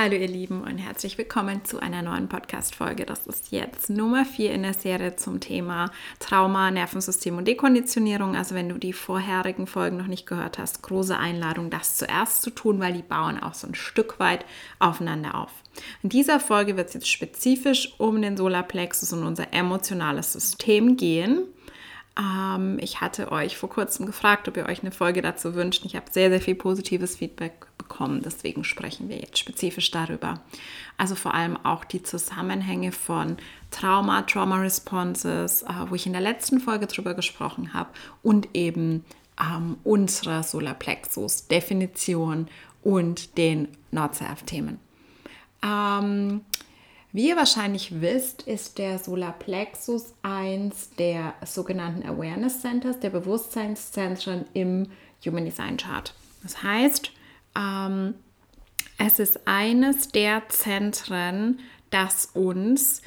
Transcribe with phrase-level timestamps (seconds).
[0.00, 3.04] Hallo ihr Lieben und herzlich willkommen zu einer neuen Podcast-Folge.
[3.04, 5.90] Das ist jetzt Nummer 4 in der Serie zum Thema
[6.20, 8.36] Trauma, Nervensystem und Dekonditionierung.
[8.36, 12.50] Also wenn du die vorherigen Folgen noch nicht gehört hast, große Einladung, das zuerst zu
[12.50, 14.44] tun, weil die bauen auch so ein Stück weit
[14.78, 15.50] aufeinander auf.
[16.04, 21.42] In dieser Folge wird es jetzt spezifisch um den Solarplexus und unser emotionales System gehen.
[22.18, 25.84] Ähm, ich hatte euch vor kurzem gefragt, ob ihr euch eine Folge dazu wünscht.
[25.84, 28.22] Ich habe sehr, sehr viel positives Feedback bekommen.
[28.24, 30.40] Deswegen sprechen wir jetzt spezifisch darüber.
[30.96, 33.36] Also vor allem auch die Zusammenhänge von
[33.70, 37.90] Trauma, Trauma Responses, äh, wo ich in der letzten Folge drüber gesprochen habe,
[38.22, 39.04] und eben
[39.40, 42.48] ähm, unserer Solarplexus, Definition
[42.82, 44.80] und den Nordserf-Themen.
[45.62, 46.40] Ähm,
[47.12, 54.88] wie ihr wahrscheinlich wisst, ist der Solarplexus eins der sogenannten Awareness Centers, der Bewusstseinszentren im
[55.24, 56.14] Human Design Chart.
[56.42, 57.10] Das heißt,
[57.56, 58.14] ähm,
[58.98, 63.00] es ist eines der Zentren, das uns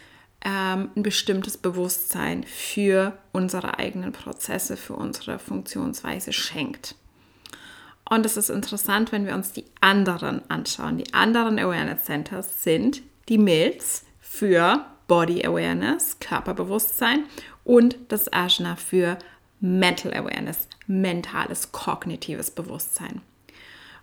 [0.43, 6.95] ähm, ein bestimmtes Bewusstsein für unsere eigenen Prozesse, für unsere Funktionsweise schenkt.
[8.09, 10.97] Und es ist interessant, wenn wir uns die anderen anschauen.
[10.97, 17.25] Die anderen Awareness Centers sind die MILS für Body Awareness, Körperbewusstsein
[17.63, 19.17] und das Ajna für
[19.59, 23.21] Mental Awareness, mentales, kognitives Bewusstsein.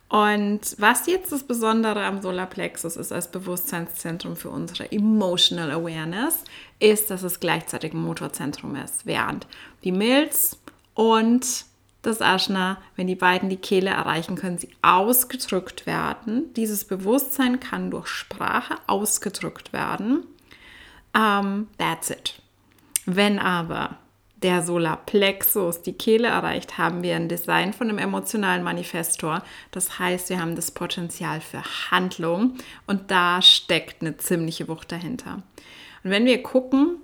[0.09, 6.45] Und was jetzt das Besondere am Solarplexus ist als Bewusstseinszentrum für unsere Emotional Awareness,
[6.79, 9.47] ist, dass es gleichzeitig ein Motorzentrum ist, während
[9.85, 10.59] die Milz
[10.95, 11.68] und
[12.03, 16.53] das Aschna, wenn die beiden die Kehle erreichen, können sie ausgedrückt werden.
[16.55, 20.25] Dieses Bewusstsein kann durch Sprache ausgedrückt werden.
[21.15, 22.41] Um, that's it.
[23.07, 23.97] Wenn aber
[24.43, 29.43] der Solarplexus die Kehle erreicht, haben wir ein Design von einem emotionalen Manifestor.
[29.73, 32.55] Das heißt, wir haben das Potenzial für Handlung
[32.87, 35.43] und da steckt eine ziemliche Wucht dahinter.
[36.05, 36.99] Und wenn wir gucken,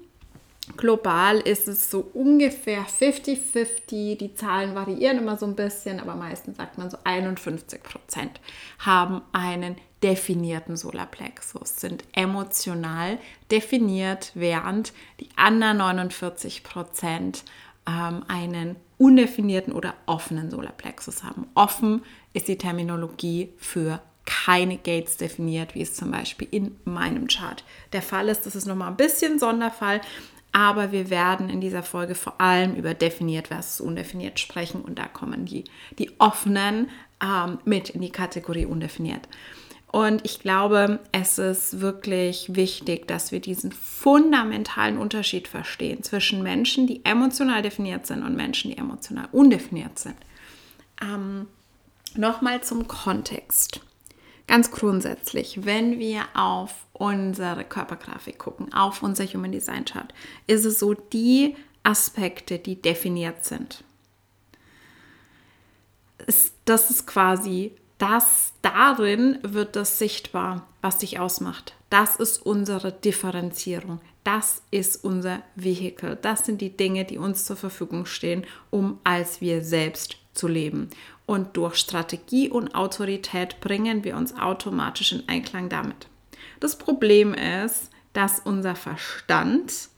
[0.77, 4.17] global ist es so ungefähr 50-50.
[4.17, 8.41] Die Zahlen variieren immer so ein bisschen, aber meistens sagt man so 51 Prozent
[8.79, 13.19] haben einen definierten Solarplexus, sind emotional
[13.51, 17.45] definiert, während die anderen 49 Prozent
[17.89, 21.47] ähm, einen undefinierten oder offenen Solarplexus haben.
[21.55, 22.03] Offen
[22.33, 28.03] ist die Terminologie für keine Gates definiert, wie es zum Beispiel in meinem Chart der
[28.03, 28.47] Fall ist.
[28.47, 30.01] Das ist nochmal ein bisschen Sonderfall,
[30.55, 35.07] aber wir werden in dieser Folge vor allem über definiert versus undefiniert sprechen und da
[35.07, 35.65] kommen die,
[35.99, 36.89] die offenen
[37.23, 39.29] ähm, mit in die Kategorie undefiniert.
[39.89, 46.87] Und ich glaube, es ist wirklich wichtig, dass wir diesen fundamentalen Unterschied verstehen zwischen Menschen,
[46.87, 50.17] die emotional definiert sind und Menschen, die emotional undefiniert sind.
[51.03, 51.47] Ähm,
[52.17, 53.81] Nochmal zum Kontext.
[54.47, 60.13] Ganz grundsätzlich, wenn wir auf unsere Körpergrafik gucken, auf unser Human Design Chart,
[60.47, 63.85] ist es so die Aspekte, die definiert sind.
[66.65, 71.75] Das ist quasi das darin wird das sichtbar, was dich ausmacht.
[71.91, 74.01] Das ist unsere Differenzierung.
[74.25, 76.19] Das ist unser Vehikel.
[76.21, 80.91] Das sind die Dinge, die uns zur Verfügung stehen, um als wir selbst zu leben.
[81.27, 86.09] Und durch Strategie und Autorität bringen wir uns automatisch in Einklang damit.
[86.61, 89.89] Das Problem ist, dass unser Verstand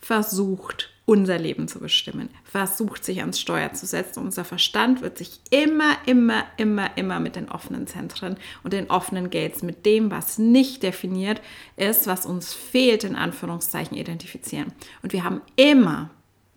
[0.00, 4.20] versucht, unser Leben zu bestimmen, versucht sich ans Steuer zu setzen.
[4.20, 9.30] Unser Verstand wird sich immer, immer, immer, immer mit den offenen Zentren und den offenen
[9.30, 11.40] Gates, mit dem, was nicht definiert
[11.76, 14.72] ist, was uns fehlt, in Anführungszeichen identifizieren.
[15.02, 16.10] Und wir haben immer,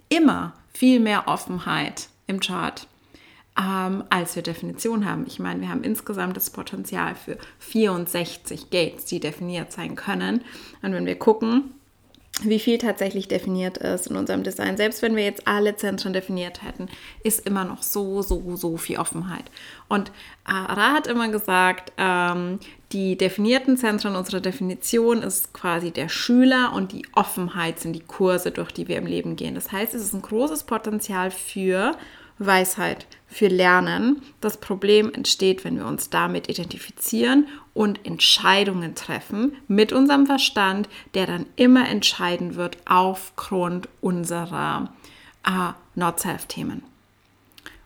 [0.10, 2.88] immer viel mehr Offenheit im Chart
[3.58, 5.26] ähm, als wir Definition haben.
[5.28, 10.42] Ich meine, wir haben insgesamt das Potenzial für 64 Gates, die definiert sein können.
[10.82, 11.76] Und wenn wir gucken,
[12.42, 14.76] wie viel tatsächlich definiert ist in unserem Design.
[14.76, 16.90] Selbst wenn wir jetzt alle Zentren definiert hätten,
[17.24, 19.46] ist immer noch so, so, so viel Offenheit.
[19.88, 20.12] Und
[20.44, 22.60] Ara hat immer gesagt, ähm,
[22.92, 28.52] die definierten Zentren unserer Definition ist quasi der Schüler und die Offenheit sind die Kurse,
[28.52, 29.56] durch die wir im Leben gehen.
[29.56, 31.96] Das heißt, es ist ein großes Potenzial für
[32.38, 34.22] Weisheit, für Lernen.
[34.40, 41.26] Das Problem entsteht, wenn wir uns damit identifizieren und Entscheidungen treffen mit unserem Verstand, der
[41.26, 44.94] dann immer entscheiden wird aufgrund unserer
[45.46, 46.84] äh, Not-Self-Themen.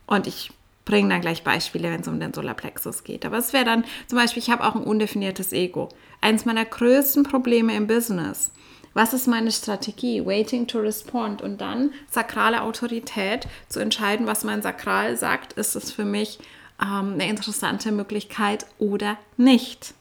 [0.05, 0.51] Und ich
[0.85, 3.25] bringe dann gleich Beispiele, wenn es um den Solarplexus geht.
[3.25, 5.89] Aber es wäre dann zum Beispiel, ich habe auch ein undefiniertes Ego.
[6.21, 8.51] Eines meiner größten Probleme im Business
[8.99, 10.25] was ist meine Strategie?
[10.25, 11.41] Waiting to respond.
[11.41, 16.37] Und dann sakrale Autorität zu entscheiden, was mein Sakral sagt, ist es für mich
[16.81, 19.93] ähm, eine interessante Möglichkeit oder nicht.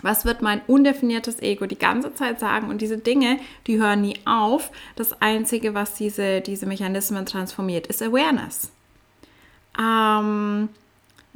[0.00, 2.70] Was wird mein undefiniertes Ego die ganze Zeit sagen?
[2.70, 4.70] Und diese Dinge, die hören nie auf.
[4.96, 8.70] Das Einzige, was diese, diese Mechanismen transformiert, ist Awareness.
[9.78, 10.70] Ähm,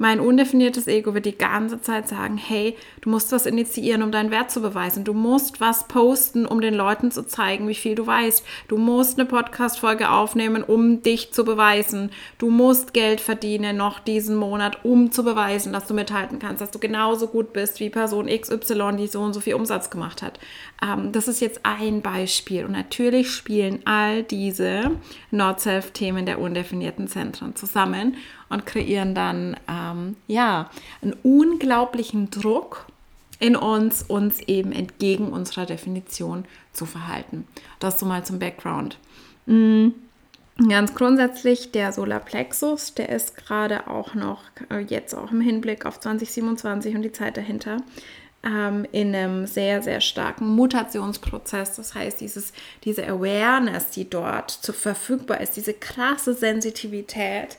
[0.03, 4.31] mein undefiniertes Ego wird die ganze Zeit sagen, hey, du musst was initiieren, um deinen
[4.31, 5.05] Wert zu beweisen.
[5.05, 8.43] Du musst was posten, um den Leuten zu zeigen, wie viel du weißt.
[8.67, 12.11] Du musst eine Podcast-Folge aufnehmen, um dich zu beweisen.
[12.37, 16.71] Du musst Geld verdienen noch diesen Monat, um zu beweisen, dass du mithalten kannst, dass
[16.71, 20.37] du genauso gut bist wie Person XY, die so und so viel Umsatz gemacht hat.
[20.85, 22.65] Ähm, das ist jetzt ein Beispiel.
[22.65, 24.91] Und natürlich spielen all diese
[25.31, 28.17] Not-Self-Themen der undefinierten Zentren zusammen
[28.53, 30.69] und kreieren dann ähm, ja
[31.01, 32.85] einen unglaublichen Druck
[33.39, 37.47] in uns, uns eben entgegen unserer Definition zu verhalten.
[37.79, 38.97] Das so mal zum Background.
[39.45, 39.93] Mhm.
[40.69, 45.99] Ganz grundsätzlich der Solarplexus, der ist gerade auch noch äh, jetzt auch im Hinblick auf
[45.99, 47.77] 2027 und die Zeit dahinter
[48.43, 51.75] ähm, in einem sehr, sehr starken Mutationsprozess.
[51.75, 52.53] Das heißt, dieses,
[52.83, 57.57] diese Awareness, die dort zu verfügbar ist, diese krasse Sensitivität,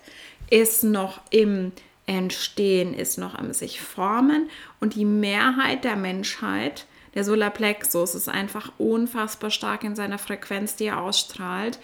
[0.50, 1.72] ist noch im
[2.06, 4.50] Entstehen, ist noch am sich formen.
[4.80, 10.86] Und die Mehrheit der Menschheit, der Solarplexus, ist einfach unfassbar stark in seiner Frequenz, die
[10.86, 11.78] er ausstrahlt.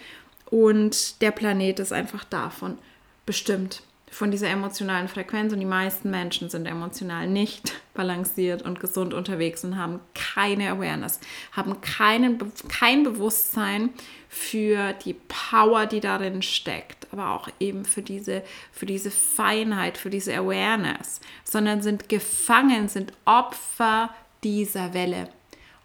[0.49, 2.77] Und der Planet ist einfach davon
[3.25, 5.53] bestimmt von dieser emotionalen Frequenz.
[5.53, 11.19] Und die meisten Menschen sind emotional nicht balanciert und gesund unterwegs und haben keine Awareness,
[11.53, 12.37] haben keinen,
[12.67, 13.89] kein Bewusstsein
[14.29, 20.09] für die Power, die darin steckt, aber auch eben für diese, für diese Feinheit, für
[20.09, 24.09] diese Awareness, sondern sind gefangen, sind Opfer
[24.43, 25.29] dieser Welle.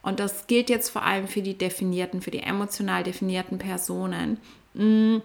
[0.02, 4.38] Und das gilt jetzt vor allem für die definierten, für die emotional definierten Personen.
[4.74, 5.18] Mm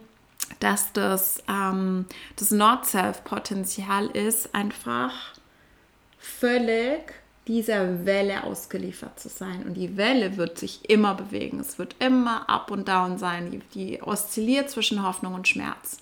[0.60, 2.06] dass das, ähm,
[2.36, 5.14] das Not-Self-Potenzial ist, einfach
[6.18, 7.14] völlig
[7.52, 9.64] dieser Welle ausgeliefert zu sein.
[9.66, 11.60] Und die Welle wird sich immer bewegen.
[11.60, 13.52] Es wird immer up und down sein.
[13.52, 15.98] Die, die oszilliert zwischen Hoffnung und Schmerz.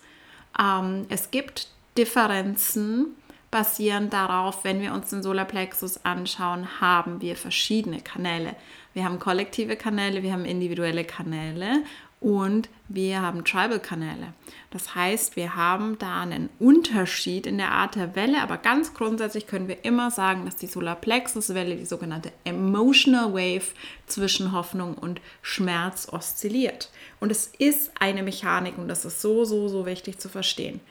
[0.60, 3.16] Ähm, es gibt Differenzen
[3.50, 8.56] basierend darauf, wenn wir uns den Solarplexus anschauen, haben wir verschiedene Kanäle.
[8.94, 11.84] Wir haben kollektive Kanäle, wir haben individuelle Kanäle
[12.22, 14.34] und wir haben Tribal-Kanäle.
[14.72, 19.48] Das heißt, wir haben da einen Unterschied in der Art der Welle, aber ganz grundsätzlich
[19.48, 23.74] können wir immer sagen, dass die Solarplexus-Welle, die sogenannte Emotional Wave
[24.06, 26.90] zwischen Hoffnung und Schmerz oszilliert.
[27.22, 30.82] Und es ist eine Mechanik und das ist so, so, so wichtig zu verstehen.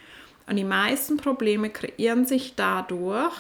[0.46, 3.34] Und die meisten Probleme kreieren sich dadurch,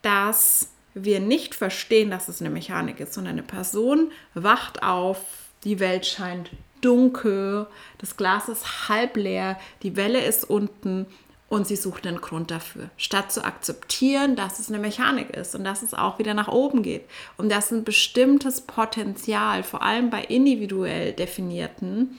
[0.00, 5.18] dass wir nicht verstehen, dass es eine Mechanik ist, sondern eine Person wacht auf,
[5.64, 6.50] die Welt scheint
[6.86, 7.66] dunkel,
[7.98, 11.06] das Glas ist halb leer, die Welle ist unten
[11.48, 12.90] und sie sucht einen Grund dafür.
[12.96, 16.82] Statt zu akzeptieren, dass es eine Mechanik ist und dass es auch wieder nach oben
[16.82, 17.04] geht
[17.36, 22.18] und dass ein bestimmtes Potenzial, vor allem bei individuell definierten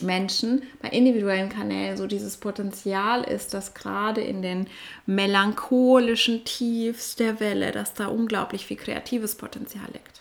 [0.00, 4.66] Menschen, bei individuellen Kanälen, so dieses Potenzial ist, dass gerade in den
[5.06, 10.20] melancholischen Tiefs der Welle, dass da unglaublich viel kreatives Potenzial liegt.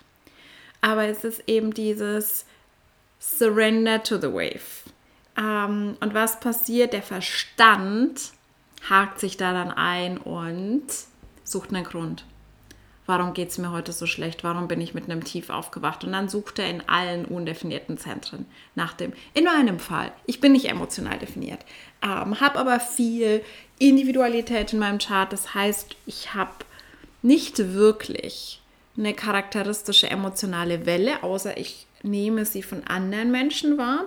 [0.79, 2.45] Aber es ist eben dieses,
[3.37, 4.83] Surrender to the Wave.
[5.37, 6.93] Ähm, und was passiert?
[6.93, 8.31] Der Verstand
[8.89, 10.85] hakt sich da dann ein und
[11.43, 12.25] sucht einen Grund.
[13.07, 14.43] Warum geht es mir heute so schlecht?
[14.43, 16.03] Warum bin ich mit einem Tief aufgewacht?
[16.03, 19.13] Und dann sucht er in allen undefinierten Zentren nach dem.
[19.33, 20.11] In nur einem Fall.
[20.25, 21.59] Ich bin nicht emotional definiert,
[22.01, 23.43] ähm, habe aber viel
[23.77, 25.31] Individualität in meinem Chart.
[25.31, 26.65] Das heißt, ich habe
[27.21, 28.61] nicht wirklich
[28.97, 34.05] eine charakteristische emotionale Welle, außer ich nehme sie von anderen Menschen wahr,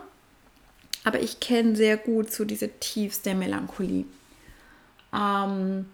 [1.05, 4.05] aber ich kenne sehr gut so diese Tiefs der Melancholie.
[5.12, 5.87] Ähm,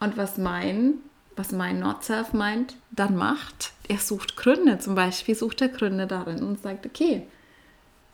[0.00, 0.94] und was mein,
[1.36, 6.42] was mein Not-Self meint, dann macht, er sucht Gründe, zum Beispiel sucht er Gründe darin
[6.42, 7.22] und sagt, okay,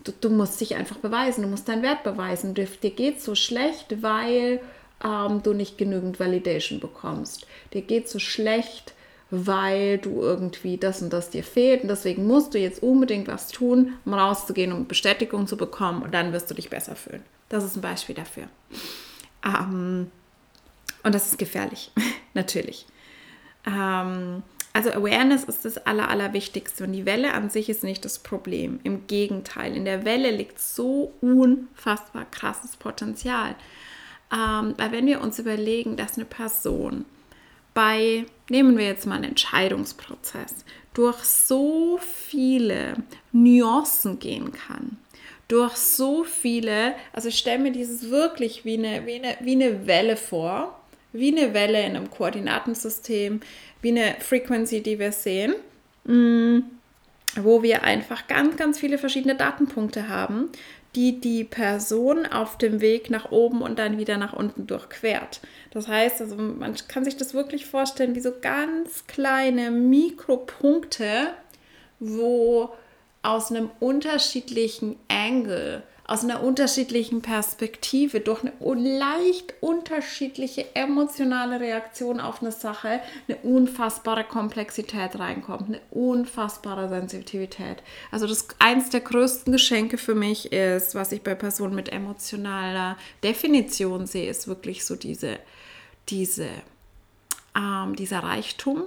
[0.04, 3.34] du, du musst dich einfach beweisen, du musst deinen Wert beweisen, dir, dir geht so
[3.34, 4.60] schlecht, weil
[5.04, 7.46] ähm, du nicht genügend Validation bekommst.
[7.72, 8.94] Dir geht so schlecht,
[9.30, 13.48] weil du irgendwie das und das dir fehlt und deswegen musst du jetzt unbedingt was
[13.48, 17.22] tun, um rauszugehen, um Bestätigung zu bekommen und dann wirst du dich besser fühlen.
[17.48, 18.44] Das ist ein Beispiel dafür.
[19.44, 20.10] Ähm,
[21.02, 21.90] und das ist gefährlich,
[22.34, 22.86] natürlich.
[23.66, 24.42] Ähm,
[24.72, 28.78] also Awareness ist das Aller, Allerwichtigste und die Welle an sich ist nicht das Problem.
[28.84, 33.54] Im Gegenteil, in der Welle liegt so unfassbar krasses Potenzial.
[34.32, 37.06] Ähm, weil wenn wir uns überlegen, dass eine Person
[37.76, 40.64] bei, nehmen wir jetzt mal einen Entscheidungsprozess,
[40.94, 42.94] durch so viele
[43.32, 44.96] Nuancen gehen kann.
[45.46, 49.86] Durch so viele, also ich stelle mir dieses wirklich wie eine, wie, eine, wie eine
[49.86, 50.80] Welle vor,
[51.12, 53.40] wie eine Welle in einem Koordinatensystem,
[53.82, 55.54] wie eine Frequency, die wir sehen,
[56.04, 56.60] mm,
[57.42, 60.48] wo wir einfach ganz, ganz viele verschiedene Datenpunkte haben,
[60.96, 65.40] die die Person auf dem Weg nach oben und dann wieder nach unten durchquert.
[65.70, 71.28] Das heißt, also man kann sich das wirklich vorstellen wie so ganz kleine Mikropunkte,
[72.00, 72.70] wo
[73.22, 82.40] aus einem unterschiedlichen Angle aus einer unterschiedlichen Perspektive, durch eine leicht unterschiedliche emotionale Reaktion auf
[82.42, 87.82] eine Sache, eine unfassbare Komplexität reinkommt, eine unfassbare Sensitivität.
[88.10, 92.96] Also das eins der größten Geschenke für mich ist, was ich bei Personen mit emotionaler
[93.24, 95.38] Definition sehe, ist wirklich so diese,
[96.08, 96.48] diese,
[97.56, 98.84] ähm, dieser Reichtum,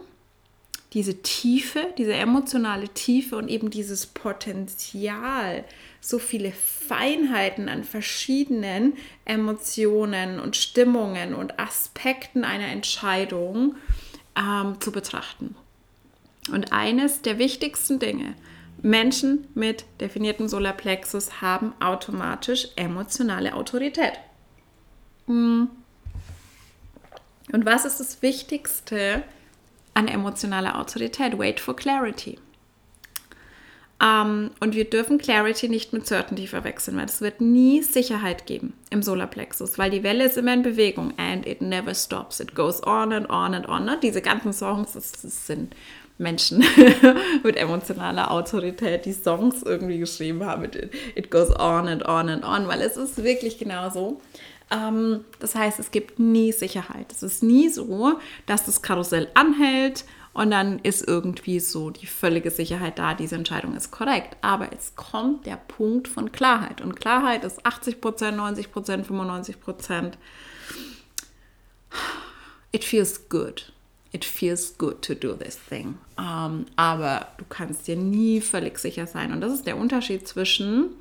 [0.94, 5.64] diese Tiefe, diese emotionale Tiefe und eben dieses Potenzial,
[6.02, 8.94] so viele Feinheiten an verschiedenen
[9.26, 13.76] Emotionen und Stimmungen und Aspekten einer Entscheidung
[14.36, 15.56] ähm, zu betrachten.
[16.52, 18.34] Und eines der wichtigsten Dinge,
[18.82, 24.14] Menschen mit definiertem Solarplexus haben automatisch emotionale Autorität.
[25.28, 25.70] Hm.
[27.52, 29.24] Und was ist das Wichtigste
[30.00, 31.38] an emotionaler Autorität?
[31.38, 32.38] Wait for clarity.
[34.02, 38.46] Um, ähm, und wir dürfen Clarity nicht mit Certainty verwechseln, weil es wird nie Sicherheit
[38.46, 42.40] geben im Solarplexus, weil die Welle ist immer in Bewegung and it never stops.
[42.40, 43.84] It goes on and on and on.
[43.84, 44.00] Ne?
[44.02, 45.76] Diese ganzen Songs, das, das sind
[46.18, 46.64] Menschen
[47.44, 50.64] mit emotionaler Autorität, die Songs irgendwie geschrieben haben.
[50.64, 54.22] It, it goes on and on and on, weil es ist wirklich genau so.
[54.72, 57.12] Ähm, das heißt, es gibt nie Sicherheit.
[57.12, 62.52] Es ist nie so, dass das Karussell anhält und dann ist irgendwie so die völlige
[62.52, 64.38] Sicherheit da, diese Entscheidung ist korrekt.
[64.42, 66.82] Aber es kommt der Punkt von Klarheit.
[66.82, 70.18] Und Klarheit ist 80 Prozent, 90 Prozent, 95 Prozent.
[72.72, 73.74] It feels good.
[74.12, 75.98] It feels good to do this thing.
[76.18, 79.32] Um, ähm, aber du kannst dir nie völlig sicher sein.
[79.34, 80.92] Und das ist der Unterschied zwischen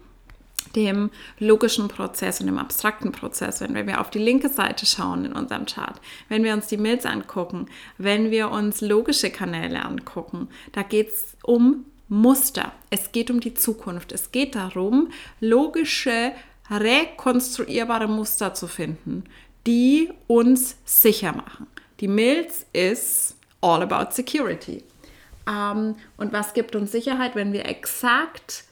[0.74, 5.32] dem logischen Prozess und dem abstrakten Prozess, wenn wir auf die linke Seite schauen in
[5.32, 10.82] unserem Chart, wenn wir uns die Mills angucken, wenn wir uns logische Kanäle angucken, da
[10.82, 15.10] geht es um Muster, es geht um die Zukunft, es geht darum,
[15.40, 16.32] logische,
[16.70, 19.24] rekonstruierbare Muster zu finden,
[19.66, 21.66] die uns sicher machen.
[22.00, 24.84] Die Mills ist all about security.
[25.48, 28.64] Ähm, und was gibt uns Sicherheit, wenn wir exakt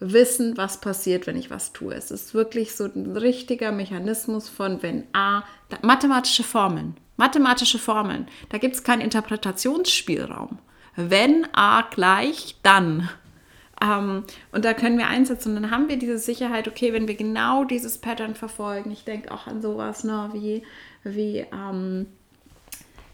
[0.00, 1.94] wissen, was passiert, wenn ich was tue.
[1.94, 5.42] Es ist wirklich so ein richtiger Mechanismus von, wenn A,
[5.82, 10.58] mathematische Formeln, mathematische Formeln, da gibt es keinen Interpretationsspielraum.
[10.96, 13.08] Wenn A gleich, dann.
[13.80, 17.14] Ähm, und da können wir einsetzen und dann haben wir diese Sicherheit, okay, wenn wir
[17.14, 20.62] genau dieses Pattern verfolgen, ich denke auch an sowas ne, wie,
[21.04, 22.06] wie ähm,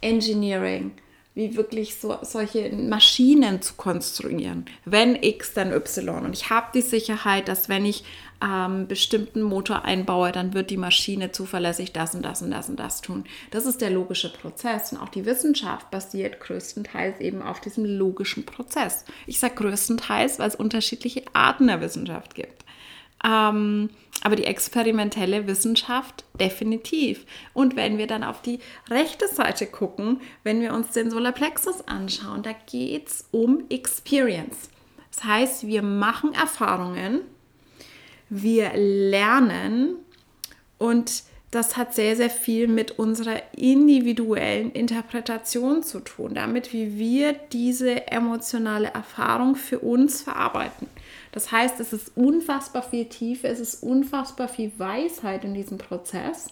[0.01, 0.91] Engineering,
[1.35, 4.65] wie wirklich so, solche Maschinen zu konstruieren.
[4.85, 6.25] Wenn X, dann Y.
[6.25, 8.05] Und ich habe die Sicherheit, dass wenn ich
[8.41, 12.79] ähm, bestimmten Motor einbaue, dann wird die Maschine zuverlässig das und das und das und
[12.79, 13.25] das tun.
[13.51, 14.93] Das ist der logische Prozess.
[14.93, 19.03] Und auch die Wissenschaft basiert größtenteils eben auf diesem logischen Prozess.
[19.27, 22.63] Ich sage größtenteils, weil es unterschiedliche Arten der Wissenschaft gibt.
[23.25, 23.89] Ähm,
[24.21, 27.25] aber die experimentelle Wissenschaft definitiv.
[27.53, 32.43] Und wenn wir dann auf die rechte Seite gucken, wenn wir uns den Solarplexus anschauen,
[32.43, 34.69] da geht es um Experience.
[35.11, 37.21] Das heißt, wir machen Erfahrungen,
[38.29, 39.95] wir lernen
[40.77, 47.33] und das hat sehr, sehr viel mit unserer individuellen Interpretation zu tun, damit wie wir
[47.33, 50.87] diese emotionale Erfahrung für uns verarbeiten.
[51.35, 56.47] Das heißt, es ist unfassbar viel Tiefe, es ist unfassbar viel Weisheit in diesem Prozess.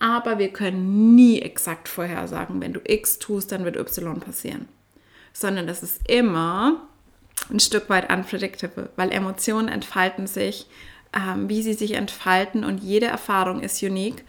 [0.00, 4.68] Aber wir können nie exakt vorhersagen, wenn du X tust, dann wird Y passieren.
[5.32, 6.88] Sondern das ist immer
[7.48, 10.66] ein Stück weit unpredictable, weil Emotionen entfalten sich,
[11.16, 14.24] ähm, wie sie sich entfalten und jede Erfahrung ist unique.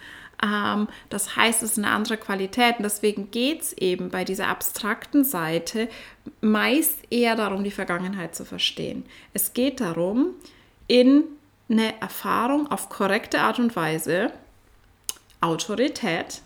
[0.46, 2.78] Ähm, das heißt, es ist eine andere Qualität.
[2.78, 5.90] Und deswegen geht es eben bei dieser abstrakten Seite
[6.42, 9.06] meist eher darum, die Vergangenheit zu verstehen.
[9.34, 10.30] Es geht darum,
[10.88, 11.24] in
[11.70, 14.32] eine Erfahrung auf korrekte Art und Weise
[15.42, 16.42] Autorität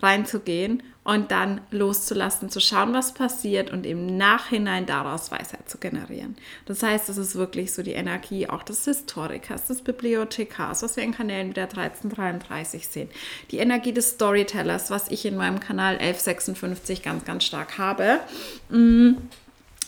[0.00, 6.36] reinzugehen und dann loszulassen, zu schauen, was passiert und im Nachhinein daraus Weisheit zu generieren.
[6.66, 11.04] Das heißt, es ist wirklich so die Energie auch des Historikers, des Bibliothekars, was wir
[11.04, 13.08] in Kanälen wie der 1333 sehen.
[13.50, 18.20] Die Energie des Storytellers, was ich in meinem Kanal 1156 ganz, ganz stark habe.
[18.68, 19.12] Mm.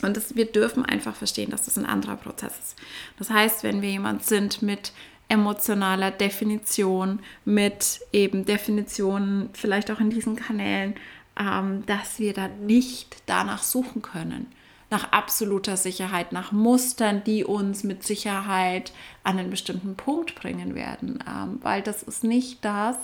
[0.01, 2.75] Und das, wir dürfen einfach verstehen, dass das ein anderer Prozess ist.
[3.19, 4.93] Das heißt, wenn wir jemand sind mit
[5.31, 10.95] emotionaler Definition, mit eben Definitionen, vielleicht auch in diesen Kanälen,
[11.39, 14.51] ähm, dass wir da nicht danach suchen können.
[14.89, 18.91] Nach absoluter Sicherheit, nach Mustern, die uns mit Sicherheit
[19.23, 21.23] an einen bestimmten Punkt bringen werden.
[21.25, 22.97] Ähm, weil das ist nicht das,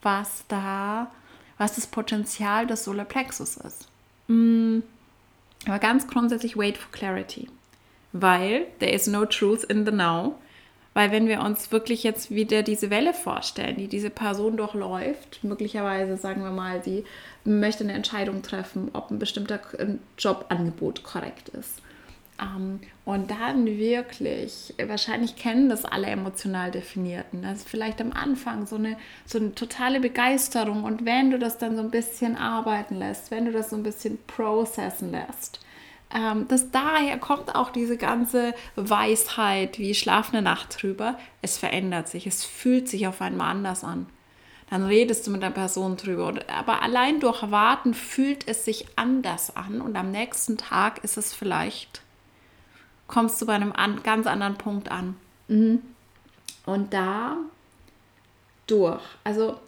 [0.00, 1.10] was da,
[1.58, 3.88] was das Potenzial des Solarplexus ist.
[4.28, 4.78] Mm,
[5.66, 7.48] aber ganz grundsätzlich wait for clarity.
[8.12, 10.36] Weil there is no truth in the now.
[10.94, 16.16] Weil wenn wir uns wirklich jetzt wieder diese Welle vorstellen, die diese Person durchläuft, möglicherweise
[16.16, 17.04] sagen wir mal, sie
[17.44, 19.60] möchte eine Entscheidung treffen, ob ein bestimmter
[20.16, 21.82] Jobangebot korrekt ist.
[22.40, 27.42] Um, ähm, und dann wirklich, wahrscheinlich kennen das alle emotional Definierten.
[27.42, 30.82] Das ist vielleicht am Anfang so eine, so eine totale Begeisterung.
[30.82, 33.84] Und wenn du das dann so ein bisschen arbeiten lässt, wenn du das so ein
[33.84, 35.60] bisschen processen lässt,
[36.12, 41.18] ähm, dass daher kommt auch diese ganze Weisheit wie schlafende Nacht drüber.
[41.42, 44.06] Es verändert sich, es fühlt sich auf einmal anders an.
[44.70, 46.34] Dann redest du mit der Person drüber.
[46.48, 51.32] Aber allein durch Warten fühlt es sich anders an und am nächsten Tag ist es
[51.32, 52.02] vielleicht,
[53.06, 55.16] kommst du bei einem an, ganz anderen Punkt an.
[55.48, 55.82] Mhm.
[56.66, 57.36] Und da
[58.66, 59.58] durch, also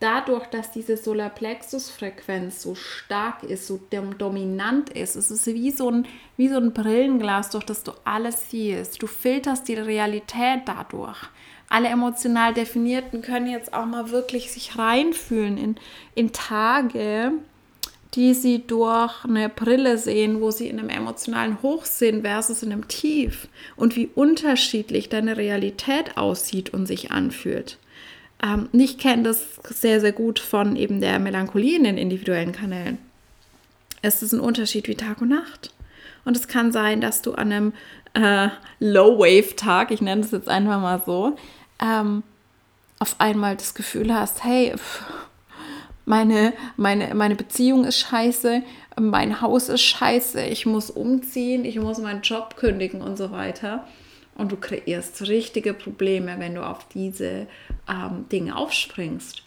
[0.00, 3.80] dadurch, dass diese Solarplexus-Frequenz so stark ist, so
[4.18, 8.50] dominant ist, es ist wie so, ein, wie so ein Brillenglas, durch das du alles
[8.50, 9.02] siehst.
[9.02, 11.18] Du filterst die Realität dadurch.
[11.68, 15.76] Alle emotional Definierten können jetzt auch mal wirklich sich reinfühlen in,
[16.14, 17.32] in Tage,
[18.14, 22.72] die sie durch eine Brille sehen, wo sie in einem emotionalen Hoch sind versus in
[22.72, 27.78] einem Tief und wie unterschiedlich deine Realität aussieht und sich anfühlt.
[28.44, 32.98] Ähm, ich kenne das sehr, sehr gut von eben der Melancholie in den individuellen Kanälen.
[34.02, 35.72] Es ist ein Unterschied wie Tag und Nacht.
[36.24, 37.72] Und es kann sein, dass du an einem
[38.14, 38.48] äh,
[38.80, 41.36] Low-Wave-Tag, ich nenne es jetzt einfach mal so,
[41.82, 42.22] ähm,
[42.98, 45.02] auf einmal das Gefühl hast, hey, pff,
[46.06, 48.62] meine, meine, meine Beziehung ist scheiße,
[49.00, 53.86] mein Haus ist scheiße, ich muss umziehen, ich muss meinen Job kündigen und so weiter.
[54.36, 57.46] Und du kreierst richtige Probleme, wenn du auf diese
[57.88, 59.42] ähm, Dinge aufspringst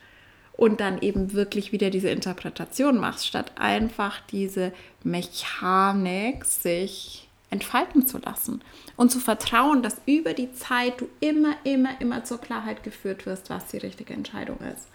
[0.54, 4.73] und dann eben wirklich wieder diese Interpretation machst, statt einfach diese
[5.04, 8.62] Mechanik sich entfalten zu lassen
[8.97, 13.50] und zu vertrauen, dass über die Zeit du immer, immer, immer zur Klarheit geführt wirst,
[13.50, 14.88] was die richtige Entscheidung ist.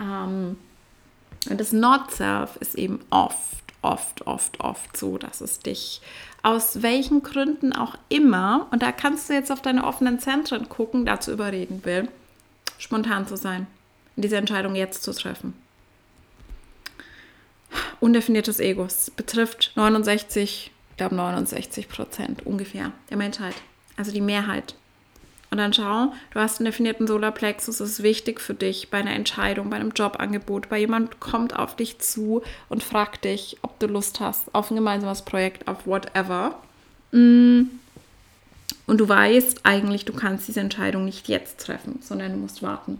[0.00, 0.56] Ähm,
[1.48, 6.00] und das Not-Self ist eben oft, oft, oft, oft so, dass es dich
[6.42, 11.06] aus welchen Gründen auch immer, und da kannst du jetzt auf deine offenen Zentren gucken,
[11.06, 12.08] dazu überreden will,
[12.84, 13.66] spontan zu sein,
[14.16, 15.54] diese Entscheidung jetzt zu treffen.
[17.98, 23.54] Undefiniertes Ego betrifft 69, ich glaube 69 Prozent ungefähr der Menschheit,
[23.96, 24.76] also die Mehrheit.
[25.50, 29.14] Und dann schau, du hast einen definierten Solarplexus, es ist wichtig für dich bei einer
[29.14, 33.86] Entscheidung, bei einem Jobangebot, bei jemand kommt auf dich zu und fragt dich, ob du
[33.86, 36.60] Lust hast auf ein gemeinsames Projekt, auf whatever.
[37.12, 37.62] Mm.
[38.86, 42.98] Und du weißt eigentlich, du kannst diese Entscheidung nicht jetzt treffen, sondern du musst warten.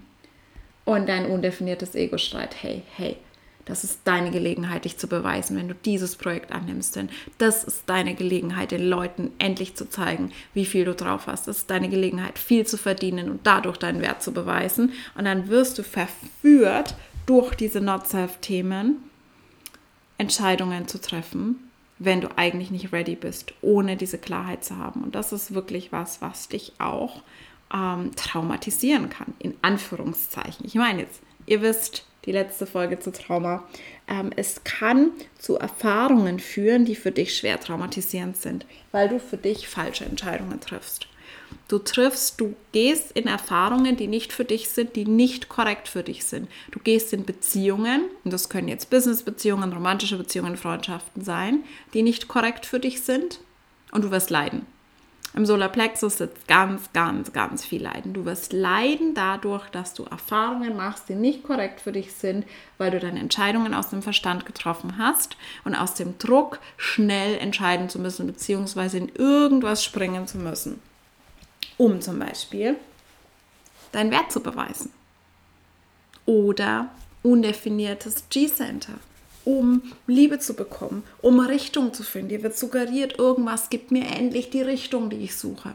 [0.84, 3.16] Und dein undefiniertes Ego schreit, hey, hey,
[3.64, 6.96] das ist deine Gelegenheit, dich zu beweisen, wenn du dieses Projekt annimmst.
[6.96, 11.48] Denn das ist deine Gelegenheit, den Leuten endlich zu zeigen, wie viel du drauf hast.
[11.48, 14.92] Das ist deine Gelegenheit, viel zu verdienen und dadurch deinen Wert zu beweisen.
[15.16, 16.94] Und dann wirst du verführt,
[17.26, 18.96] durch diese Not-Self-Themen
[20.18, 21.56] Entscheidungen zu treffen,
[21.98, 25.02] wenn du eigentlich nicht ready bist, ohne diese Klarheit zu haben.
[25.02, 27.22] Und das ist wirklich was, was dich auch
[27.72, 30.66] ähm, traumatisieren kann, in Anführungszeichen.
[30.66, 33.64] Ich meine jetzt, ihr wisst, die letzte Folge zu Trauma.
[34.08, 39.36] Ähm, es kann zu Erfahrungen führen, die für dich schwer traumatisierend sind, weil du für
[39.36, 41.06] dich falsche Entscheidungen triffst.
[41.68, 46.02] Du triffst, du gehst in Erfahrungen, die nicht für dich sind, die nicht korrekt für
[46.02, 46.48] dich sind.
[46.70, 52.28] Du gehst in Beziehungen, und das können jetzt Businessbeziehungen, romantische Beziehungen, Freundschaften sein, die nicht
[52.28, 53.40] korrekt für dich sind,
[53.92, 54.66] und du wirst leiden.
[55.36, 58.12] Im Solarplexus sitzt ganz, ganz, ganz viel Leiden.
[58.12, 62.46] Du wirst leiden dadurch, dass du Erfahrungen machst, die nicht korrekt für dich sind,
[62.78, 67.88] weil du deine Entscheidungen aus dem Verstand getroffen hast und aus dem Druck, schnell entscheiden
[67.88, 70.80] zu müssen, beziehungsweise in irgendwas springen zu müssen,
[71.76, 72.76] um zum Beispiel
[73.92, 74.92] deinen Wert zu beweisen.
[76.26, 76.90] Oder
[77.22, 78.94] undefiniertes G-Center
[79.44, 82.30] um Liebe zu bekommen, um Richtung zu finden.
[82.30, 85.74] Dir wird suggeriert, irgendwas gibt mir endlich die Richtung, die ich suche.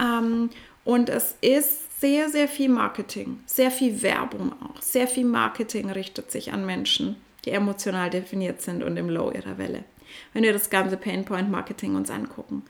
[0.00, 0.50] Ähm,
[0.84, 4.82] und es ist sehr, sehr viel Marketing, sehr viel Werbung auch.
[4.82, 9.58] Sehr viel Marketing richtet sich an Menschen, die emotional definiert sind und im Low ihrer
[9.58, 9.84] Welle.
[10.32, 12.62] Wenn wir das ganze Painpoint Marketing uns angucken.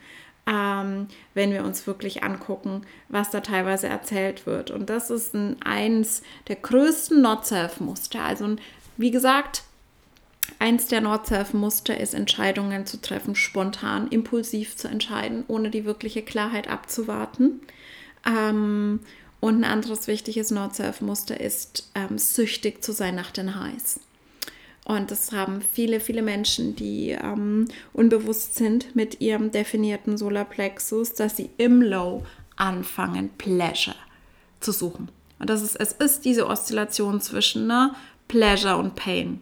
[0.47, 4.71] Ähm, wenn wir uns wirklich angucken, was da teilweise erzählt wird.
[4.71, 8.23] Und das ist ein, eins der größten Not-Self-Muster.
[8.23, 8.57] Also,
[8.97, 9.65] wie gesagt,
[10.59, 16.69] eins der Not-Self-Muster ist, Entscheidungen zu treffen, spontan, impulsiv zu entscheiden, ohne die wirkliche Klarheit
[16.69, 17.61] abzuwarten.
[18.25, 19.01] Ähm,
[19.41, 24.01] und ein anderes wichtiges Not-Self-Muster ist, ähm, süchtig zu sein nach den Highs.
[24.87, 31.37] Und das haben viele, viele Menschen, die ähm, unbewusst sind mit ihrem definierten Solarplexus, dass
[31.37, 33.97] sie im Low anfangen, Pleasure
[34.61, 35.09] zu suchen.
[35.41, 37.97] Und das ist, es ist diese Oszillation zwischen ne,
[38.29, 39.41] Pleasure und Pain.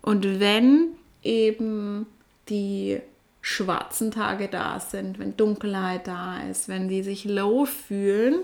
[0.00, 2.06] Und wenn eben
[2.48, 2.98] die
[3.42, 8.36] schwarzen Tage da sind, wenn Dunkelheit da ist, wenn die sich low fühlen,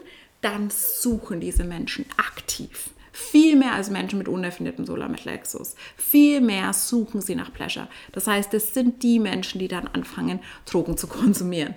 [0.42, 5.74] dann suchen diese Menschen aktiv viel mehr als Menschen mit undefiniertem Solarplexus.
[5.96, 7.88] Viel mehr suchen sie nach Pleasure.
[8.12, 11.74] Das heißt, es sind die Menschen, die dann anfangen, Drogen zu konsumieren.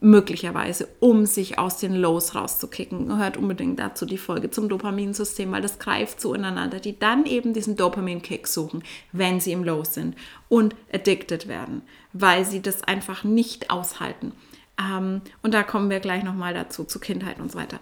[0.00, 3.18] Möglicherweise, um sich aus den Lows rauszukicken.
[3.18, 7.54] Hört unbedingt dazu die Folge zum Dopaminsystem, weil das greift so ineinander, die dann eben
[7.54, 10.16] diesen Dopamin-Kick suchen, wenn sie im Low sind
[10.48, 14.32] und addicted werden, weil sie das einfach nicht aushalten.
[14.80, 17.80] Ähm, und da kommen wir gleich nochmal dazu, zu Kindheit und so weiter.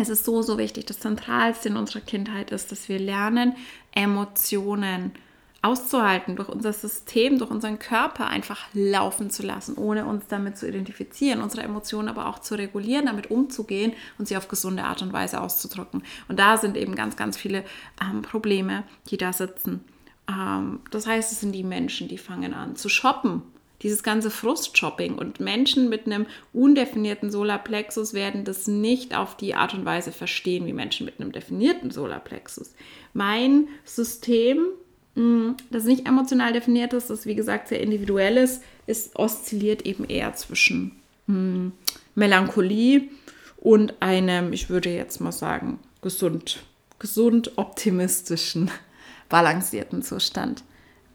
[0.00, 0.86] Es ist so, so wichtig.
[0.86, 3.54] Das Zentralste in unserer Kindheit ist, dass wir lernen,
[3.94, 5.12] Emotionen
[5.60, 10.66] auszuhalten, durch unser System, durch unseren Körper einfach laufen zu lassen, ohne uns damit zu
[10.66, 15.12] identifizieren, unsere Emotionen aber auch zu regulieren, damit umzugehen und sie auf gesunde Art und
[15.12, 16.02] Weise auszudrücken.
[16.26, 17.62] Und da sind eben ganz, ganz viele
[18.00, 19.84] ähm, Probleme, die da sitzen.
[20.28, 23.42] Ähm, das heißt, es sind die Menschen, die fangen an zu shoppen
[23.82, 29.74] dieses ganze Frustshopping und Menschen mit einem undefinierten Solarplexus werden das nicht auf die Art
[29.74, 32.74] und Weise verstehen wie Menschen mit einem definierten Solarplexus.
[33.12, 34.66] Mein System,
[35.14, 40.04] mm, das nicht emotional definiert ist, das wie gesagt sehr individuell ist, ist oszilliert eben
[40.04, 40.92] eher zwischen
[41.26, 41.68] mm,
[42.14, 43.08] Melancholie
[43.56, 46.62] und einem, ich würde jetzt mal sagen, gesund,
[46.98, 48.70] gesund optimistischen,
[49.28, 50.62] balancierten Zustand.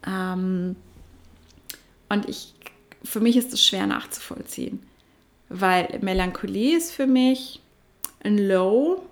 [0.06, 0.76] Ähm,
[2.08, 2.54] und ich
[3.04, 4.82] für mich ist es schwer nachzuvollziehen,
[5.48, 7.60] weil Melancholie ist für mich
[8.20, 9.02] ein Low,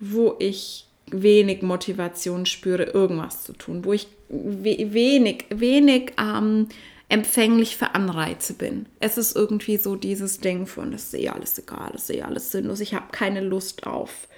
[0.00, 6.68] wo ich wenig Motivation spüre, irgendwas zu tun, wo ich wenig, wenig ähm,
[7.08, 8.86] empfänglich für Anreize bin.
[8.98, 12.22] Es ist irgendwie so dieses Ding von, es ist eh alles egal, es ist eh
[12.22, 14.28] alles sinnlos, ich habe keine Lust auf,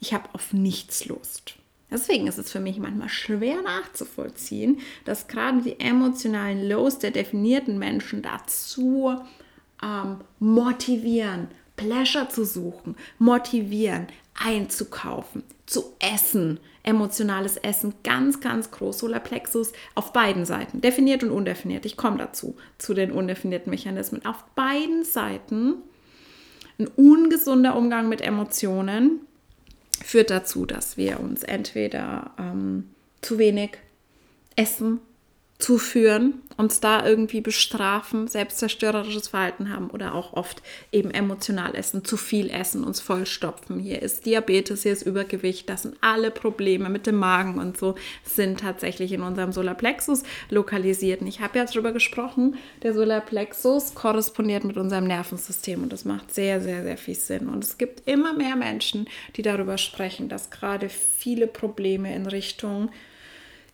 [0.00, 1.56] ich habe auf nichts Lust.
[1.94, 7.78] Deswegen ist es für mich manchmal schwer nachzuvollziehen, dass gerade die emotionalen Lows der definierten
[7.78, 9.14] Menschen dazu
[9.80, 16.58] ähm, motivieren, Pleasure zu suchen, motivieren, einzukaufen, zu essen.
[16.82, 18.98] Emotionales Essen ganz, ganz groß.
[18.98, 21.86] Solarplexus auf beiden Seiten, definiert und undefiniert.
[21.86, 24.26] Ich komme dazu, zu den undefinierten Mechanismen.
[24.26, 25.76] Auf beiden Seiten
[26.76, 29.20] ein ungesunder Umgang mit Emotionen
[30.04, 32.90] führt dazu, dass wir uns entweder ähm,
[33.22, 33.78] zu wenig
[34.56, 35.00] essen
[35.64, 42.18] zuführen, uns da irgendwie bestrafen, selbstzerstörerisches Verhalten haben oder auch oft eben emotional essen, zu
[42.18, 43.80] viel essen, uns vollstopfen.
[43.80, 47.94] Hier ist Diabetes, hier ist Übergewicht, das sind alle Probleme mit dem Magen und so
[48.24, 51.22] sind tatsächlich in unserem Solarplexus lokalisiert.
[51.22, 56.34] Und ich habe ja darüber gesprochen, der Solarplexus korrespondiert mit unserem Nervensystem und das macht
[56.34, 57.48] sehr, sehr, sehr viel Sinn.
[57.48, 62.90] Und es gibt immer mehr Menschen, die darüber sprechen, dass gerade viele Probleme in Richtung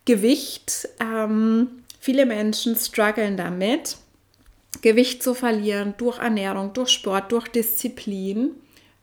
[0.04, 0.88] Gewicht.
[1.00, 3.98] Ähm, viele Menschen strugglen damit,
[4.82, 8.52] Gewicht zu verlieren durch Ernährung, durch Sport, durch Disziplin,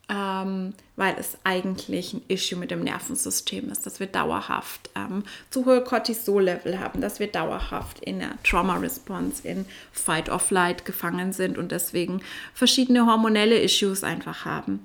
[0.09, 5.65] ähm, weil es eigentlich ein Issue mit dem Nervensystem ist, dass wir dauerhaft ähm, zu
[5.65, 12.21] hohe Cortisol-Level haben, dass wir dauerhaft in der Trauma-Response, in Fight-of-Flight gefangen sind und deswegen
[12.53, 14.79] verschiedene hormonelle Issues einfach haben.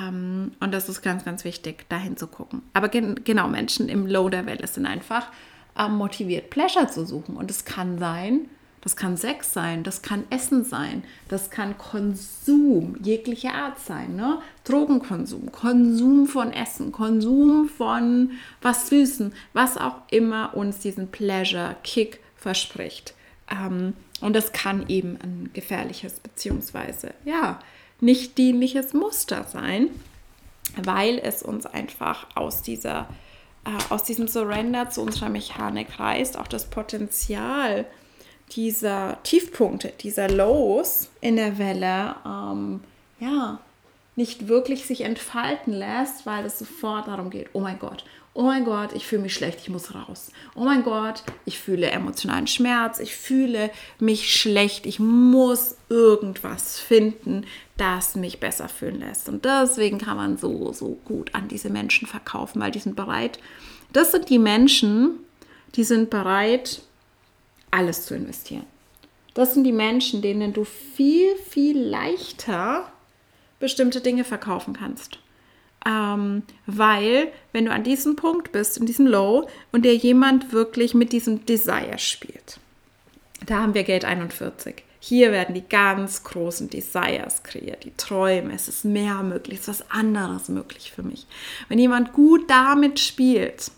[0.00, 2.62] Ähm, und das ist ganz, ganz wichtig, dahin zu gucken.
[2.72, 5.28] Aber gen genau, Menschen im Low der Welle sind einfach
[5.78, 7.36] ähm, motiviert, Pleasure zu suchen.
[7.36, 8.48] Und es kann sein,
[8.84, 14.40] das kann Sex sein, das kann Essen sein, das kann Konsum jeglicher Art sein, ne?
[14.64, 23.14] Drogenkonsum, Konsum von Essen, Konsum von was Süßen, was auch immer uns diesen Pleasure-Kick verspricht.
[23.50, 27.58] Ähm, und das kann eben ein gefährliches beziehungsweise ja
[28.00, 29.88] nicht dienliches Muster sein,
[30.76, 33.08] weil es uns einfach aus dieser
[33.90, 37.86] aus diesem Surrender zu unserer Mechanik reißt, auch das Potenzial
[38.52, 42.80] dieser Tiefpunkte, dieser Lows in der Welle, ähm,
[43.20, 43.58] ja,
[44.16, 48.04] nicht wirklich sich entfalten lässt, weil es sofort darum geht, oh mein Gott,
[48.36, 50.32] Oh mein Gott, ich fühle mich schlecht, ich muss raus.
[50.56, 53.70] Oh mein Gott, ich fühle emotionalen Schmerz, ich fühle
[54.00, 59.28] mich schlecht, ich muss irgendwas finden, das mich besser fühlen lässt.
[59.28, 63.38] Und deswegen kann man so, so gut an diese Menschen verkaufen, weil die sind bereit.
[63.92, 65.20] Das sind die Menschen,
[65.76, 66.82] die sind bereit,
[67.70, 68.66] alles zu investieren.
[69.34, 72.92] Das sind die Menschen, denen du viel, viel leichter
[73.60, 75.18] bestimmte Dinge verkaufen kannst.
[75.86, 80.94] Ähm, weil, wenn du an diesem Punkt bist, in diesem Low, und dir jemand wirklich
[80.94, 82.58] mit diesem Desire spielt,
[83.46, 84.82] da haben wir Gate 41.
[85.00, 88.54] Hier werden die ganz großen Desires kreiert, die Träume.
[88.54, 91.26] Es ist mehr möglich, es ist was anderes möglich für mich.
[91.68, 93.70] Wenn jemand gut damit spielt,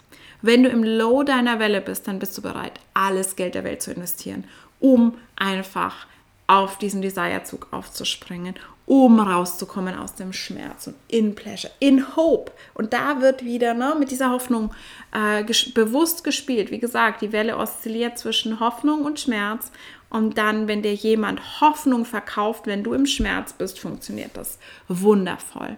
[0.42, 3.83] wenn du im Low deiner Welle bist, dann bist du bereit, alles Geld der Welt
[3.83, 4.45] zu investieren,
[4.79, 6.07] um einfach
[6.47, 8.55] auf diesen Desire-Zug aufzuspringen,
[8.87, 12.53] um rauszukommen aus dem Schmerz und in Pleasure, in Hope.
[12.72, 14.72] Und da wird wieder ne, mit dieser Hoffnung
[15.12, 16.70] äh, ges bewusst gespielt.
[16.70, 19.72] Wie gesagt, die Welle oszilliert zwischen Hoffnung und Schmerz.
[20.09, 25.75] Und dann, wenn dir jemand Hoffnung verkauft, wenn du im Schmerz bist, funktioniert das wundervoll.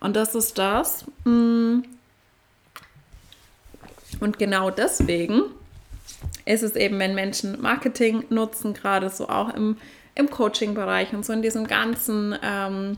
[0.00, 1.04] Und das ist das.
[1.24, 1.80] Mm.
[4.18, 5.42] Und genau deswegen
[6.46, 9.76] ist es eben, wenn Menschen Marketing nutzen, gerade so auch im
[10.16, 12.96] im Coaching-Bereich und so in diesem ganzen, ähm,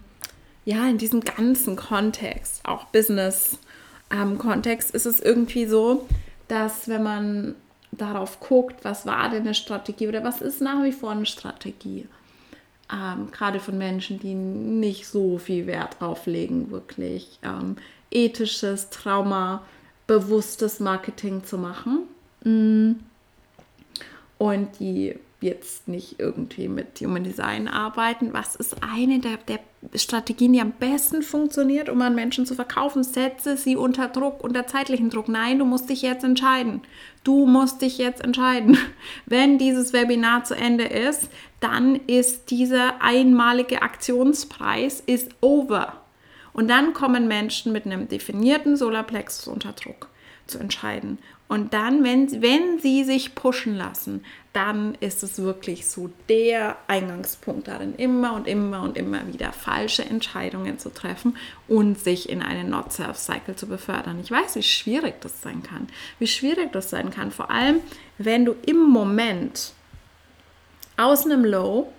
[0.64, 6.06] ja, in diesem ganzen Kontext, auch Business-Kontext, ähm, ist es irgendwie so,
[6.46, 7.54] dass wenn man
[7.92, 12.06] darauf guckt, was war denn eine Strategie oder was ist nach wie vor eine Strategie,
[12.92, 17.76] ähm, gerade von Menschen, die nicht so viel Wert drauf legen, wirklich ähm,
[18.10, 22.00] ethisches, traumabewusstes Marketing zu machen.
[22.44, 23.00] Mm.
[24.38, 28.32] Und die jetzt nicht irgendwie mit Human Design arbeiten.
[28.32, 29.60] Was ist eine der, der,
[29.94, 33.04] Strategien, die am besten funktioniert, um an Menschen zu verkaufen?
[33.04, 35.28] Setze sie unter Druck, unter zeitlichen Druck.
[35.28, 36.82] Nein, du musst dich jetzt entscheiden.
[37.22, 38.76] Du musst dich jetzt entscheiden.
[39.26, 46.02] Wenn dieses Webinar zu Ende ist, dann ist dieser einmalige Aktionspreis ist over.
[46.52, 50.08] Und dann kommen Menschen mit einem definierten Solarplexus unter Druck
[50.48, 51.18] zu entscheiden.
[51.48, 57.68] Und dann, wenn, wenn sie sich pushen lassen, dann ist es wirklich so der Eingangspunkt
[57.68, 62.68] darin, immer und immer und immer wieder falsche Entscheidungen zu treffen und sich in einen
[62.68, 64.20] Not-Self-Cycle zu befördern.
[64.22, 65.88] Ich weiß, wie schwierig das sein kann.
[66.18, 67.80] Wie schwierig das sein kann, vor allem,
[68.18, 69.72] wenn du im Moment
[70.98, 71.90] aus einem Low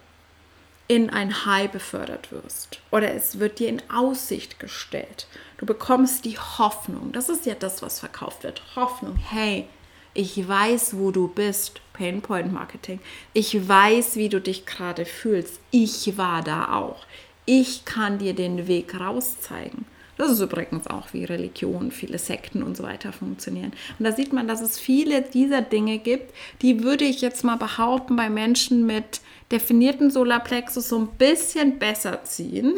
[0.90, 5.28] in ein High befördert wirst oder es wird dir in Aussicht gestellt.
[5.60, 7.12] Du bekommst die Hoffnung.
[7.12, 8.64] Das ist ja das, was verkauft wird.
[8.76, 9.16] Hoffnung.
[9.16, 9.68] Hey,
[10.16, 11.80] ich weiß, wo du bist.
[11.94, 13.00] Painpoint Marketing.
[13.34, 15.60] Ich weiß, wie du dich gerade fühlst.
[15.70, 17.06] Ich war da auch.
[17.46, 19.86] Ich kann dir den Weg raus zeigen.
[20.18, 23.74] Das ist übrigens auch wie Religion, viele Sekten und so weiter funktionieren.
[24.00, 27.58] Und da sieht man, dass es viele dieser Dinge gibt, die würde ich jetzt mal
[27.58, 29.22] behaupten, bei Menschen mit
[29.52, 32.76] definierten Solarplexus so ein bisschen besser ziehen,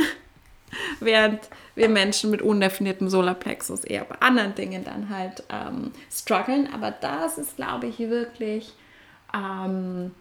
[1.00, 6.72] während wir Menschen mit undefiniertem Solarplexus eher bei anderen Dingen dann halt ähm, strugglen.
[6.74, 8.74] Aber das ist, glaube ich, wirklich,
[9.34, 10.12] ähm,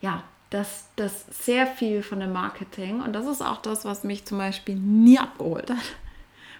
[0.00, 4.24] ja, das, das sehr viel von dem Marketing und das ist auch das, was mich
[4.24, 5.78] zum Beispiel nie abgeholt hat.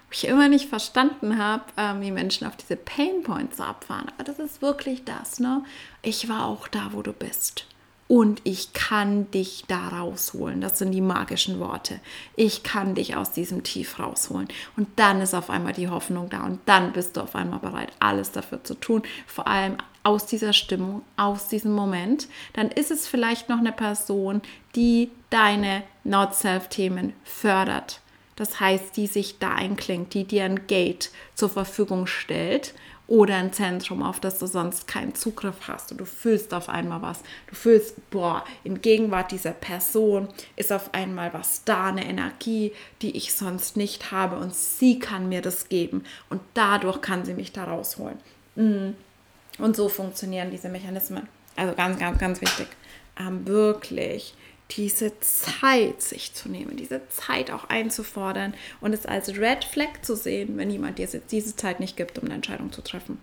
[0.07, 4.07] Wo ich immer nicht verstanden habe, ähm, wie Menschen auf diese Pain Points abfahren.
[4.09, 5.63] Aber das ist wirklich das, ne?
[6.03, 7.65] Ich war auch da, wo du bist
[8.11, 10.61] und ich kann dich da rausholen.
[10.61, 12.01] Das sind die magischen Worte.
[12.35, 14.49] Ich kann dich aus diesem Tief rausholen.
[14.77, 17.93] Und dann ist auf einmal die Hoffnung da und dann bist du auf einmal bereit,
[18.01, 19.05] alles dafür zu tun.
[19.29, 22.27] Vor allem aus dieser Stimmung, aus diesem Moment.
[22.55, 24.43] Dann ist es vielleicht noch eine Person,
[24.75, 28.01] die deine Not-Self-Themen fördert.
[28.35, 32.75] Das heißt, die sich da einklingt, die dir ein Gate zur Verfügung stellt
[33.11, 37.03] oder ein Zentrum, auf das du sonst keinen Zugriff hast und du fühlst auf einmal
[37.03, 37.23] was.
[37.49, 43.17] Du fühlst, boah, in Gegenwart dieser Person ist auf einmal was da, eine Energie, die
[43.17, 47.53] ich sonst nicht habe und sie kann mir das geben und dadurch kann sie mich
[47.53, 48.19] da rausholen.
[48.55, 48.91] Mm.
[49.59, 51.29] Und so funktionieren diese Mechanismen.
[51.57, 52.69] Also ganz, ganz, ganz wichtig.
[53.19, 54.35] Ähm, wirklich
[54.71, 60.15] diese Zeit sich zu nehmen, diese Zeit auch einzufordern und es als Red Flag zu
[60.15, 63.19] sehen, wenn jemand dir diese Zeit nicht gibt, um eine Entscheidung zu treffen.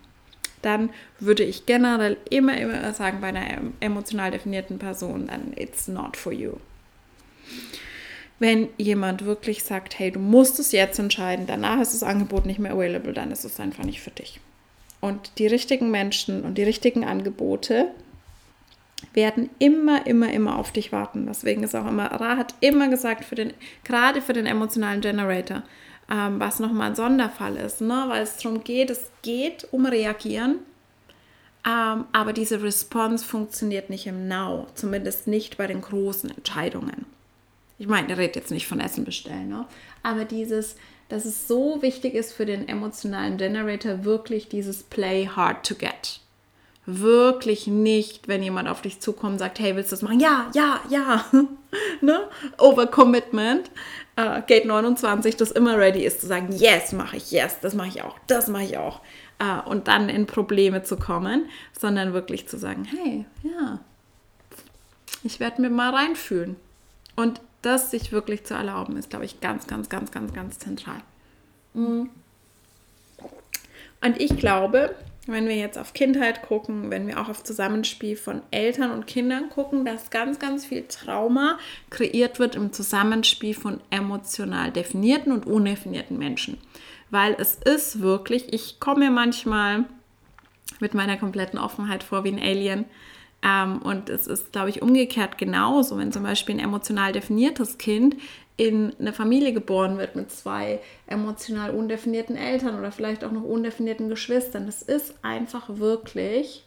[0.62, 6.16] Dann würde ich generell immer, immer sagen, bei einer emotional definierten Person, dann it's not
[6.16, 6.54] for you.
[8.40, 12.58] Wenn jemand wirklich sagt, hey, du musst es jetzt entscheiden, danach ist das Angebot nicht
[12.60, 14.40] mehr available, dann ist es einfach nicht für dich.
[15.00, 17.88] Und die richtigen Menschen und die richtigen Angebote
[19.14, 21.26] werden immer, immer, immer auf dich warten.
[21.26, 23.52] Deswegen ist auch immer, Ra hat immer gesagt, für den,
[23.84, 25.62] gerade für den emotionalen Generator,
[26.10, 28.04] ähm, was nochmal ein Sonderfall ist, ne?
[28.08, 30.60] weil es darum geht, es geht um Reagieren,
[31.66, 37.06] ähm, aber diese Response funktioniert nicht im Now, zumindest nicht bei den großen Entscheidungen.
[37.78, 39.66] Ich meine, ich rede jetzt nicht von Essen bestellen, ne?
[40.02, 40.76] aber dieses,
[41.08, 46.20] dass es so wichtig ist für den emotionalen Generator, wirklich dieses Play hard to get.
[46.90, 50.20] Wirklich nicht, wenn jemand auf dich zukommt und sagt, hey, willst du das machen?
[50.20, 51.22] Ja, ja, ja.
[52.00, 52.20] ne?
[52.56, 53.70] Overcommitment.
[54.18, 57.88] Uh, Gate 29, das immer ready ist zu sagen, yes, mache ich, yes, das mache
[57.88, 59.02] ich auch, das mache ich auch.
[59.40, 63.80] Uh, und dann in Probleme zu kommen, sondern wirklich zu sagen, hey, ja,
[65.24, 66.56] ich werde mir mal reinfühlen.
[67.16, 71.02] Und das sich wirklich zu erlauben, ist, glaube ich, ganz, ganz, ganz, ganz, ganz zentral.
[71.74, 72.08] Mhm.
[74.00, 74.94] Und ich glaube,
[75.32, 79.50] wenn wir jetzt auf Kindheit gucken, wenn wir auch auf Zusammenspiel von Eltern und Kindern
[79.50, 81.58] gucken, dass ganz, ganz viel Trauma
[81.90, 86.58] kreiert wird im Zusammenspiel von emotional definierten und undefinierten Menschen.
[87.10, 89.84] Weil es ist wirklich, ich komme manchmal
[90.80, 92.86] mit meiner kompletten Offenheit vor wie ein Alien
[93.42, 98.16] ähm, und es ist, glaube ich, umgekehrt genauso, wenn zum Beispiel ein emotional definiertes Kind
[98.58, 104.08] in eine Familie geboren wird mit zwei emotional undefinierten Eltern oder vielleicht auch noch undefinierten
[104.08, 104.66] Geschwistern.
[104.66, 106.66] Das ist einfach wirklich.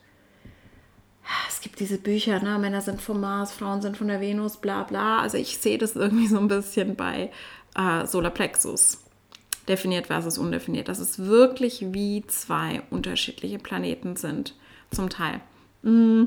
[1.50, 2.58] Es gibt diese Bücher, ne?
[2.58, 5.20] Männer sind vom Mars, Frauen sind von der Venus, bla bla.
[5.20, 7.30] Also ich sehe das irgendwie so ein bisschen bei
[7.76, 9.04] äh, Solarplexus.
[9.68, 10.88] Definiert versus undefiniert.
[10.88, 14.56] Dass es wirklich wie zwei unterschiedliche Planeten sind,
[14.92, 15.42] zum Teil.
[15.84, 16.24] Mm.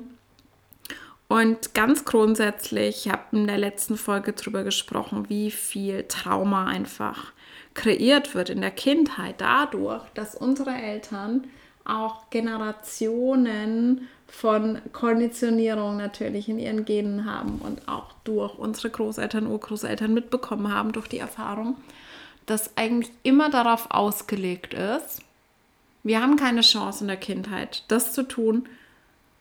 [1.34, 7.32] Und ganz grundsätzlich, ich habe in der letzten Folge darüber gesprochen, wie viel Trauma einfach
[7.74, 11.42] kreiert wird in der Kindheit dadurch, dass unsere Eltern
[11.84, 20.14] auch Generationen von Konditionierung natürlich in ihren Genen haben und auch durch unsere Großeltern, Urgroßeltern
[20.14, 21.74] mitbekommen haben durch die Erfahrung,
[22.46, 25.22] dass eigentlich immer darauf ausgelegt ist,
[26.04, 28.68] wir haben keine Chance in der Kindheit, das zu tun,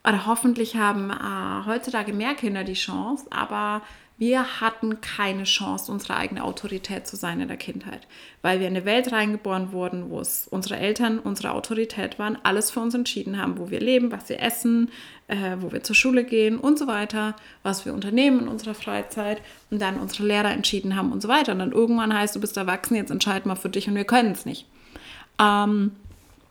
[0.06, 3.82] oder hoffentlich haben äh, heutzutage mehr Kinder die Chance, aber
[4.18, 8.08] wir hatten keine Chance, unsere eigene Autorität zu sein in der Kindheit,
[8.44, 12.70] weil wir in eine Welt reingeboren wurden, wo es unsere Eltern unsere Autorität waren, alles
[12.70, 14.92] für uns entschieden haben, wo wir leben, was wir essen,
[15.28, 19.42] äh, wo wir zur Schule gehen und so weiter, was wir unternehmen in unserer Freizeit
[19.72, 21.54] und dann unsere Lehrer entschieden haben und so weiter.
[21.54, 24.32] Und dann irgendwann heißt, du bist erwachsen, jetzt entscheid mal für dich und wir können
[24.34, 24.68] es nicht.
[25.40, 25.92] Ähm,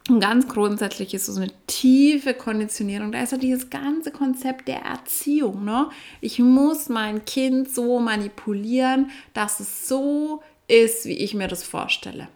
[0.08, 3.12] und ganz grundsätzlich ist so eine tiefe Konditionierung.
[3.12, 5.64] Da ist ja dieses ganze Konzept der Erziehung.
[5.64, 5.88] Ne?
[6.20, 12.28] Ich muss mein Kind so manipulieren, dass es so ist, wie ich mir das vorstelle.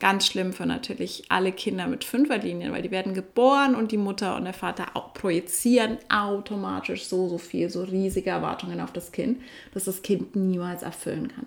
[0.00, 4.34] Ganz schlimm für natürlich alle Kinder mit Fünferlinien, weil die werden geboren und die Mutter
[4.34, 9.40] und der Vater auch projizieren automatisch so, so viel, so riesige Erwartungen auf das Kind,
[9.74, 11.46] dass das Kind niemals erfüllen kann.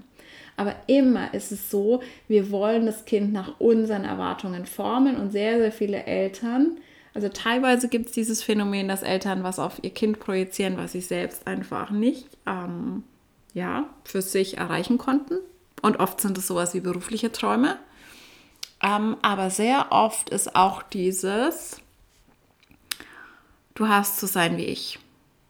[0.57, 5.57] Aber immer ist es so, wir wollen das Kind nach unseren Erwartungen formen und sehr,
[5.57, 6.77] sehr viele Eltern,
[7.15, 11.01] also teilweise gibt es dieses Phänomen, dass Eltern was auf ihr Kind projizieren, was sie
[11.01, 13.03] selbst einfach nicht ähm,
[13.53, 15.37] ja, für sich erreichen konnten.
[15.81, 17.79] Und oft sind es sowas wie berufliche Träume.
[18.83, 21.77] Ähm, aber sehr oft ist auch dieses,
[23.75, 24.99] du hast zu sein wie ich.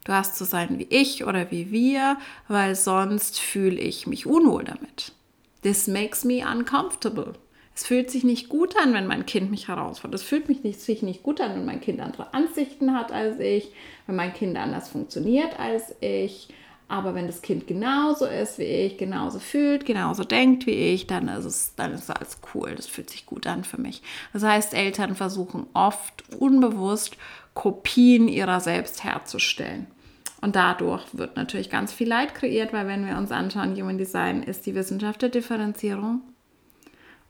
[0.06, 4.64] Du hast zu sein wie ich oder wie wir, weil sonst fühle ich mich unwohl
[4.64, 5.12] damit.
[5.64, 7.34] This makes me uncomfortable.
[7.76, 10.22] Es fühlt sich nicht gut an, wenn mein Kind mich herausfordert.
[10.22, 13.40] Es fühlt mich nicht, sich nicht gut an, wenn mein Kind andere Ansichten hat als
[13.40, 13.72] ich,
[14.06, 16.50] wenn mein Kind anders funktioniert als ich.
[16.88, 21.28] Aber wenn das Kind genauso ist wie ich, genauso fühlt, genauso denkt wie ich, dann
[21.28, 22.76] ist es, dann ist alles cool.
[22.76, 24.04] Das fühlt sich gut an für mich.
[24.34, 27.18] Das heißt, Eltern versuchen oft unbewusst
[27.56, 29.88] Kopien ihrer selbst herzustellen.
[30.46, 34.44] Und dadurch wird natürlich ganz viel Leid kreiert, weil wenn wir uns anschauen, Human Design
[34.44, 36.22] ist die Wissenschaft der Differenzierung.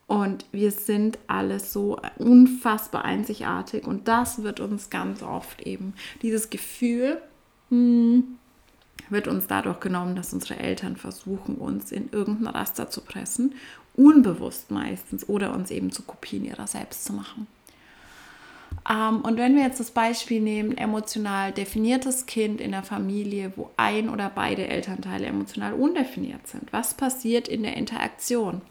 [0.06, 3.88] Und wir sind alles so unfassbar einzigartig.
[3.88, 7.22] Und das wird uns ganz oft eben, dieses Gefühl,
[7.70, 8.38] hm,
[9.10, 13.56] wird uns dadurch genommen, dass unsere Eltern versuchen, uns in irgendein Raster zu pressen,
[13.96, 17.48] unbewusst meistens, oder uns eben zu Kopien ihrer selbst zu machen.
[18.90, 23.72] Ähm, und wenn wir jetzt das Beispiel nehmen, emotional definiertes Kind in der Familie, wo
[23.78, 28.62] ein oder beide Elternteile emotional undefiniert sind, was passiert in der Interaktion?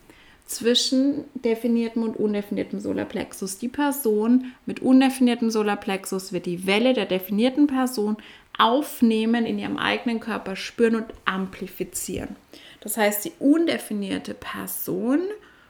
[0.46, 3.58] zwischen definiertem und undefiniertem Solarplexus.
[3.58, 8.16] Die Person mit undefiniertem Solarplexus wird die Welle der definierten Person
[8.58, 12.36] aufnehmen, in ihrem eigenen Körper spüren und amplifizieren.
[12.80, 15.20] Das heißt, die undefinierte Person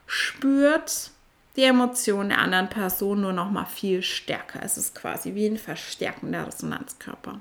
[0.07, 1.11] spürt
[1.57, 4.61] die Emotionen der anderen Person nur noch mal viel stärker.
[4.63, 7.41] Es ist quasi wie ein verstärkender Resonanzkörper.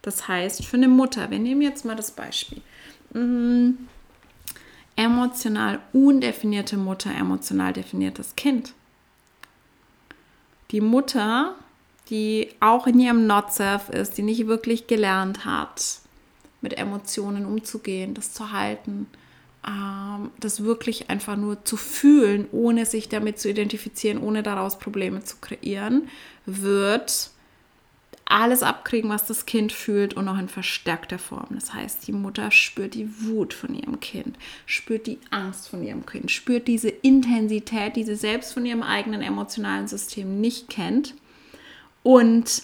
[0.00, 2.62] Das heißt, für eine Mutter, wir nehmen jetzt mal das Beispiel.
[3.12, 3.72] Mm,
[4.96, 8.74] emotional undefinierte Mutter, emotional definiertes Kind.
[10.70, 11.54] Die Mutter,
[12.08, 16.00] die auch in ihrem Not-Self ist, die nicht wirklich gelernt hat,
[16.62, 19.06] mit Emotionen umzugehen, das zu halten,
[20.40, 25.36] das wirklich einfach nur zu fühlen, ohne sich damit zu identifizieren, ohne daraus Probleme zu
[25.40, 26.08] kreieren,
[26.46, 27.30] wird
[28.24, 31.48] alles abkriegen, was das Kind fühlt und noch in verstärkter Form.
[31.50, 36.06] Das heißt, die Mutter spürt die Wut von ihrem Kind, spürt die Angst von ihrem
[36.06, 41.14] Kind, spürt diese Intensität, die sie selbst von ihrem eigenen emotionalen System nicht kennt
[42.02, 42.62] und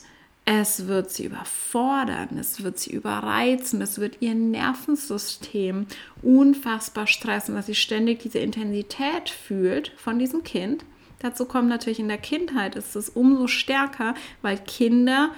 [0.51, 5.87] es wird sie überfordern, es wird sie überreizen, es wird ihr Nervensystem
[6.23, 10.87] unfassbar stressen, dass sie ständig diese Intensität fühlt von diesem Kind.
[11.19, 15.33] Dazu kommt natürlich in der Kindheit, ist es umso stärker, weil Kinder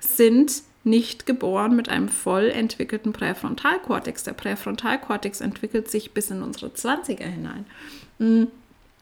[0.00, 4.24] sind nicht geboren mit einem voll entwickelten Präfrontalkortex.
[4.24, 7.64] Der Präfrontalkortex entwickelt sich bis in unsere 20er hinein.
[8.18, 8.50] Und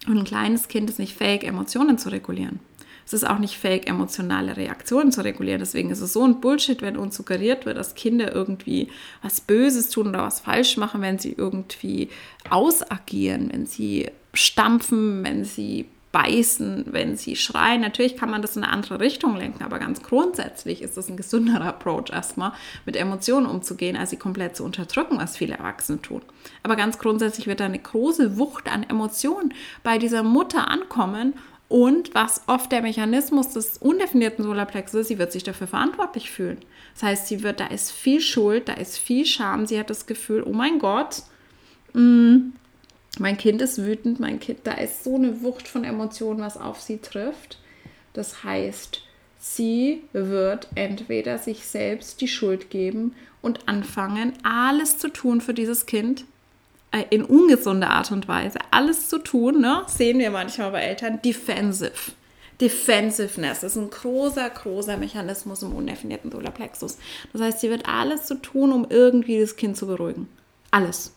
[0.06, 2.60] ein kleines Kind ist nicht fähig, Emotionen zu regulieren.
[3.06, 5.60] Es ist auch nicht fähig, emotionale Reaktionen zu regulieren.
[5.60, 8.88] Deswegen ist es so ein Bullshit, wenn uns suggeriert wird, dass Kinder irgendwie
[9.22, 12.10] was Böses tun oder was falsch machen, wenn sie irgendwie
[12.50, 17.82] ausagieren, wenn sie stampfen, wenn sie beißen, wenn sie schreien.
[17.82, 21.16] Natürlich kann man das in eine andere Richtung lenken, aber ganz grundsätzlich ist das ein
[21.16, 22.52] gesünderer Approach, erstmal
[22.86, 26.22] mit Emotionen umzugehen, als sie komplett zu unterdrücken, was viele Erwachsene tun.
[26.62, 29.52] Aber ganz grundsätzlich wird da eine große Wucht an Emotionen
[29.82, 31.34] bei dieser Mutter ankommen
[31.68, 36.58] und was oft der Mechanismus des undefinierten Solarplexus ist, sie wird sich dafür verantwortlich fühlen.
[36.94, 40.06] Das heißt, sie wird, da ist viel Schuld, da ist viel Scham, sie hat das
[40.06, 41.22] Gefühl, oh mein Gott,
[41.92, 42.52] mh, mm,
[43.18, 46.80] mein Kind ist wütend, mein Kind, da ist so eine Wucht von Emotionen, was auf
[46.80, 47.58] sie trifft.
[48.12, 49.02] Das heißt,
[49.38, 55.86] sie wird entweder sich selbst die Schuld geben und anfangen, alles zu tun für dieses
[55.86, 56.26] Kind,
[57.10, 59.82] in ungesunder Art und Weise alles zu tun, ne?
[59.86, 62.12] sehen wir manchmal bei Eltern, defensive.
[62.60, 66.96] Defensiveness ist ein großer, großer Mechanismus im undefinierten Solarplexus.
[67.32, 70.26] Das heißt, sie wird alles zu tun, um irgendwie das Kind zu beruhigen.
[70.70, 71.12] Alles.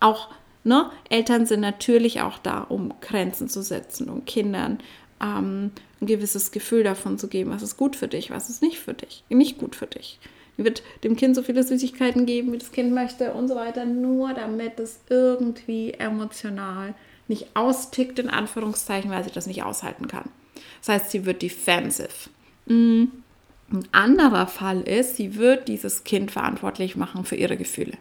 [0.00, 0.28] Auch
[0.64, 4.80] ne, Eltern sind natürlich auch da, um Grenzen zu setzen, um Kindern
[5.22, 5.70] ähm,
[6.02, 8.92] ein gewisses Gefühl davon zu geben, was ist gut für dich, was ist nicht für
[8.92, 10.18] dich, nicht gut für dich
[10.64, 14.32] wird dem Kind so viele Süßigkeiten geben, wie das Kind möchte und so weiter, nur
[14.34, 16.94] damit es irgendwie emotional
[17.28, 20.30] nicht austickt, in Anführungszeichen, weil sie das nicht aushalten kann.
[20.80, 22.30] Das heißt, sie wird defensive.
[22.66, 23.04] Mm.
[23.68, 27.98] Ein anderer Fall ist, sie wird dieses Kind verantwortlich machen für ihre Gefühle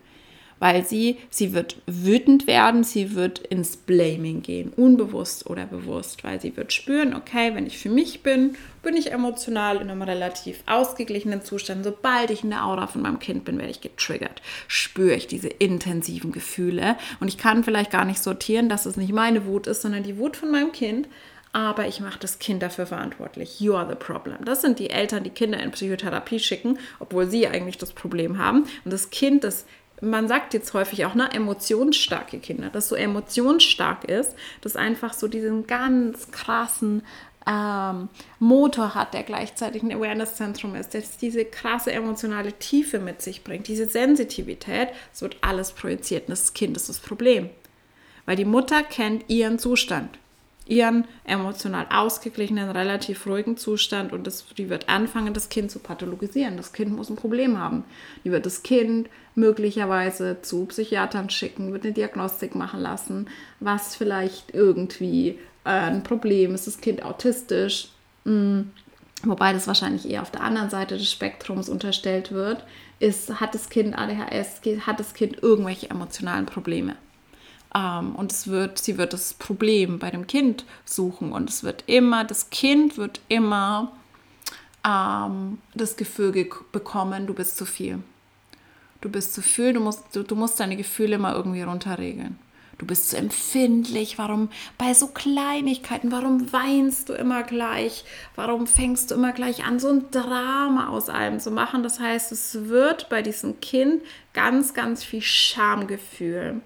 [0.59, 6.39] weil sie, sie wird wütend werden, sie wird ins Blaming gehen, unbewusst oder bewusst, weil
[6.39, 10.63] sie wird spüren, okay, wenn ich für mich bin, bin ich emotional in einem relativ
[10.65, 11.83] ausgeglichenen Zustand.
[11.83, 15.49] Sobald ich in der Aura von meinem Kind bin, werde ich getriggert, spüre ich diese
[15.49, 19.81] intensiven Gefühle und ich kann vielleicht gar nicht sortieren, dass es nicht meine Wut ist,
[19.81, 21.07] sondern die Wut von meinem Kind
[21.55, 23.61] aber ich mache das Kind dafür verantwortlich.
[23.61, 24.43] You are the problem.
[24.43, 28.65] Das sind die Eltern, die Kinder in Psychotherapie schicken, obwohl sie eigentlich das Problem haben.
[28.83, 29.65] Und das Kind, das
[30.01, 35.27] man sagt jetzt häufig auch, ne, emotionsstarke Kinder, dass so emotionsstark ist, dass einfach so
[35.27, 37.03] diesen ganz krassen
[37.47, 43.43] ähm, Motor hat, der gleichzeitig ein Awareness-Zentrum ist, der diese krasse emotionale Tiefe mit sich
[43.43, 47.49] bringt, diese Sensitivität, es wird alles projiziert und das Kind ist das Problem.
[48.25, 50.17] Weil die Mutter kennt ihren Zustand
[50.65, 56.57] ihren emotional ausgeglichenen, relativ ruhigen Zustand und das, die wird anfangen, das Kind zu pathologisieren.
[56.57, 57.83] Das Kind muss ein Problem haben.
[58.23, 64.53] Die wird das Kind möglicherweise zu Psychiatern schicken, wird eine Diagnostik machen lassen, was vielleicht
[64.53, 66.65] irgendwie äh, ein Problem ist.
[66.65, 67.89] Das Kind autistisch,
[68.23, 68.63] mh,
[69.23, 72.63] wobei das wahrscheinlich eher auf der anderen Seite des Spektrums unterstellt wird,
[72.99, 76.95] ist, hat das Kind ADHS, hat das Kind irgendwelche emotionalen Probleme.
[77.75, 81.83] Ähm, und es wird, sie wird das Problem bei dem Kind suchen und es wird
[81.87, 83.91] immer, das Kind wird immer
[84.87, 87.99] ähm, das Gefühl bekommen, du bist zu viel.
[89.01, 92.39] Du bist zu viel, du musst, du, du musst deine Gefühle mal irgendwie runterregeln.
[92.77, 94.17] Du bist zu empfindlich.
[94.17, 96.11] Warum bei so Kleinigkeiten?
[96.11, 98.03] Warum weinst du immer gleich?
[98.35, 101.83] Warum fängst du immer gleich an, so ein Drama aus allem zu machen?
[101.83, 104.01] Das heißt, es wird bei diesem Kind
[104.33, 106.61] ganz, ganz viel Schamgefühl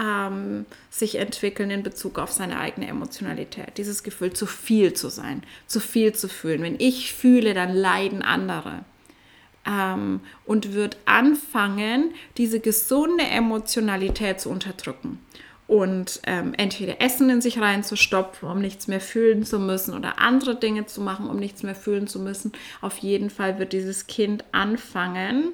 [0.00, 3.78] ähm, sich entwickeln in Bezug auf seine eigene Emotionalität.
[3.78, 6.62] Dieses Gefühl, zu viel zu sein, zu viel zu fühlen.
[6.62, 8.84] Wenn ich fühle, dann leiden andere.
[9.66, 15.18] Ähm, und wird anfangen, diese gesunde Emotionalität zu unterdrücken
[15.68, 20.56] und ähm, entweder Essen in sich reinzustopfen, um nichts mehr fühlen zu müssen oder andere
[20.56, 22.52] Dinge zu machen, um nichts mehr fühlen zu müssen.
[22.80, 25.52] Auf jeden Fall wird dieses Kind anfangen,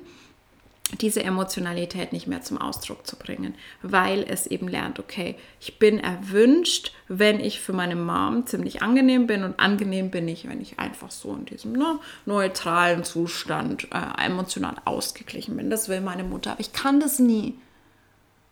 [1.00, 5.98] diese Emotionalität nicht mehr zum Ausdruck zu bringen, weil es eben lernt, okay, ich bin
[5.98, 10.78] erwünscht, wenn ich für meine Mom ziemlich angenehm bin und angenehm bin ich, wenn ich
[10.78, 15.70] einfach so in diesem ne, neutralen Zustand äh, emotional ausgeglichen bin.
[15.70, 17.54] Das will meine Mutter, aber ich kann das nie.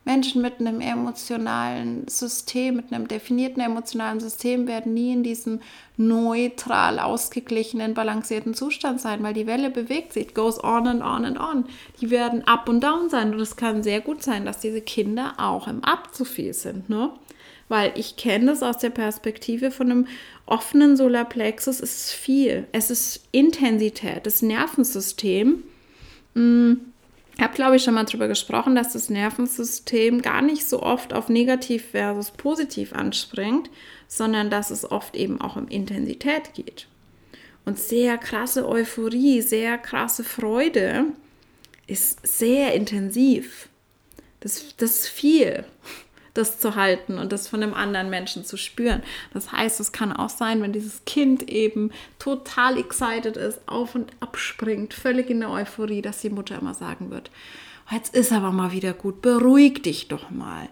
[0.04, 5.60] Menschen mit einem emotionalen System, mit einem definierten emotionalen System werden nie in diesem
[5.96, 11.38] neutral ausgeglichenen, balancierten Zustand sein, weil die Welle bewegt sich, goes on and on and
[11.38, 11.64] on.
[12.00, 15.34] Die werden up und down sein und es kann sehr gut sein, dass diese Kinder
[15.38, 17.10] auch im Up zu viel sind, ne?
[17.68, 20.06] Weil ich kenne das aus der Perspektive von einem
[20.46, 25.62] offenen Solarplexus, es ist viel, es ist Intensität, das Nervensystem.
[26.34, 26.91] Mh, mm,
[27.40, 31.28] habe, glaube ich, schon mal darüber gesprochen, dass das Nervensystem gar nicht so oft auf
[31.28, 33.70] negativ versus positiv anspringt,
[34.06, 36.86] sondern dass es oft eben auch um Intensität geht.
[37.64, 41.04] Und sehr krasse Euphorie, sehr krasse Freude
[41.86, 43.68] ist sehr intensiv.
[44.40, 45.64] Das, das ist viel
[46.34, 49.02] das zu halten und das von einem anderen Menschen zu spüren.
[49.34, 54.12] Das heißt, es kann auch sein, wenn dieses Kind eben total excited ist, auf und
[54.20, 57.30] abspringt, völlig in der Euphorie, dass die Mutter immer sagen wird,
[57.90, 60.68] jetzt ist aber mal wieder gut, beruhig dich doch mal.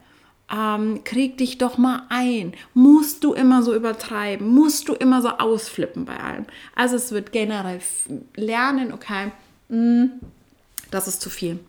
[0.53, 2.55] Ähm, krieg dich doch mal ein.
[2.75, 4.49] Musst du immer so übertreiben?
[4.49, 6.45] Musst du immer so ausflippen bei allem?
[6.75, 7.81] Also es wird generell
[8.35, 9.31] lernen, okay,
[9.69, 10.11] mh, mm,
[10.91, 11.61] das ist zu viel.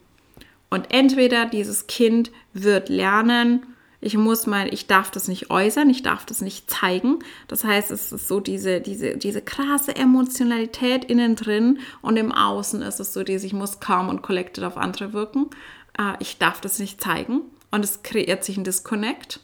[0.72, 3.68] Und entweder dieses Kind wird lernen,
[4.02, 7.20] ich muss mal, ich darf das nicht äußern, ich darf das nicht zeigen.
[7.48, 12.82] Das heißt, es ist so diese, diese, diese krasse Emotionalität innen drin und im Außen
[12.82, 15.52] ist es so, dass ich muss calm und collected auf andere wirken.
[15.98, 19.40] Äh, ich darf das nicht zeigen und es kreiert sich ein Disconnect.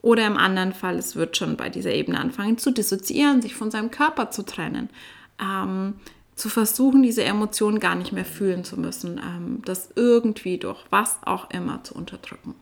[0.00, 3.70] Oder im anderen Fall, es wird schon bei dieser Ebene anfangen zu dissoziieren, sich von
[3.70, 4.90] seinem Körper zu trennen.
[5.40, 5.94] Ähm,
[6.36, 11.18] zu versuchen, diese Emotionen gar nicht mehr fühlen zu müssen, ähm, das irgendwie durch was
[11.24, 12.54] auch immer zu unterdrücken.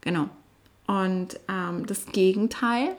[0.00, 0.30] Genau.
[0.86, 2.96] Und ähm, das Gegenteil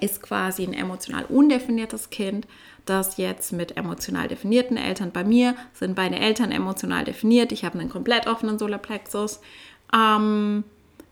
[0.00, 2.46] ist quasi ein emotional undefiniertes Kind,
[2.86, 7.52] das jetzt mit emotional definierten Eltern bei mir sind beide Eltern emotional definiert.
[7.52, 9.40] Ich habe einen komplett offenen Solarplexus.
[9.94, 10.64] Ähm,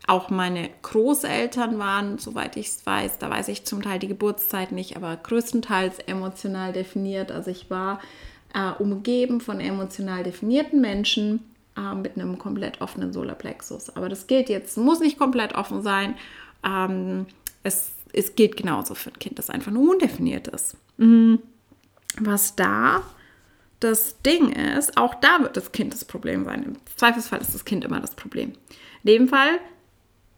[0.06, 4.72] auch meine Großeltern waren, soweit ich es weiß, da weiß ich zum Teil die Geburtszeit
[4.72, 7.30] nicht, aber größtenteils emotional definiert.
[7.30, 8.00] Also ich war
[8.54, 11.49] äh, umgeben von emotional definierten Menschen
[11.80, 13.96] äh, mit einem komplett offenen Solarplexus.
[13.96, 16.14] Aber das gilt jetzt, muss nicht komplett offen sein.
[16.64, 17.26] Ähm,
[17.62, 20.76] es, es gilt genauso für ein Kind, das einfach nur undefiniert ist.
[20.98, 21.40] Mhm.
[22.18, 23.02] Was da
[23.78, 26.62] das Ding ist, auch da wird das Kind das Problem sein.
[26.64, 28.52] Im Zweifelsfall ist das Kind immer das Problem.
[29.04, 29.58] In dem Fall,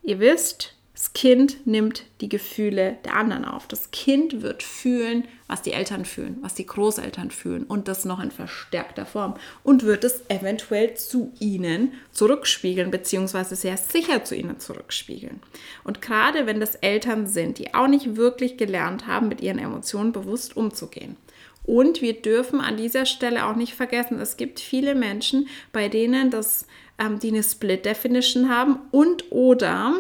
[0.03, 3.67] ihr wisst, das Kind nimmt die Gefühle der anderen auf.
[3.67, 8.23] Das Kind wird fühlen, was die Eltern fühlen, was die Großeltern fühlen und das noch
[8.23, 9.35] in verstärkter Form
[9.65, 15.41] und wird es eventuell zu ihnen zurückspiegeln, beziehungsweise sehr sicher zu ihnen zurückspiegeln.
[15.83, 20.13] Und gerade wenn das Eltern sind, die auch nicht wirklich gelernt haben, mit ihren Emotionen
[20.13, 21.17] bewusst umzugehen.
[21.65, 26.31] Und wir dürfen an dieser Stelle auch nicht vergessen, es gibt viele Menschen, bei denen
[26.31, 26.67] das,
[26.99, 29.95] ähm, die eine Split Definition haben und oder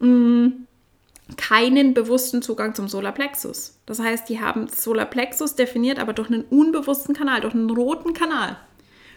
[0.00, 0.52] mh,
[1.36, 3.80] keinen bewussten Zugang zum Solarplexus.
[3.86, 8.58] Das heißt, die haben Solarplexus definiert, aber durch einen unbewussten Kanal, durch einen roten Kanal.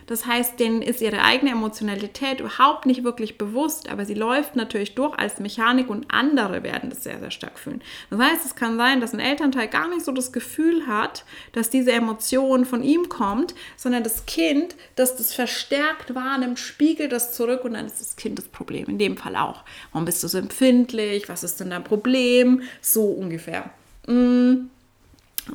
[0.09, 4.95] Das heißt, denen ist ihre eigene Emotionalität überhaupt nicht wirklich bewusst, aber sie läuft natürlich
[4.95, 7.83] durch als Mechanik und andere werden das sehr, sehr stark fühlen.
[8.09, 11.69] Das heißt, es kann sein, dass ein Elternteil gar nicht so das Gefühl hat, dass
[11.69, 17.63] diese Emotion von ihm kommt, sondern das Kind, das das verstärkt wahrnimmt, spiegelt das zurück
[17.63, 18.85] und dann ist das Kind das Problem.
[18.87, 19.63] In dem Fall auch.
[19.91, 21.29] Warum bist du so empfindlich?
[21.29, 22.63] Was ist denn dein Problem?
[22.81, 23.69] So ungefähr.
[24.07, 24.69] Mm.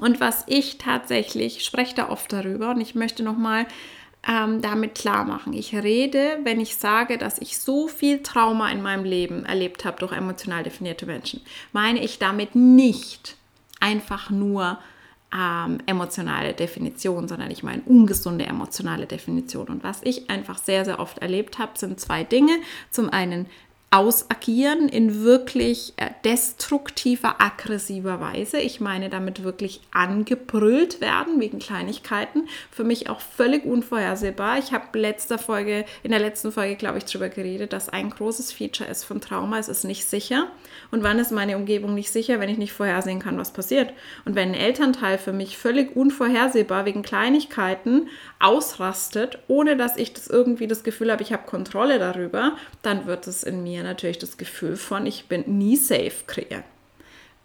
[0.01, 3.67] Und was ich tatsächlich, ich spreche da oft darüber und ich möchte nochmal
[4.29, 5.53] ähm, damit klar machen.
[5.53, 9.99] Ich rede, wenn ich sage, dass ich so viel Trauma in meinem Leben erlebt habe
[9.99, 11.41] durch emotional definierte Menschen,
[11.73, 13.37] meine ich damit nicht
[13.81, 14.79] einfach nur
[15.35, 19.67] ähm, emotionale Definition, sondern ich meine ungesunde emotionale Definition.
[19.69, 22.53] Und was ich einfach sehr, sehr oft erlebt habe, sind zwei Dinge.
[22.91, 23.47] Zum einen
[23.95, 28.59] ausagieren in wirklich äh, destruktiver, aggressiver Weise.
[28.59, 32.49] Ich meine damit wirklich angebrüllt werden wegen Kleinigkeiten.
[32.73, 34.59] Für mich auch völlig unvorhersehbar.
[34.59, 39.05] Ich habe in der letzten Folge, glaube ich, darüber geredet, dass ein großes Feature ist
[39.05, 40.49] von Trauma, es ist nicht sicher.
[40.91, 43.93] Und wann ist meine Umgebung nicht sicher, wenn ich nicht vorhersehen kann, was passiert?
[44.25, 48.09] Und wenn ein Elternteil für mich völlig unvorhersehbar wegen Kleinigkeiten
[48.41, 53.29] ausrastet, ohne dass ich das irgendwie das Gefühl habe, ich habe Kontrolle darüber, dann wird
[53.29, 56.65] es in mir natürlich das Gefühl von, ich bin nie safe kreieren.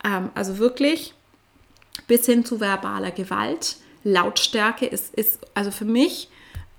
[0.04, 1.14] Ähm, also wirklich
[2.08, 6.30] bis hin zu verbaler Gewalt, Lautstärke ist, ist also für mich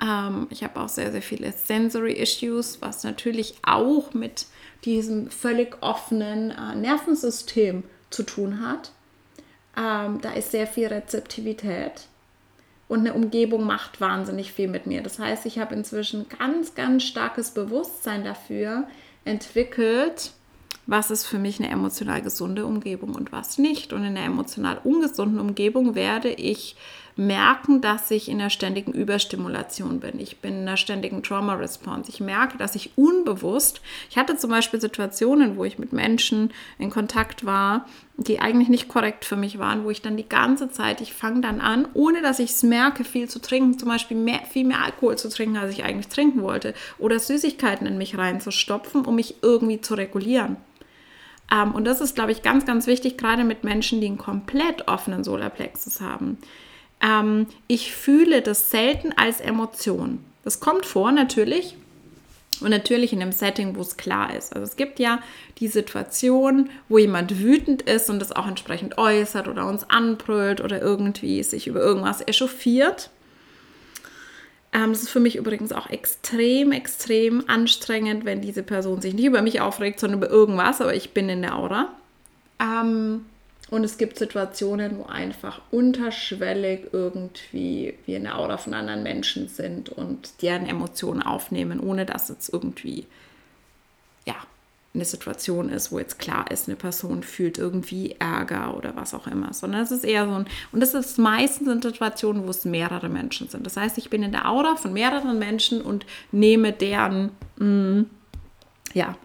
[0.03, 4.47] Ähm, ich habe auch sehr, sehr viele Sensory Issues, was natürlich auch mit
[4.85, 8.93] diesem völlig offenen äh, Nervensystem zu tun hat.
[9.77, 12.09] Ähm, da ist sehr viel Rezeptivität
[12.89, 15.03] und eine Umgebung macht wahnsinnig viel mit mir.
[15.03, 18.89] Das heißt, ich habe inzwischen ganz, ganz starkes Bewusstsein dafür
[19.25, 20.33] entwickelt,
[20.87, 23.93] was ist für mich eine emotional gesunde Umgebung und was nicht.
[23.93, 26.77] Und in einer emotional ungesunden Umgebung werde ich
[27.17, 30.19] merken, dass ich in einer ständigen Überstimulation bin.
[30.19, 32.11] Ich bin in einer ständigen Trauma-Response.
[32.11, 36.91] Ich merke, dass ich unbewusst, ich hatte zum Beispiel Situationen, wo ich mit Menschen in
[36.91, 37.87] Kontakt war,
[38.17, 41.41] die eigentlich nicht korrekt für mich waren, wo ich dann die ganze Zeit, ich fange
[41.41, 44.85] dann an, ohne dass ich es merke, viel zu trinken, zum Beispiel mehr, viel mehr
[44.85, 49.37] Alkohol zu trinken, als ich eigentlich trinken wollte, oder Süßigkeiten in mich reinzustopfen, um mich
[49.43, 50.59] irgendwie zu regulieren.
[51.51, 54.89] Ähm, und das ist, glaube ich, ganz, ganz wichtig, gerade mit Menschen, die einen komplett
[54.89, 56.39] offenen Solarplexus haben.
[57.01, 60.25] Ähm, ich fühle das selten als Emotion.
[60.45, 61.77] Das kommt vor, natürlich.
[62.61, 64.55] Und natürlich in einem Setting, wo es klar ist.
[64.55, 65.21] Also es gibt ja
[65.59, 70.81] die Situation, wo jemand wütend ist und das auch entsprechend äußert oder uns anbrüllt oder
[70.81, 73.11] irgendwie sich über irgendwas echauffiert.
[74.73, 79.25] Ähm, das ist für mich übrigens auch extrem, extrem anstrengend, wenn diese Person sich nicht
[79.25, 81.89] über mich aufregt, sondern über irgendwas, aber ich bin in der Aura.
[82.61, 83.25] Ähm,
[83.71, 89.49] und es gibt Situationen, wo einfach unterschwellig irgendwie wir in der Aura von anderen Menschen
[89.49, 93.07] sind und deren Emotionen aufnehmen, ohne dass es irgendwie,
[94.27, 94.35] ja,
[94.93, 99.29] eine Situation ist, wo jetzt klar ist, eine Person fühlt irgendwie Ärger oder was auch
[99.29, 102.65] immer, sondern es ist eher so ein, und das ist meistens in Situationen, wo es
[102.65, 103.65] mehrere Menschen sind.
[103.65, 108.11] Das heißt, ich bin in der Aura von mehreren Menschen und nehme deren, mh, mm,
[108.95, 109.17] ja,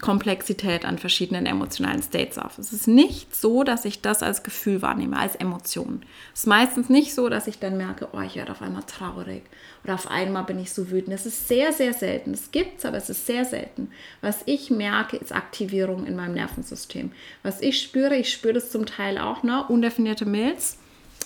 [0.00, 2.58] Komplexität an verschiedenen emotionalen States auf.
[2.58, 6.02] Es ist nicht so, dass ich das als Gefühl wahrnehme, als Emotion.
[6.32, 9.42] Es ist meistens nicht so, dass ich dann merke, oh, ich werde auf einmal traurig
[9.84, 11.14] oder auf einmal bin ich so wütend.
[11.14, 12.32] Es ist sehr, sehr selten.
[12.32, 13.90] Es gibt es, aber es ist sehr selten.
[14.20, 17.12] Was ich merke, ist Aktivierung in meinem Nervensystem.
[17.42, 20.78] Was ich spüre, ich spüre das zum Teil auch, ne, undefinierte Milz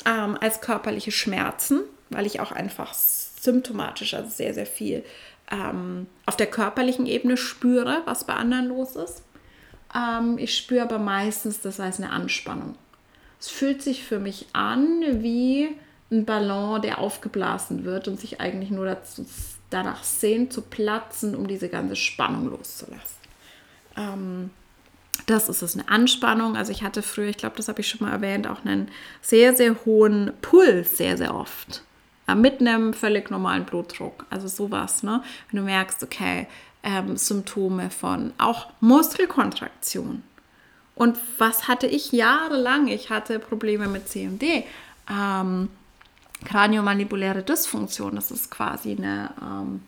[0.07, 5.05] ähm, als körperliche Schmerzen, weil ich auch einfach symptomatisch, also sehr, sehr viel
[5.55, 9.23] ähm, auf der körperlichen Ebene spüre, was bei anderen los ist.
[9.95, 12.75] Ähm, ich spüre aber meistens das als eine Anspannung.
[13.41, 15.69] Es fühlt sich für mich an wie
[16.11, 19.27] ein Ballon, der aufgeblasen wird und sich eigentlich nur dazu,
[19.71, 23.17] danach sehnt zu platzen, um diese ganze Spannung loszulassen.
[23.97, 24.51] Ähm,
[25.27, 26.57] das ist es, eine Anspannung.
[26.57, 28.89] Also ich hatte früher, ich glaube, das habe ich schon mal erwähnt, auch einen
[29.23, 31.83] sehr, sehr hohen Puls, sehr, sehr oft
[32.35, 34.27] mit einem völlig normalen Blutdruck.
[34.31, 35.23] Also sowas, ne?
[35.51, 36.47] Wenn du merkst, okay,
[36.83, 40.23] ähm, Symptome von auch Muskelkontraktion.
[40.95, 42.89] Und was hatte ich jahrelang?
[42.89, 44.65] Ich hatte Probleme mit CMD.
[45.11, 45.69] Ähm,
[46.45, 49.83] Kraniomandibuläre Dysfunktion, das ist quasi eine ähm,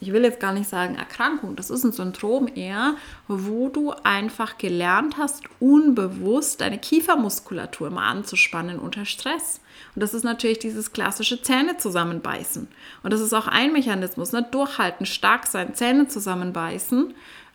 [0.00, 2.94] ich will jetzt gar nicht sagen Erkrankung, das ist ein Syndrom eher,
[3.28, 9.60] wo du einfach gelernt hast, unbewusst deine Kiefermuskulatur mal anzuspannen unter Stress.
[9.94, 12.66] Und das ist natürlich dieses klassische Zähne zusammenbeißen.
[13.02, 14.46] Und das ist auch ein Mechanismus, ne?
[14.50, 17.12] durchhalten, stark sein, Zähne zusammenbeißen.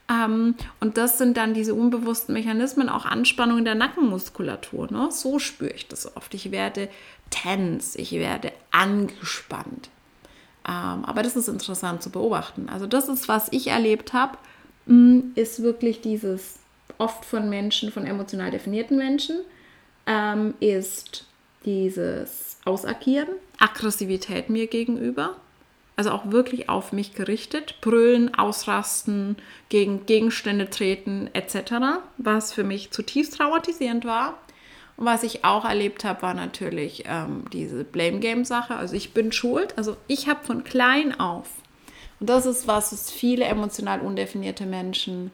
[0.08, 4.92] Ähm, und das sind dann diese unbewussten Mechanismen, auch Anspannung der Nackenmuskulatur.
[4.92, 5.10] Ne?
[5.12, 6.34] So spüre ich das oft.
[6.36, 6.90] Ich werde
[7.32, 9.90] tens, ich werde angespannt.
[10.68, 12.70] Ähm, aber das ist interessant zu beobachten.
[12.70, 14.38] Also das ist, was ich erlebt habe,
[14.88, 16.60] mm, ist wirklich dieses
[16.98, 19.42] oft von Menschen, von emotional definierten Menschen,
[20.08, 21.26] ähm, ist
[21.66, 25.36] dieses Ausagieren, Aggressivität mir gegenüber,
[25.96, 29.38] also auch wirklich auf mich gerichtet, brüllen, ausrasten,
[29.70, 34.38] gegen Gegenstände treten etc., was für mich zutiefst traumatisierend war.
[34.98, 38.76] Und was ich auch erlebt habe, war natürlich ähm, diese Blame Game Sache.
[38.76, 39.78] Also ich bin schuld.
[39.78, 41.50] Also ich habe von klein auf,
[42.20, 45.32] und das ist was, was viele emotional undefinierte Menschen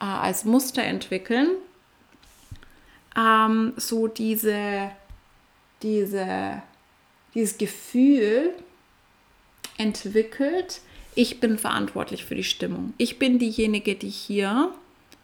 [0.00, 1.48] äh, als Muster entwickeln,
[3.16, 4.92] ähm, so diese,
[5.82, 6.62] diese,
[7.34, 8.54] dieses Gefühl
[9.76, 10.80] entwickelt,
[11.16, 12.94] ich bin verantwortlich für die Stimmung.
[12.96, 14.72] Ich bin diejenige, die hier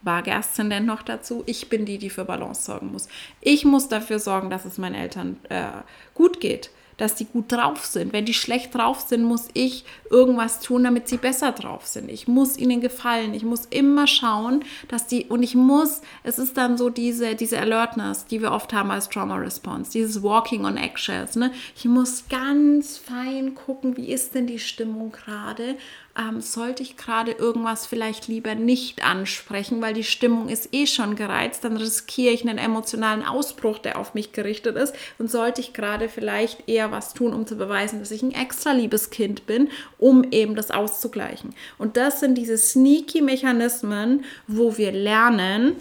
[0.01, 1.43] Waage-Aszendent noch dazu.
[1.45, 3.07] Ich bin die, die für Balance sorgen muss.
[3.41, 5.65] Ich muss dafür sorgen, dass es meinen Eltern äh,
[6.13, 8.11] gut geht dass die gut drauf sind.
[8.11, 12.09] Wenn die schlecht drauf sind, muss ich irgendwas tun, damit sie besser drauf sind.
[12.09, 13.33] Ich muss ihnen gefallen.
[13.33, 17.59] Ich muss immer schauen, dass die, und ich muss, es ist dann so diese, diese
[17.59, 21.35] Alertness, die wir oft haben als Trauma Response, dieses Walking on Eggshells.
[21.35, 21.51] Ne?
[21.75, 25.77] Ich muss ganz fein gucken, wie ist denn die Stimmung gerade?
[26.19, 31.15] Ähm, sollte ich gerade irgendwas vielleicht lieber nicht ansprechen, weil die Stimmung ist eh schon
[31.15, 34.95] gereizt, dann riskiere ich einen emotionalen Ausbruch, der auf mich gerichtet ist.
[35.19, 38.71] Und sollte ich gerade vielleicht eher was tun, um zu beweisen, dass ich ein extra
[38.71, 41.53] liebes Kind bin, um eben das auszugleichen.
[41.77, 45.75] Und das sind diese sneaky Mechanismen, wo wir lernen,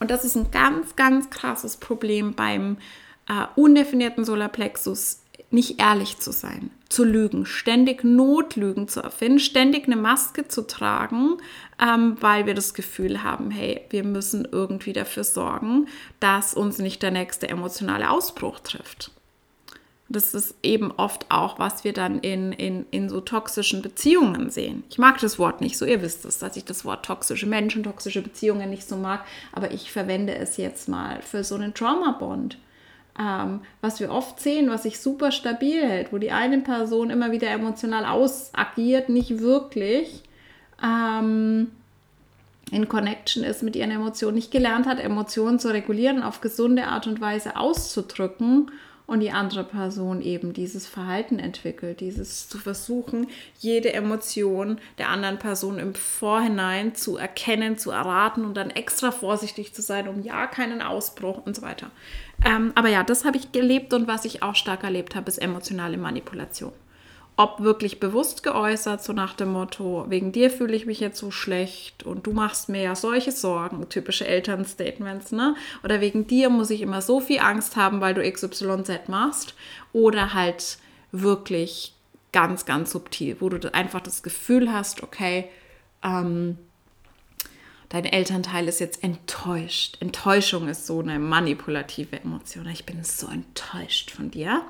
[0.00, 2.76] und das ist ein ganz, ganz krasses Problem beim
[3.28, 9.96] äh, undefinierten Solarplexus, nicht ehrlich zu sein, zu lügen, ständig Notlügen zu erfinden, ständig eine
[9.96, 11.38] Maske zu tragen,
[11.80, 15.86] ähm, weil wir das Gefühl haben, hey, wir müssen irgendwie dafür sorgen,
[16.20, 19.10] dass uns nicht der nächste emotionale Ausbruch trifft.
[20.10, 24.84] Das ist eben oft auch, was wir dann in, in, in so toxischen Beziehungen sehen.
[24.88, 27.82] Ich mag das Wort nicht so, ihr wisst es, dass ich das Wort toxische Menschen,
[27.82, 32.56] toxische Beziehungen nicht so mag, aber ich verwende es jetzt mal für so einen Trauma-Bond.
[33.20, 37.32] Ähm, was wir oft sehen, was sich super stabil hält, wo die eine Person immer
[37.32, 40.22] wieder emotional ausagiert, nicht wirklich
[40.82, 41.72] ähm,
[42.70, 47.06] in Connection ist mit ihren Emotionen, nicht gelernt hat, Emotionen zu regulieren, auf gesunde Art
[47.06, 48.70] und Weise auszudrücken
[49.08, 53.26] und die andere Person eben dieses Verhalten entwickelt, dieses zu versuchen,
[53.58, 59.74] jede Emotion der anderen Person im Vorhinein zu erkennen, zu erraten und dann extra vorsichtig
[59.74, 61.90] zu sein, um ja keinen Ausbruch und so weiter.
[62.44, 65.38] Ähm, aber ja, das habe ich gelebt und was ich auch stark erlebt habe, ist
[65.38, 66.72] emotionale Manipulation
[67.38, 71.30] ob wirklich bewusst geäußert, so nach dem Motto, wegen dir fühle ich mich jetzt so
[71.30, 75.54] schlecht und du machst mir ja solche Sorgen, typische Elternstatements, ne?
[75.84, 79.54] Oder wegen dir muss ich immer so viel Angst haben, weil du XYZ machst.
[79.92, 80.78] Oder halt
[81.12, 81.94] wirklich
[82.32, 85.48] ganz, ganz subtil, wo du einfach das Gefühl hast, okay,
[86.02, 86.58] ähm,
[87.88, 89.96] dein Elternteil ist jetzt enttäuscht.
[90.00, 92.66] Enttäuschung ist so eine manipulative Emotion.
[92.66, 94.62] Ich bin so enttäuscht von dir.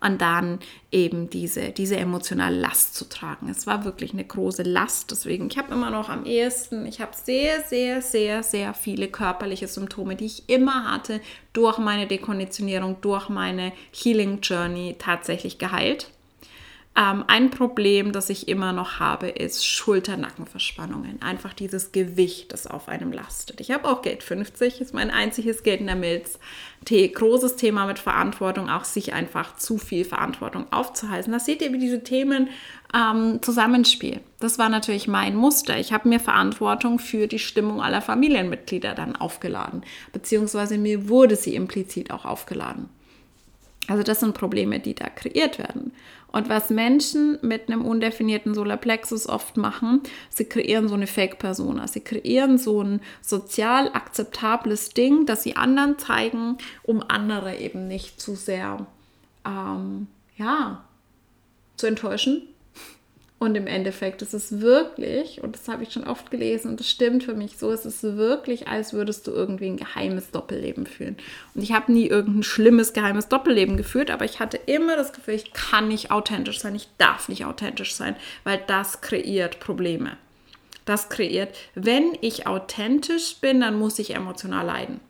[0.00, 0.60] Und dann
[0.92, 3.48] eben diese, diese emotionale Last zu tragen.
[3.48, 5.10] Es war wirklich eine große Last.
[5.10, 9.66] Deswegen, ich habe immer noch am ehesten, ich habe sehr, sehr, sehr, sehr viele körperliche
[9.66, 11.20] Symptome, die ich immer hatte,
[11.52, 16.10] durch meine Dekonditionierung, durch meine Healing Journey tatsächlich geheilt.
[16.96, 21.22] Ähm, ein Problem, das ich immer noch habe, ist Schulter-Nackenverspannungen.
[21.22, 23.60] Einfach dieses Gewicht, das auf einem lastet.
[23.60, 26.38] Ich habe auch Geld 50, ist mein einziges Geld in der Milz.
[26.88, 31.32] Großes Thema mit Verantwortung, auch sich einfach zu viel Verantwortung aufzuhalten.
[31.32, 32.48] Da seht ihr, wie diese Themen
[32.94, 34.20] ähm, zusammenspielen.
[34.40, 35.78] Das war natürlich mein Muster.
[35.78, 39.82] Ich habe mir Verantwortung für die Stimmung aller Familienmitglieder dann aufgeladen,
[40.12, 42.88] beziehungsweise mir wurde sie implizit auch aufgeladen.
[43.88, 45.92] Also das sind Probleme, die da kreiert werden.
[46.30, 51.88] Und was Menschen mit einem undefinierten Solarplexus oft machen, sie kreieren so eine Fake-Persona.
[51.88, 58.20] Sie kreieren so ein sozial akzeptables Ding, das sie anderen zeigen, um andere eben nicht
[58.20, 58.86] zu sehr,
[59.46, 60.06] ähm,
[60.36, 60.84] ja,
[61.76, 62.42] zu enttäuschen
[63.38, 66.90] und im Endeffekt ist es wirklich, und das habe ich schon oft gelesen und das
[66.90, 71.16] stimmt für mich so, es ist wirklich, als würdest du irgendwie ein geheimes Doppelleben führen.
[71.54, 75.34] Und ich habe nie irgendein schlimmes geheimes Doppelleben geführt, aber ich hatte immer das Gefühl,
[75.34, 80.16] ich kann nicht authentisch sein, ich darf nicht authentisch sein, weil das kreiert Probleme.
[80.84, 85.00] Das kreiert, wenn ich authentisch bin, dann muss ich emotional leiden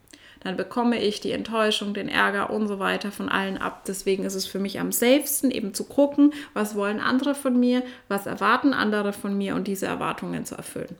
[0.49, 3.84] dann bekomme ich die Enttäuschung, den Ärger und so weiter von allen ab.
[3.86, 7.82] Deswegen ist es für mich am safesten, eben zu gucken, was wollen andere von mir,
[8.09, 10.96] was erwarten andere von mir und diese Erwartungen zu erfüllen.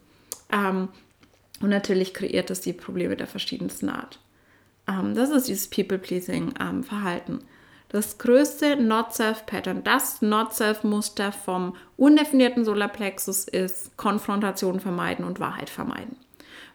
[0.53, 0.88] Ähm,
[1.62, 4.18] und natürlich kreiert das die Probleme der verschiedensten Art.
[4.86, 7.32] Ähm, das ist dieses People-Pleasing-Verhalten.
[7.32, 7.46] Ähm,
[7.88, 16.16] das größte Not-Self-Pattern, das Not-Self-Muster vom undefinierten Solarplexus ist Konfrontation vermeiden und Wahrheit vermeiden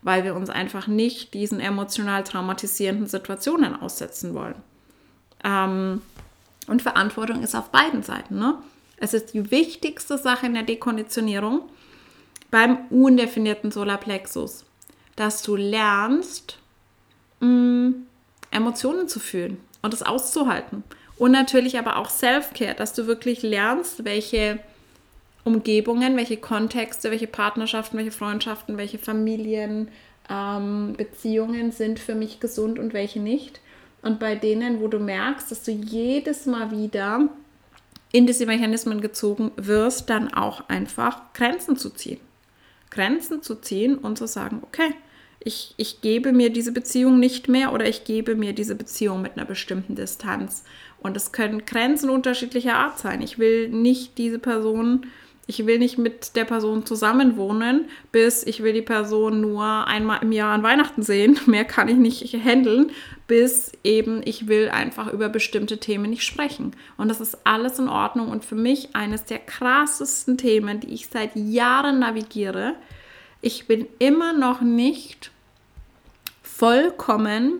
[0.03, 4.55] weil wir uns einfach nicht diesen emotional traumatisierenden Situationen aussetzen wollen.
[5.43, 6.01] Ähm,
[6.67, 8.37] und Verantwortung ist auf beiden Seiten.
[8.39, 8.57] Ne?
[8.97, 11.63] Es ist die wichtigste Sache in der Dekonditionierung
[12.51, 14.63] beim undefinierten Solarplexus,
[15.15, 16.57] dass du lernst,
[17.39, 18.05] mh, mm,
[18.51, 20.83] Emotionen zu fühlen und es auszuhalten.
[21.17, 24.59] Und natürlich aber auch Self-Care, dass du wirklich lernst, welche
[25.43, 29.89] Umgebungen, welche Kontexte, welche Partnerschaften, welche Freundschaften, welche Familien,
[30.29, 33.59] ähm, Beziehungen sind für mich gesund und welche nicht.
[34.01, 37.29] Und bei denen, wo du merkst, dass du jedes Mal wieder
[38.11, 42.19] in diese Mechanismen gezogen wirst, dann auch einfach Grenzen zu ziehen.
[42.89, 44.93] Grenzen zu ziehen und zu sagen, okay,
[45.39, 49.35] ich, ich gebe mir diese Beziehung nicht mehr oder ich gebe mir diese Beziehung mit
[49.35, 50.63] einer bestimmten Distanz.
[50.99, 53.21] Und es können Grenzen unterschiedlicher Art sein.
[53.21, 55.07] Ich will nicht diese Person
[55.45, 60.31] ich will nicht mit der Person zusammenwohnen, bis ich will die Person nur einmal im
[60.31, 61.37] Jahr an Weihnachten sehen.
[61.45, 62.91] Mehr kann ich nicht handeln,
[63.27, 66.73] bis eben ich will einfach über bestimmte Themen nicht sprechen.
[66.95, 71.07] Und das ist alles in Ordnung und für mich eines der krassesten Themen, die ich
[71.07, 72.75] seit Jahren navigiere.
[73.41, 75.31] Ich bin immer noch nicht
[76.41, 77.55] vollkommen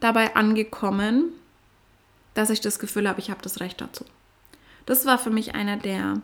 [0.00, 1.32] dabei angekommen,
[2.32, 4.04] dass ich das Gefühl habe, ich habe das Recht dazu.
[4.86, 6.22] Das war für mich einer der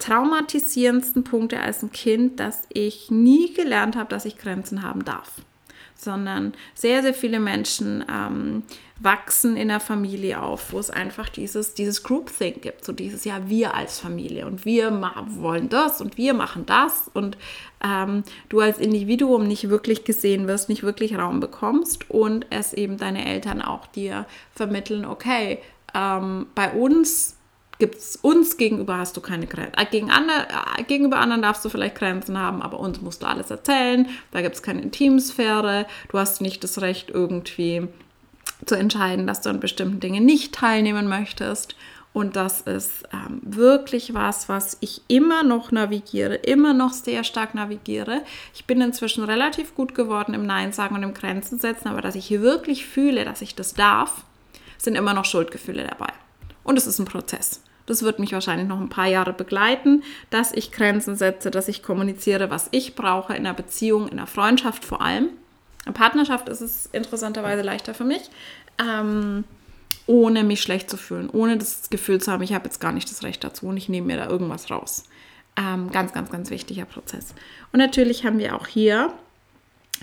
[0.00, 5.30] traumatisierendsten Punkte als ein Kind, dass ich nie gelernt habe, dass ich Grenzen haben darf.
[5.94, 8.62] Sondern sehr, sehr viele Menschen ähm,
[9.00, 12.84] wachsen in einer Familie auf, wo es einfach dieses, dieses Groupthink gibt.
[12.84, 14.90] So dieses, ja, wir als Familie und wir
[15.36, 17.36] wollen das und wir machen das und
[17.82, 22.98] ähm, du als Individuum nicht wirklich gesehen wirst, nicht wirklich Raum bekommst und es eben
[22.98, 25.58] deine Eltern auch dir vermitteln, okay,
[25.94, 27.36] ähm, bei uns
[27.80, 29.74] gibt es uns gegenüber hast du keine Grenzen.
[29.76, 30.46] Äh, gegen andere,
[30.78, 34.08] äh, gegenüber anderen darfst du vielleicht Grenzen haben, aber uns musst du alles erzählen.
[34.30, 35.86] Da gibt es keine Intimsphäre.
[36.10, 37.88] Du hast nicht das Recht, irgendwie
[38.66, 41.74] zu entscheiden, dass du an bestimmten Dingen nicht teilnehmen möchtest.
[42.12, 47.54] Und das ist ähm, wirklich was, was ich immer noch navigiere, immer noch sehr stark
[47.54, 48.22] navigiere.
[48.52, 52.16] Ich bin inzwischen relativ gut geworden im Nein sagen und im Grenzen setzen, aber dass
[52.16, 54.24] ich hier wirklich fühle, dass ich das darf,
[54.76, 56.12] sind immer noch Schuldgefühle dabei.
[56.64, 57.62] Und es ist ein Prozess.
[57.90, 61.82] Das wird mich wahrscheinlich noch ein paar Jahre begleiten, dass ich Grenzen setze, dass ich
[61.82, 65.30] kommuniziere, was ich brauche in einer Beziehung, in einer Freundschaft vor allem.
[65.86, 68.30] In Partnerschaft ist es interessanterweise leichter für mich,
[68.78, 69.42] ähm,
[70.06, 73.10] ohne mich schlecht zu fühlen, ohne das Gefühl zu haben, ich habe jetzt gar nicht
[73.10, 75.02] das Recht dazu und ich nehme mir da irgendwas raus.
[75.56, 77.34] Ähm, ganz, ganz, ganz wichtiger Prozess.
[77.72, 79.12] Und natürlich haben wir auch hier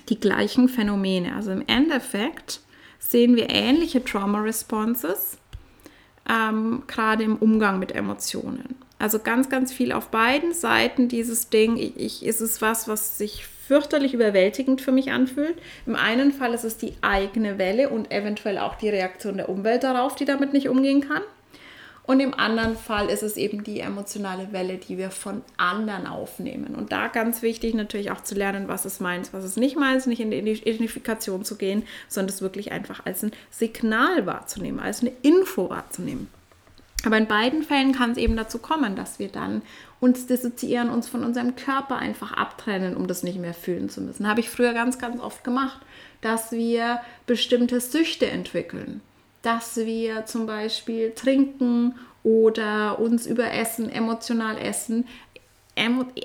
[0.10, 1.38] die gleichen Phänomene.
[1.38, 2.60] Also im Endeffekt
[3.00, 5.38] sehen wir ähnliche Trauma Responses
[6.30, 8.75] ähm, gerade im Umgang mit Emotionen.
[8.99, 11.78] Also ganz, ganz viel auf beiden Seiten dieses Ding.
[11.78, 15.57] Ich, ich, ist es was, was sich fürchterlich überwältigend für mich anfühlt.
[15.86, 19.84] Im einen Fall ist es die eigene Welle und eventuell auch die Reaktion der Umwelt
[19.84, 21.21] darauf, die damit nicht umgehen kann.
[22.08, 26.74] Und im anderen Fall ist es eben die emotionale Welle, die wir von anderen aufnehmen.
[26.74, 30.08] Und da ganz wichtig natürlich auch zu lernen, was es meint, was es nicht meint,
[30.08, 35.01] nicht in die Identifikation zu gehen, sondern es wirklich einfach als ein Signal wahrzunehmen, als
[35.01, 36.30] eine Info wahrzunehmen.
[37.03, 39.62] Aber in beiden Fällen kann es eben dazu kommen, dass wir dann
[39.99, 44.30] uns dissoziieren, uns von unserem Körper einfach abtrennen, um das nicht mehr fühlen zu müssen.
[44.30, 45.82] Habe ich früher ganz, ganz oft gemacht,
[46.22, 49.01] dass wir bestimmte Süchte entwickeln
[49.42, 55.06] dass wir zum Beispiel trinken oder uns überessen, emotional essen.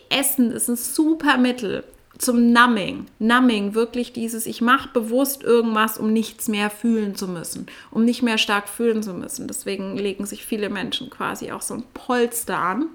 [0.09, 1.85] Essen ist ein super Mittel
[2.19, 3.07] zum Numbing.
[3.19, 8.23] Numbing, wirklich dieses, ich mache bewusst irgendwas, um nichts mehr fühlen zu müssen, um nicht
[8.23, 9.49] mehr stark fühlen zu müssen.
[9.49, 12.87] Deswegen legen sich viele Menschen quasi auch so ein Polster an,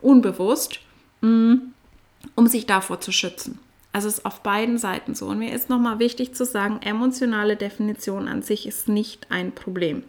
[0.00, 0.80] unbewusst,
[1.20, 1.54] mm,
[2.34, 3.58] um sich davor zu schützen.
[3.92, 5.26] Also es ist auf beiden Seiten so.
[5.26, 10.04] Und mir ist nochmal wichtig zu sagen, emotionale Definition an sich ist nicht ein Problem.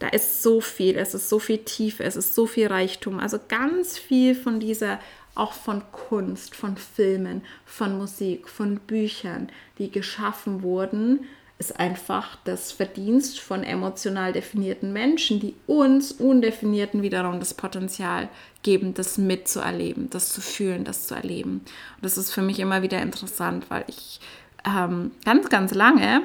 [0.00, 3.18] Da ist so viel, es ist so viel Tiefe, es ist so viel Reichtum.
[3.18, 5.00] Also ganz viel von dieser,
[5.34, 11.24] auch von Kunst, von Filmen, von Musik, von Büchern, die geschaffen wurden,
[11.58, 18.28] ist einfach das Verdienst von emotional definierten Menschen, die uns Undefinierten wiederum das Potenzial
[18.62, 21.60] geben, das mitzuerleben, das zu fühlen, das zu erleben.
[21.96, 24.20] Und das ist für mich immer wieder interessant, weil ich
[24.64, 26.22] ähm, ganz, ganz lange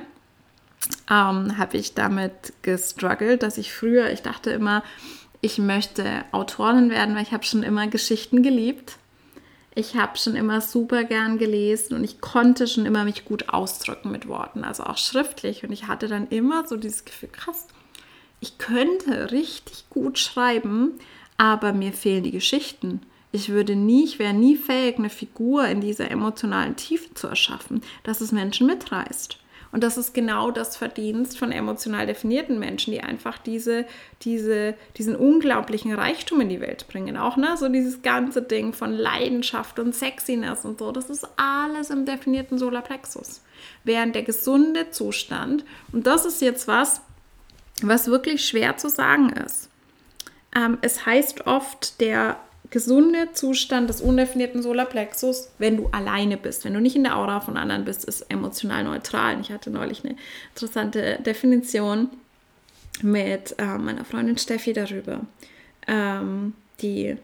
[1.10, 4.84] ähm, habe ich damit gestruggelt, dass ich früher, ich dachte immer,
[5.42, 8.98] ich möchte Autorin werden, weil ich habe schon immer Geschichten geliebt
[9.76, 14.12] ich habe schon immer super gern gelesen und ich konnte schon immer mich gut ausdrücken
[14.12, 15.64] mit Worten, also auch schriftlich.
[15.64, 17.68] Und ich hatte dann immer so dieses Gefühl, krass,
[18.40, 20.92] ich könnte richtig gut schreiben,
[21.38, 23.02] aber mir fehlen die Geschichten.
[23.32, 27.82] Ich würde nie, ich wäre nie fähig, eine Figur in dieser emotionalen Tiefe zu erschaffen,
[28.04, 29.40] dass es Menschen mitreißt.
[29.74, 33.86] Und das ist genau das Verdienst von emotional definierten Menschen, die einfach diese,
[34.22, 37.18] diese, diesen unglaublichen Reichtum in die Welt bringen.
[37.18, 41.90] Auch ne, so dieses ganze Ding von Leidenschaft und Sexiness und so, das ist alles
[41.90, 43.42] im definierten Solarplexus.
[43.84, 47.02] Während der gesunde Zustand, und das ist jetzt was,
[47.82, 49.70] was wirklich schwer zu sagen ist.
[50.56, 52.38] Ähm, es heißt oft, der
[52.74, 57.40] gesunde Zustand des undefinierten Solarplexus, wenn du alleine bist, wenn du nicht in der Aura
[57.40, 59.40] von anderen bist, ist emotional neutral.
[59.42, 60.16] Ich hatte neulich eine
[60.56, 62.10] interessante Definition
[63.04, 65.22] mit äh, meiner Freundin Steffi darüber,
[65.86, 67.16] ähm, die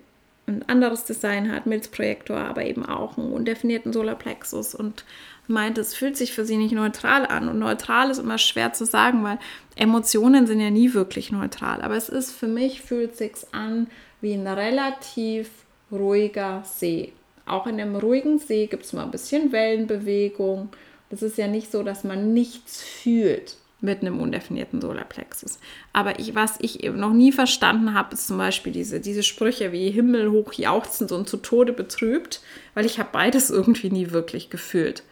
[0.46, 5.04] ein anderes Design hat, Milzprojektor, aber eben auch einen undefinierten Solarplexus und
[5.48, 7.50] meinte, es fühlt sich für sie nicht neutral an.
[7.50, 9.40] Und neutral ist immer schwer zu sagen, weil
[9.76, 11.82] Emotionen sind ja nie wirklich neutral.
[11.82, 13.88] Aber es ist für mich, fühlt sich an
[14.22, 15.50] wie ein relativ
[15.92, 17.14] ruhiger See.
[17.46, 20.70] Auch in einem ruhigen See gibt es mal ein bisschen Wellenbewegung.
[21.10, 25.60] Das ist ja nicht so, dass man nichts fühlt mit einem undefinierten Solarplexus.
[25.94, 29.72] Aber ich, was ich eben noch nie verstanden habe, ist zum Beispiel diese, diese Sprüche
[29.72, 32.42] wie Himmel hoch jauchzend und zu Tode betrübt,
[32.74, 35.04] weil ich habe beides irgendwie nie wirklich gefühlt.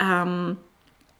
[0.00, 0.56] Ähm,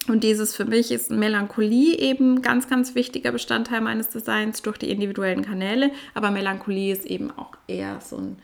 [0.08, 4.90] Und dieses für mich ist Melancholie eben ganz, ganz wichtiger Bestandteil meines Designs durch die
[4.90, 5.90] individuellen Kanäle.
[6.14, 8.38] Aber Melancholie ist eben auch eher so ein,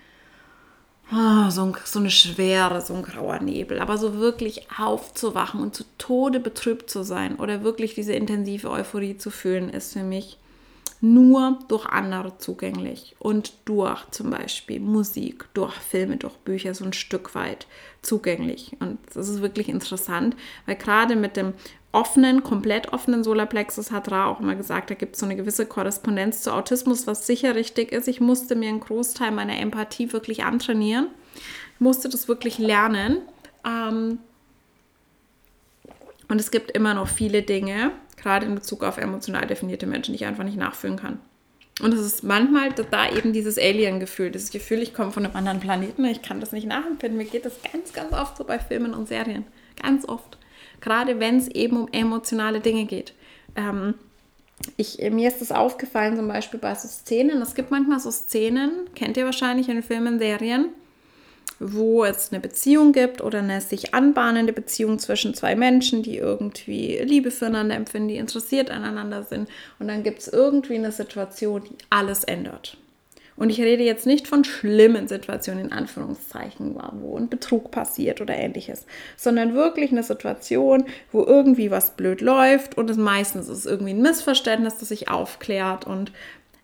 [1.13, 3.81] oh, so, ein, so eine Schwere, so ein grauer Nebel.
[3.81, 9.17] Aber so wirklich aufzuwachen und zu Tode betrübt zu sein oder wirklich diese intensive Euphorie
[9.17, 10.39] zu fühlen, ist für mich
[11.05, 16.95] nur durch andere zugänglich und durch zum Beispiel Musik, durch Filme, durch Bücher so ein
[16.95, 17.67] Stück weit
[18.01, 18.75] zugänglich.
[18.81, 20.35] Und das ist wirklich interessant,
[20.65, 21.53] weil gerade mit dem
[21.93, 25.67] offenen, komplett offenen Solarplexus hat Ra auch immer gesagt, da gibt es so eine gewisse
[25.67, 28.09] Korrespondenz zu Autismus, was sicher richtig ist.
[28.09, 31.09] Ich musste mir einen Großteil meiner Empathie wirklich antrainieren,
[31.79, 33.19] musste das wirklich lernen.
[33.67, 34.19] Ähm,
[36.29, 37.93] und es gibt immer noch viele Dinge,
[38.25, 41.21] gerade in Bezug auf emotional definierte Menschen, die ich einfach nicht nachfühlen kann.
[41.81, 45.61] Und es ist manchmal da eben dieses Alien-Gefühl, dieses Gefühl, ich komme von einem anderen
[45.61, 47.19] Planeten, ich kann das nicht nachempfinden.
[47.19, 49.45] Mir geht das ganz, ganz oft so bei Filmen und Serien.
[49.81, 50.39] Ganz oft.
[50.81, 53.13] Gerade wenn es eben um emotionale Dinge geht.
[53.57, 53.95] Ähm,
[54.77, 57.43] ich, mir ist das aufgefallen, zum Beispiel bei so Szenen.
[57.43, 60.69] Es gibt manchmal so Szenen, kennt ihr wahrscheinlich in Filmen, Serien,
[61.61, 66.99] wo es eine Beziehung gibt oder eine sich anbahnende Beziehung zwischen zwei Menschen, die irgendwie
[67.03, 69.49] Liebe füreinander empfinden, die interessiert aneinander sind.
[69.79, 72.77] Und dann gibt es irgendwie eine Situation, die alles ändert.
[73.37, 78.37] Und ich rede jetzt nicht von schlimmen Situationen in Anführungszeichen, wo ein Betrug passiert oder
[78.37, 78.87] ähnliches,
[79.17, 84.03] sondern wirklich eine Situation, wo irgendwie was blöd läuft und es meistens ist irgendwie ein
[84.03, 86.13] Missverständnis, das sich aufklärt und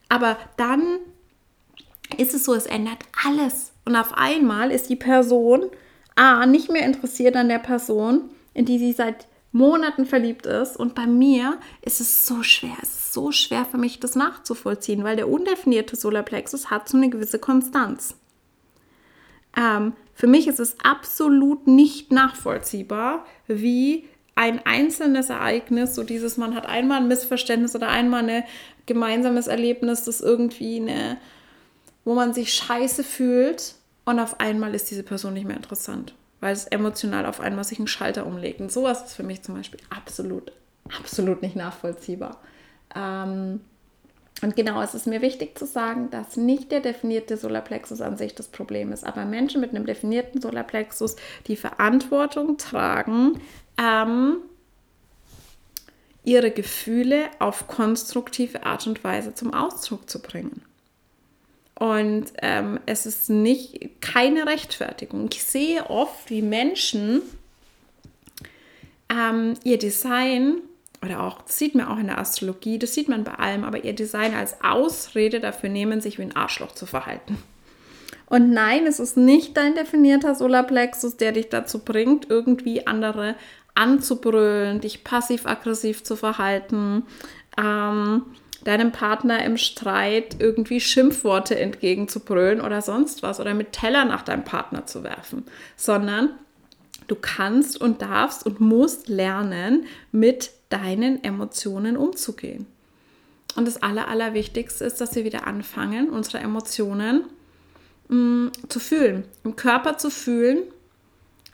[0.08, 0.98] aber dann
[2.18, 3.72] ist es so, es ändert alles.
[3.91, 5.68] Und auf einmal ist die Person
[6.14, 10.76] A nicht mehr interessiert an der Person, in die sie seit Monaten verliebt ist.
[10.76, 15.03] Und bei mir ist es so schwer, es ist so schwer für mich, das nachzuvollziehen,
[15.03, 18.14] weil der undefinierte Solarplexus hat so eine gewisse Konstanz.
[19.57, 24.05] Ähm, für mich ist es absolut nicht nachvollziehbar, wie
[24.36, 28.45] ein einzelnes Ereignis, so dieses, man hat einmal ein Missverständnis oder einmal ein
[28.86, 31.18] gemeinsames Erlebnis, das irgendwie eine
[32.05, 33.74] wo man sich scheiße fühlt
[34.11, 37.78] und auf einmal ist diese Person nicht mehr interessant, weil es emotional auf einmal sich
[37.78, 38.61] einen Schalter umlegt.
[38.61, 40.52] Und sowas ist für mich zum Beispiel absolut,
[40.98, 42.40] absolut nicht nachvollziehbar.
[42.94, 43.61] Ähm,
[44.42, 48.34] und genau, es ist mir wichtig zu sagen, dass nicht der definierte Solarplexus an sich
[48.34, 53.40] das Problem ist, aber Menschen mit einem definierten Solarplexus die Verantwortung tragen,
[53.78, 54.38] ähm,
[56.24, 60.62] ihre Gefühle auf konstruktive Art und Weise zum Ausdruck zu bringen.
[61.80, 65.30] Und ähm, es ist nicht keine Rechtfertigung.
[65.32, 67.22] Ich sehe oft, wie Menschen
[69.08, 70.58] ähm, ihr Design
[71.02, 73.94] oder auch, sieht man auch in der Astrologie, das sieht man bei allem, aber ihr
[73.94, 77.38] Design als Ausrede dafür nehmen, sich wie ein Arschloch zu verhalten.
[78.26, 83.36] Und nein, es ist nicht dein definierter Solarplexus, der dich dazu bringt, irgendwie andere
[83.74, 87.04] anzubrüllen, dich passiv-aggressiv zu verhalten.
[87.58, 88.26] Ähm,
[88.64, 94.44] deinem Partner im Streit irgendwie Schimpfworte entgegenzubrüllen oder sonst was oder mit Teller nach deinem
[94.44, 95.44] Partner zu werfen,
[95.76, 96.30] sondern
[97.06, 102.66] du kannst und darfst und musst lernen, mit deinen Emotionen umzugehen.
[103.56, 107.24] Und das Aller, Allerwichtigste ist, dass wir wieder anfangen, unsere Emotionen
[108.08, 110.62] mh, mm, zu fühlen, im Körper zu fühlen,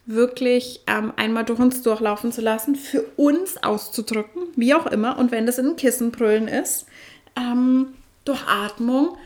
[0.04, 5.18] wirklich ähm, einmal durch uns durchlaufen zu lassen, für uns auszudrücken, wie auch immer.
[5.18, 6.86] Und wenn das in Kissenbrüllen ist,
[7.36, 7.88] ähm,
[8.24, 9.16] durch Atmung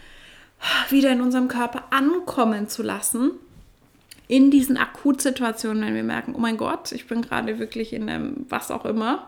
[0.91, 3.33] wieder in unserem Körper ankommen zu lassen.
[4.29, 8.47] In diesen Akutsituationen, wenn wir merken, oh mein Gott, ich bin gerade wirklich in einem
[8.49, 9.27] was auch immer,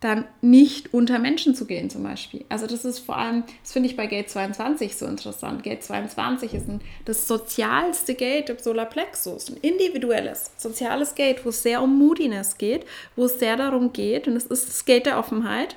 [0.00, 2.44] dann nicht unter Menschen zu gehen zum Beispiel.
[2.48, 5.62] Also das ist vor allem, das finde ich bei Gate 22 so interessant.
[5.62, 11.62] Gate 22 ist ein, das sozialste Gate im Solarplexus, ein individuelles, soziales Gate, wo es
[11.62, 15.18] sehr um Moodiness geht, wo es sehr darum geht, und es ist das Gate der
[15.18, 15.76] Offenheit,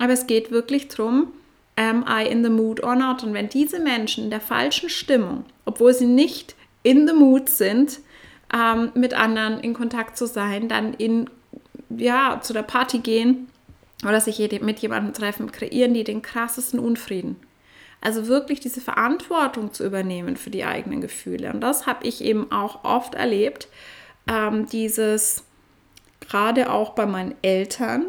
[0.00, 1.28] aber es geht wirklich darum,
[1.76, 3.22] am I in the mood or not?
[3.22, 8.00] Und wenn diese Menschen in der falschen Stimmung, obwohl sie nicht in the mood sind,
[8.54, 11.28] ähm, mit anderen in Kontakt zu sein, dann in
[11.90, 13.48] ja, zu der Party gehen
[14.04, 17.36] oder sich mit jemandem treffen, kreieren die den krassesten Unfrieden.
[18.00, 21.52] Also wirklich diese Verantwortung zu übernehmen für die eigenen Gefühle.
[21.52, 23.68] Und das habe ich eben auch oft erlebt.
[24.28, 25.44] Ähm, dieses,
[26.20, 28.04] gerade auch bei meinen Eltern,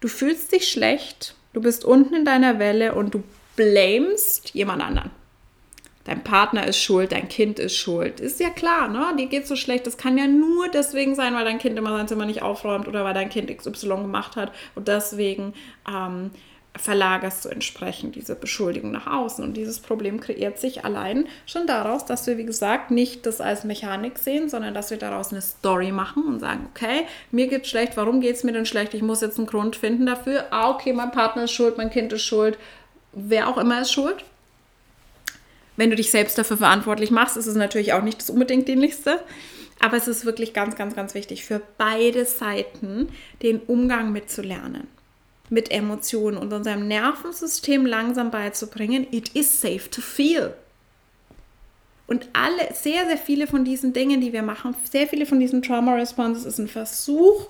[0.00, 3.22] du fühlst dich schlecht, du bist unten in deiner Welle und du
[3.56, 5.10] blamest jemand anderen
[6.04, 8.20] dein Partner ist schuld, dein Kind ist schuld.
[8.20, 9.14] Ist ja klar, ne?
[9.16, 9.86] Dir geht so schlecht.
[9.86, 13.04] Das kann ja nur deswegen sein, weil dein Kind immer sein Zimmer nicht aufräumt oder
[13.04, 15.54] weil dein Kind XY gemacht hat und deswegen
[15.88, 16.30] ähm,
[16.76, 19.42] verlagerst du entsprechend diese Beschuldigung nach außen.
[19.42, 23.64] Und dieses Problem kreiert sich allein schon daraus, dass wir, wie gesagt, nicht das als
[23.64, 27.96] Mechanik sehen, sondern dass wir daraus eine Story machen und sagen, okay, mir geht's schlecht,
[27.96, 28.94] warum geht es mir denn schlecht?
[28.94, 30.46] Ich muss jetzt einen Grund finden dafür.
[30.50, 32.56] Ah, okay, mein Partner ist schuld, mein Kind ist schuld,
[33.12, 34.24] wer auch immer ist schuld.
[35.76, 39.20] Wenn du dich selbst dafür verantwortlich machst, ist es natürlich auch nicht das unbedingt dienlichste.
[39.80, 43.08] Aber es ist wirklich ganz, ganz, ganz wichtig für beide Seiten,
[43.42, 44.99] den Umgang mitzulernen
[45.50, 50.54] mit Emotionen und unserem Nervensystem langsam beizubringen, it is safe to feel.
[52.06, 55.62] Und alle, sehr, sehr viele von diesen Dingen, die wir machen, sehr viele von diesen
[55.62, 57.48] Trauma Responses ist ein Versuch,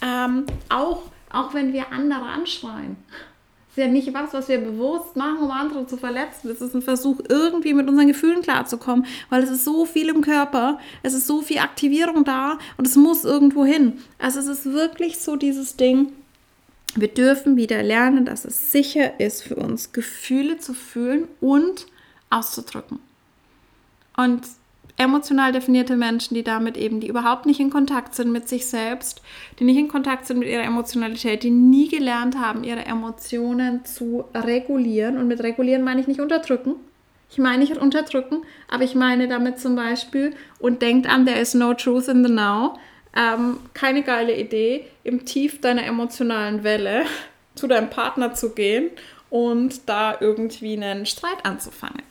[0.00, 2.96] ähm, auch, auch wenn wir andere anschreien.
[3.70, 6.48] ist ja nicht was, was wir bewusst machen, um andere zu verletzen.
[6.48, 10.20] Es ist ein Versuch, irgendwie mit unseren Gefühlen klarzukommen, weil es ist so viel im
[10.20, 13.98] Körper, es ist so viel Aktivierung da und es muss irgendwo hin.
[14.20, 16.12] Also es ist wirklich so dieses Ding,
[16.94, 21.86] wir dürfen wieder lernen, dass es sicher ist für uns, Gefühle zu fühlen und
[22.30, 22.98] auszudrücken.
[24.16, 24.42] Und
[24.96, 29.22] emotional definierte Menschen, die damit eben, die überhaupt nicht in Kontakt sind mit sich selbst,
[29.58, 34.24] die nicht in Kontakt sind mit ihrer Emotionalität, die nie gelernt haben, ihre Emotionen zu
[34.34, 35.16] regulieren.
[35.16, 36.74] Und mit regulieren meine ich nicht unterdrücken.
[37.30, 41.54] Ich meine nicht unterdrücken, aber ich meine damit zum Beispiel, und denkt an, there is
[41.54, 42.78] no truth in the now,
[43.18, 47.04] ähm, keine geile Idee, im Tief deiner emotionalen Welle
[47.54, 48.90] zu deinem Partner zu gehen
[49.28, 52.02] und da irgendwie einen Streit anzufangen.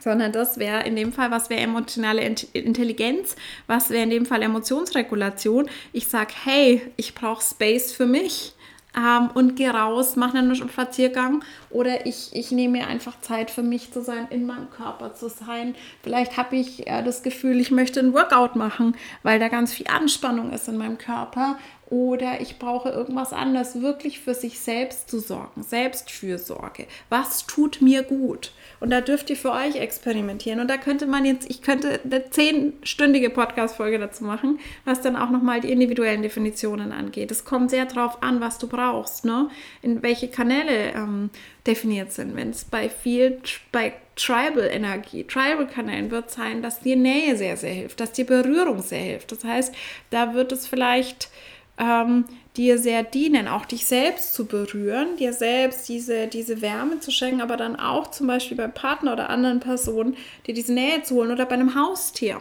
[0.00, 3.36] Sondern das wäre in dem Fall, was wäre emotionale Intelligenz,
[3.66, 5.68] was wäre in dem Fall Emotionsregulation.
[5.92, 8.54] Ich sage, hey, ich brauche Space für mich
[8.96, 13.62] ähm, und gehe raus, mache einen Spaziergang oder ich, ich nehme mir einfach Zeit für
[13.62, 15.74] mich zu sein, in meinem Körper zu sein.
[16.02, 19.86] Vielleicht habe ich äh, das Gefühl, ich möchte ein Workout machen, weil da ganz viel
[19.88, 21.58] Anspannung ist in meinem Körper
[21.90, 26.86] oder ich brauche irgendwas anderes, wirklich für sich selbst zu sorgen, Selbstfürsorge.
[27.08, 28.52] Was tut mir gut?
[28.80, 30.58] Und da dürft ihr für euch experimentieren.
[30.58, 35.30] Und da könnte man jetzt, ich könnte eine zehnstündige Podcast-Folge dazu machen, was dann auch
[35.30, 37.30] nochmal die individuellen Definitionen angeht.
[37.30, 39.50] Es kommt sehr drauf an, was du brauchst, ne?
[39.82, 41.28] In welche Kanäle ähm,
[41.66, 42.34] definiert sind.
[42.34, 48.00] Wenn es bei viel, bei Tribal-Energie, Tribal-Kanälen wird sein, dass dir Nähe sehr, sehr hilft,
[48.00, 49.32] dass dir Berührung sehr hilft.
[49.32, 49.74] Das heißt,
[50.08, 51.28] da wird es vielleicht
[51.78, 52.24] ähm,
[52.56, 57.40] dir sehr dienen, auch dich selbst zu berühren, dir selbst diese, diese Wärme zu schenken,
[57.40, 61.30] aber dann auch zum Beispiel beim Partner oder anderen Personen, dir diese Nähe zu holen
[61.30, 62.40] oder bei einem Haustier.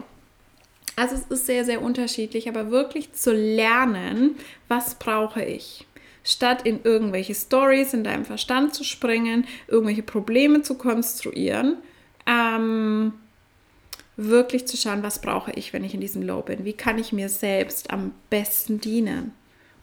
[0.96, 4.36] Also es ist sehr, sehr unterschiedlich, aber wirklich zu lernen,
[4.68, 5.86] was brauche ich
[6.24, 11.78] statt in irgendwelche Stories in deinem Verstand zu springen, irgendwelche Probleme zu konstruieren,
[12.26, 13.14] ähm,
[14.18, 16.66] wirklich zu schauen, was brauche ich, wenn ich in diesem Low bin?
[16.66, 19.34] Wie kann ich mir selbst am besten dienen?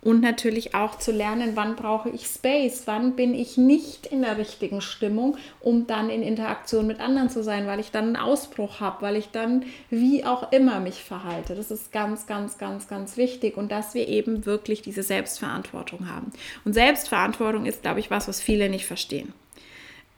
[0.02, 4.38] Und natürlich auch zu lernen, wann brauche ich Space, wann bin ich nicht in der
[4.38, 8.80] richtigen Stimmung, um dann in Interaktion mit anderen zu sein, weil ich dann einen Ausbruch
[8.80, 11.54] habe, weil ich dann wie auch immer mich verhalte.
[11.54, 16.30] Das ist ganz, ganz, ganz, ganz wichtig und dass wir eben wirklich diese Selbstverantwortung haben.
[16.64, 19.32] Und Selbstverantwortung ist, glaube ich, was, was viele nicht verstehen.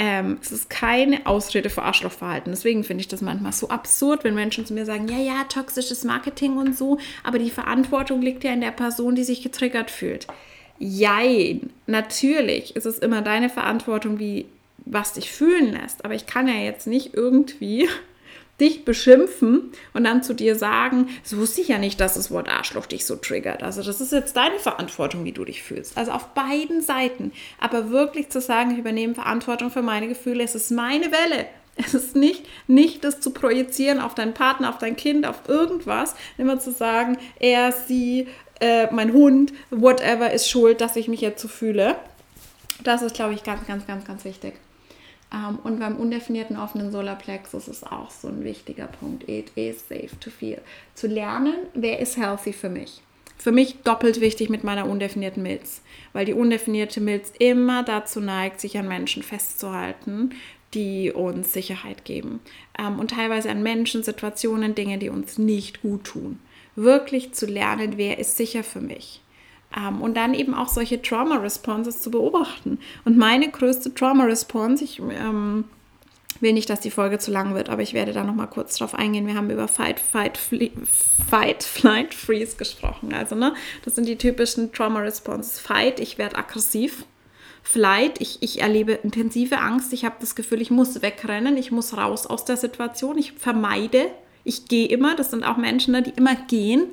[0.00, 2.52] Ähm, es ist keine Ausrede für Arschlochverhalten.
[2.52, 6.04] Deswegen finde ich das manchmal so absurd, wenn Menschen zu mir sagen, ja, ja, toxisches
[6.04, 10.28] Marketing und so, aber die Verantwortung liegt ja in der Person, die sich getriggert fühlt.
[10.78, 14.46] Jein, natürlich ist es immer deine Verantwortung, wie
[14.84, 17.88] was dich fühlen lässt, aber ich kann ja jetzt nicht irgendwie
[18.60, 22.48] dich beschimpfen und dann zu dir sagen, so wusste ich ja nicht, dass das Wort
[22.48, 23.62] Arschloch dich so triggert.
[23.62, 25.96] Also das ist jetzt deine Verantwortung, wie du dich fühlst.
[25.96, 27.32] Also auf beiden Seiten.
[27.60, 31.46] Aber wirklich zu sagen, ich übernehme Verantwortung für meine Gefühle, es ist meine Welle.
[31.76, 36.16] Es ist nicht, nicht das zu projizieren auf deinen Partner, auf dein Kind, auf irgendwas.
[36.36, 38.26] Immer zu sagen, er, sie,
[38.60, 41.94] äh, mein Hund, whatever ist schuld, dass ich mich jetzt so fühle.
[42.82, 44.54] Das ist, glaube ich, ganz, ganz, ganz, ganz wichtig.
[45.32, 49.28] Ähm, und beim undefinierten offenen Solarplexus ist auch so ein wichtiger Punkt.
[49.28, 50.60] It is safe to feel.
[50.94, 53.02] Zu lernen, wer ist healthy für mich.
[53.36, 55.82] Für mich doppelt wichtig mit meiner undefinierten Milz,
[56.12, 60.34] weil die undefinierte Milz immer dazu neigt, sich an Menschen festzuhalten,
[60.74, 62.40] die uns Sicherheit geben.
[62.78, 66.40] Ähm, und teilweise an Menschen, Situationen, Dinge, die uns nicht gut tun.
[66.74, 69.20] Wirklich zu lernen, wer ist sicher für mich
[70.00, 72.78] und dann eben auch solche Trauma-Responses zu beobachten.
[73.04, 75.64] Und meine größte Trauma-Response, ich ähm,
[76.40, 78.76] will nicht, dass die Folge zu lang wird, aber ich werde da noch mal kurz
[78.76, 79.26] drauf eingehen.
[79.26, 80.72] Wir haben über Fight, Fight, Flee,
[81.28, 83.12] Fight, Flight, Freeze gesprochen.
[83.12, 83.54] Also, ne,
[83.84, 85.60] das sind die typischen Trauma-Responses.
[85.60, 87.04] Fight, ich werde aggressiv.
[87.62, 89.92] Flight, ich, ich erlebe intensive Angst.
[89.92, 93.18] Ich habe das Gefühl, ich muss wegrennen, ich muss raus aus der Situation.
[93.18, 94.06] Ich vermeide,
[94.44, 95.14] ich gehe immer.
[95.14, 96.88] Das sind auch Menschen, ne, die immer gehen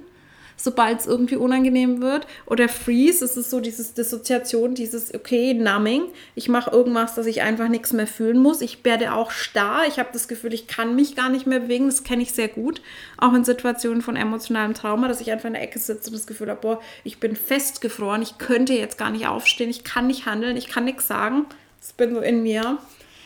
[0.55, 2.27] sobald es irgendwie unangenehm wird.
[2.45, 6.03] Oder Freeze, es ist so dieses Dissoziation, dieses, okay, Numbing.
[6.35, 8.61] Ich mache irgendwas, dass ich einfach nichts mehr fühlen muss.
[8.61, 9.83] Ich werde auch starr.
[9.87, 11.87] Ich habe das Gefühl, ich kann mich gar nicht mehr bewegen.
[11.87, 12.81] Das kenne ich sehr gut.
[13.17, 16.27] Auch in Situationen von emotionalem Trauma, dass ich einfach in der Ecke sitze und das
[16.27, 18.21] Gefühl habe, boah, ich bin festgefroren.
[18.21, 19.69] Ich könnte jetzt gar nicht aufstehen.
[19.69, 20.57] Ich kann nicht handeln.
[20.57, 21.45] Ich kann nichts sagen.
[21.79, 22.79] Das bin so in mir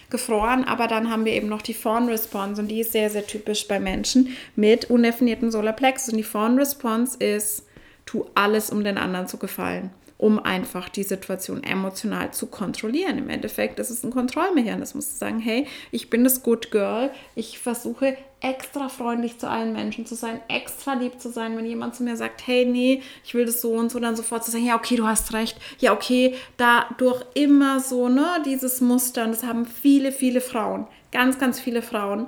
[0.10, 3.28] gefroren, aber dann haben wir eben noch die Fawn Response und die ist sehr, sehr
[3.28, 6.14] typisch bei Menschen mit undefinierten Solarplexus.
[6.14, 7.66] Und die Fawn Response ist,
[8.06, 13.18] tu alles, um den anderen zu gefallen um einfach die Situation emotional zu kontrollieren.
[13.18, 17.58] Im Endeffekt ist es ein Kontrollmechanismus, zu sagen, hey, ich bin das Good Girl, ich
[17.58, 22.04] versuche extra freundlich zu allen Menschen zu sein, extra lieb zu sein, wenn jemand zu
[22.04, 24.76] mir sagt, hey, nee, ich will das so und so, dann sofort zu sagen, ja,
[24.76, 29.66] okay, du hast recht, ja, okay, dadurch immer so, ne, dieses Muster, und das haben
[29.66, 32.28] viele, viele Frauen, ganz, ganz viele Frauen,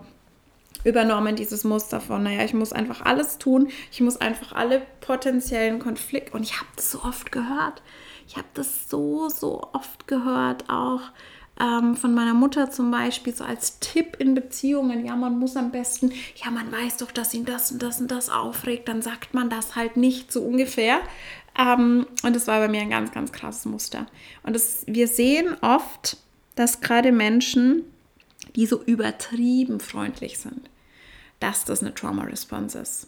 [0.84, 5.80] übernommen, dieses Muster von, naja, ich muss einfach alles tun, ich muss einfach alle potenziellen
[5.80, 7.82] Konflikte, und ich habe das so oft gehört,
[8.28, 11.02] ich habe das so, so oft gehört, auch
[11.60, 15.72] ähm, von meiner Mutter zum Beispiel, so als Tipp in Beziehungen, ja, man muss am
[15.72, 19.34] besten, ja, man weiß doch, dass ihn das und das und das aufregt, dann sagt
[19.34, 21.02] man das halt nicht so ungefähr.
[21.58, 24.08] Ähm, und das war bei mir ein ganz, ganz krasses Muster.
[24.44, 26.18] Und das, wir sehen oft,
[26.56, 27.84] dass gerade Menschen,
[28.56, 30.70] die so übertrieben freundlich sind,
[31.42, 33.08] dass das eine Trauma-Response ist.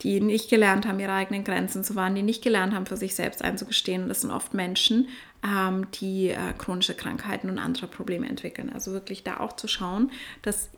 [0.00, 3.14] Die nicht gelernt haben, ihre eigenen Grenzen zu wahren, die nicht gelernt haben, für sich
[3.14, 4.02] selbst einzugestehen.
[4.02, 5.08] Und das sind oft Menschen,
[5.44, 8.70] ähm, die äh, chronische Krankheiten und andere Probleme entwickeln.
[8.72, 10.10] Also wirklich da auch zu schauen,
[10.42, 10.70] das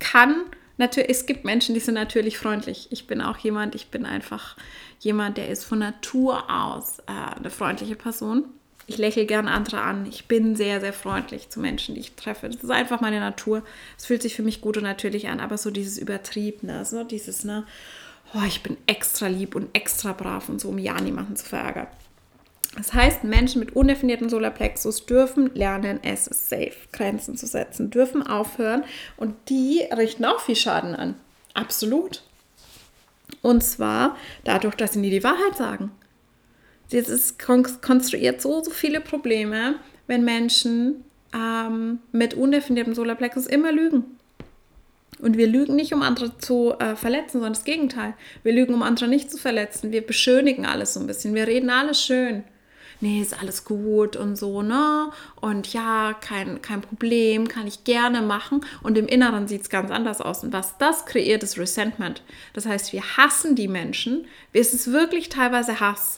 [0.00, 0.42] kann
[0.76, 2.88] natürlich, es gibt Menschen, die sind natürlich freundlich.
[2.90, 4.56] Ich bin auch jemand, ich bin einfach
[5.00, 8.44] jemand, der ist von Natur aus äh, eine freundliche Person.
[8.88, 10.06] Ich lächle gern andere an.
[10.06, 12.48] Ich bin sehr, sehr freundlich zu Menschen, die ich treffe.
[12.48, 13.62] Das ist einfach meine Natur.
[13.98, 17.44] Es fühlt sich für mich gut und natürlich an, aber so dieses Übertriebene, so dieses,
[17.44, 17.66] ne,
[18.34, 21.88] oh, ich bin extra lieb und extra brav und so, um ja niemanden zu verärgern.
[22.76, 28.26] Das heißt, Menschen mit undefinierten Solarplexus dürfen lernen, es ist safe, Grenzen zu setzen, dürfen
[28.26, 28.84] aufhören
[29.18, 31.14] und die richten auch viel Schaden an.
[31.52, 32.22] Absolut.
[33.42, 35.90] Und zwar dadurch, dass sie nie die Wahrheit sagen.
[36.92, 41.04] Dieses konstruiert so, so viele Probleme, wenn Menschen
[41.34, 44.04] ähm, mit undefiniertem Solarplexus immer lügen.
[45.20, 48.14] Und wir lügen nicht, um andere zu äh, verletzen, sondern das Gegenteil.
[48.44, 49.90] Wir lügen, um andere nicht zu verletzen.
[49.90, 51.34] Wir beschönigen alles so ein bisschen.
[51.34, 52.44] Wir reden alles schön.
[53.00, 55.10] Nee, ist alles gut und so, ne?
[55.40, 58.64] Und ja, kein, kein Problem, kann ich gerne machen.
[58.82, 60.42] Und im Inneren sieht es ganz anders aus.
[60.42, 62.22] Und was das kreiert, ist Resentment.
[62.54, 64.26] Das heißt, wir hassen die Menschen.
[64.52, 66.17] Es ist wirklich teilweise Hass.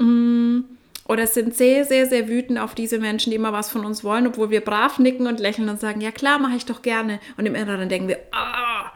[0.00, 0.64] Mm,
[1.06, 4.26] oder sind sehr, sehr, sehr wütend auf diese Menschen, die immer was von uns wollen,
[4.26, 7.20] obwohl wir brav nicken und lächeln und sagen, ja klar, mache ich doch gerne.
[7.36, 8.92] Und im Inneren denken wir, ah.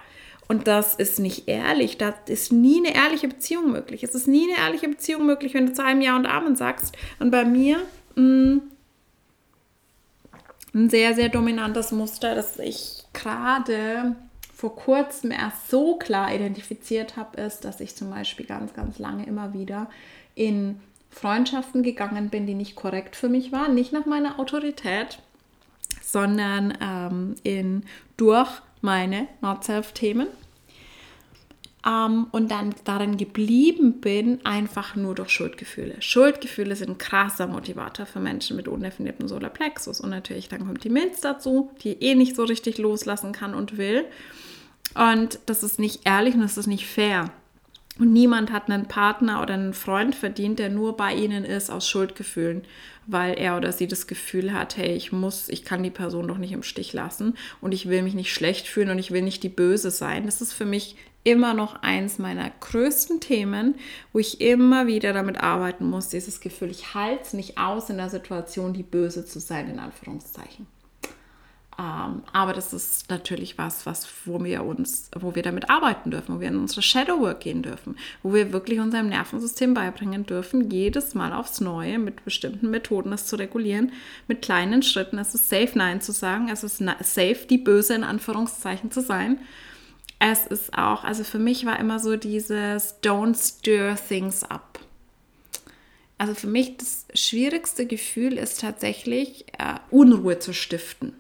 [0.47, 1.99] Und das ist nicht ehrlich.
[1.99, 4.05] Da ist nie eine ehrliche Beziehung möglich.
[4.05, 6.95] Es ist nie eine ehrliche Beziehung möglich, wenn du zu einem Ja und Amen sagst.
[7.19, 7.79] Und bei mir
[8.15, 8.63] mh, mm,
[10.75, 14.17] ein sehr, sehr dominantes Muster, das ich gerade
[14.55, 19.27] vor kurzem erst so klar identifiziert habe, ist, dass ich zum Beispiel ganz, ganz lange
[19.27, 19.89] immer wieder
[20.35, 20.81] in
[21.15, 25.19] Freundschaften gegangen bin, die nicht korrekt für mich waren, nicht nach meiner Autorität,
[26.03, 27.85] sondern ähm, in,
[28.17, 28.49] durch
[28.81, 30.27] meine Not-Self-Themen.
[31.87, 36.01] Ähm, und dann darin geblieben bin, einfach nur durch Schuldgefühle.
[36.01, 40.01] Schuldgefühle sind ein krasser Motivator für Menschen mit undefiniertem Solarplexus.
[40.01, 43.77] Und natürlich, dann kommt die Milz dazu, die eh nicht so richtig loslassen kann und
[43.77, 44.05] will.
[44.95, 47.31] Und das ist nicht ehrlich und das ist nicht fair.
[47.99, 51.89] Und niemand hat einen Partner oder einen Freund verdient, der nur bei ihnen ist aus
[51.89, 52.63] Schuldgefühlen,
[53.07, 56.39] weil er oder sie das Gefühl hat, hey, ich muss, ich kann die Person doch
[56.39, 59.45] nicht im Stich lassen und ich will mich nicht schlecht fühlen und ich will nicht
[59.45, 60.27] die Böse sein.
[60.27, 63.77] Das ist für mich immer noch eins meiner größten Themen,
[64.13, 67.97] wo ich immer wieder damit arbeiten muss, dieses Gefühl, ich halte es nicht aus, in
[67.97, 70.67] der Situation die Böse zu sein, in Anführungszeichen.
[71.77, 76.37] Ähm, aber das ist natürlich was, was, wo wir uns, wo wir damit arbeiten dürfen,
[76.37, 80.71] wo wir in unsere Shadow Work gehen dürfen, wo wir wirklich unserem Nervensystem beibringen dürfen,
[80.71, 83.93] jedes Mal aufs Neue mit bestimmten Methoden es zu regulieren,
[84.29, 85.19] mit kleinen Schritten.
[85.19, 89.41] Es ist safe, Nein zu sagen, es ist safe, die Böse in Anführungszeichen zu sein.
[90.21, 94.79] Es ist auch, also für mich war immer so dieses Don't stir things up.
[96.19, 101.15] Also für mich das schwierigste Gefühl ist tatsächlich äh, Unruhe zu stiften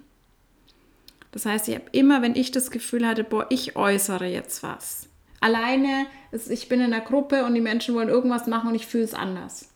[1.34, 5.08] das heißt, ich habe immer, wenn ich das Gefühl hatte, boah, ich äußere jetzt was.
[5.40, 6.06] Alleine,
[6.48, 9.12] ich bin in einer Gruppe und die Menschen wollen irgendwas machen und ich fühle es
[9.12, 9.68] anders.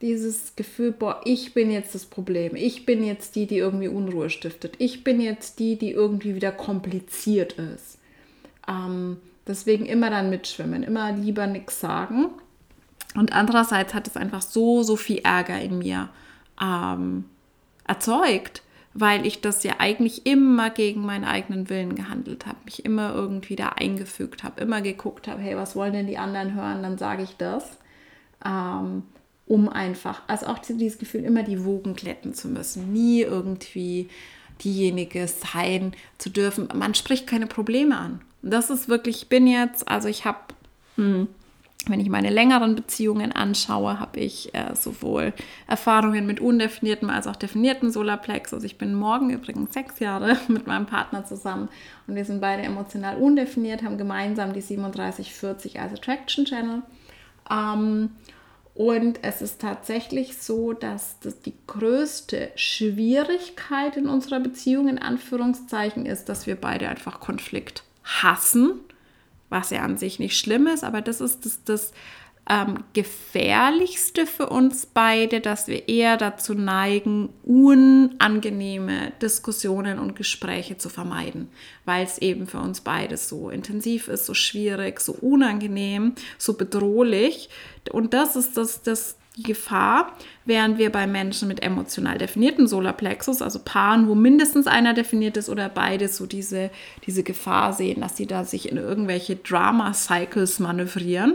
[0.00, 2.56] Dieses Gefühl, boah, ich bin jetzt das Problem.
[2.56, 4.76] Ich bin jetzt die, die irgendwie Unruhe stiftet.
[4.78, 7.98] Ich bin jetzt die, die irgendwie wieder kompliziert ist.
[8.66, 9.18] Ähm,
[9.50, 12.26] Deswegen immer dann mitschwimmen, immer lieber nichts sagen.
[13.16, 16.08] Und andererseits hat es einfach so, so viel Ärger in mir
[16.62, 17.24] ähm,
[17.84, 23.14] erzeugt, weil ich das ja eigentlich immer gegen meinen eigenen Willen gehandelt habe, mich immer
[23.14, 26.98] irgendwie da eingefügt habe, immer geguckt habe, hey, was wollen denn die anderen hören, dann
[26.98, 27.78] sage ich das,
[28.44, 29.04] ähm,
[29.46, 34.08] um einfach, also auch dieses Gefühl, immer die Wogen glätten zu müssen, nie irgendwie
[34.62, 36.68] diejenige sein zu dürfen.
[36.74, 38.20] Man spricht keine Probleme an.
[38.42, 40.38] Das ist wirklich, ich bin jetzt, also ich habe,
[40.96, 41.28] hm,
[41.88, 45.32] wenn ich meine längeren Beziehungen anschaue, habe ich äh, sowohl
[45.66, 48.52] Erfahrungen mit undefiniertem als auch definiertem Solarplex.
[48.52, 51.68] Also ich bin morgen übrigens sechs Jahre mit meinem Partner zusammen
[52.06, 56.82] und wir sind beide emotional undefiniert, haben gemeinsam die 3740 als Attraction Channel.
[57.50, 58.10] Ähm,
[58.74, 66.06] und es ist tatsächlich so, dass das die größte Schwierigkeit in unserer Beziehung in Anführungszeichen
[66.06, 68.80] ist, dass wir beide einfach Konflikt hassen,
[69.50, 71.92] was ja an sich nicht schlimm ist, aber das ist das, das
[72.48, 80.88] ähm, gefährlichste für uns beide, dass wir eher dazu neigen, unangenehme Diskussionen und Gespräche zu
[80.88, 81.48] vermeiden,
[81.84, 87.50] weil es eben für uns beide so intensiv ist, so schwierig, so unangenehm, so bedrohlich.
[87.92, 90.12] Und das ist das, das, die Gefahr,
[90.44, 95.48] während wir bei Menschen mit emotional definierten Solarplexus, also Paaren, wo mindestens einer definiert ist
[95.48, 96.70] oder beide, so diese,
[97.06, 101.34] diese Gefahr sehen, dass sie da sich in irgendwelche Drama-Cycles manövrieren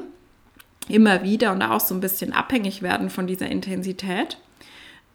[0.88, 4.38] immer wieder und auch so ein bisschen abhängig werden von dieser Intensität.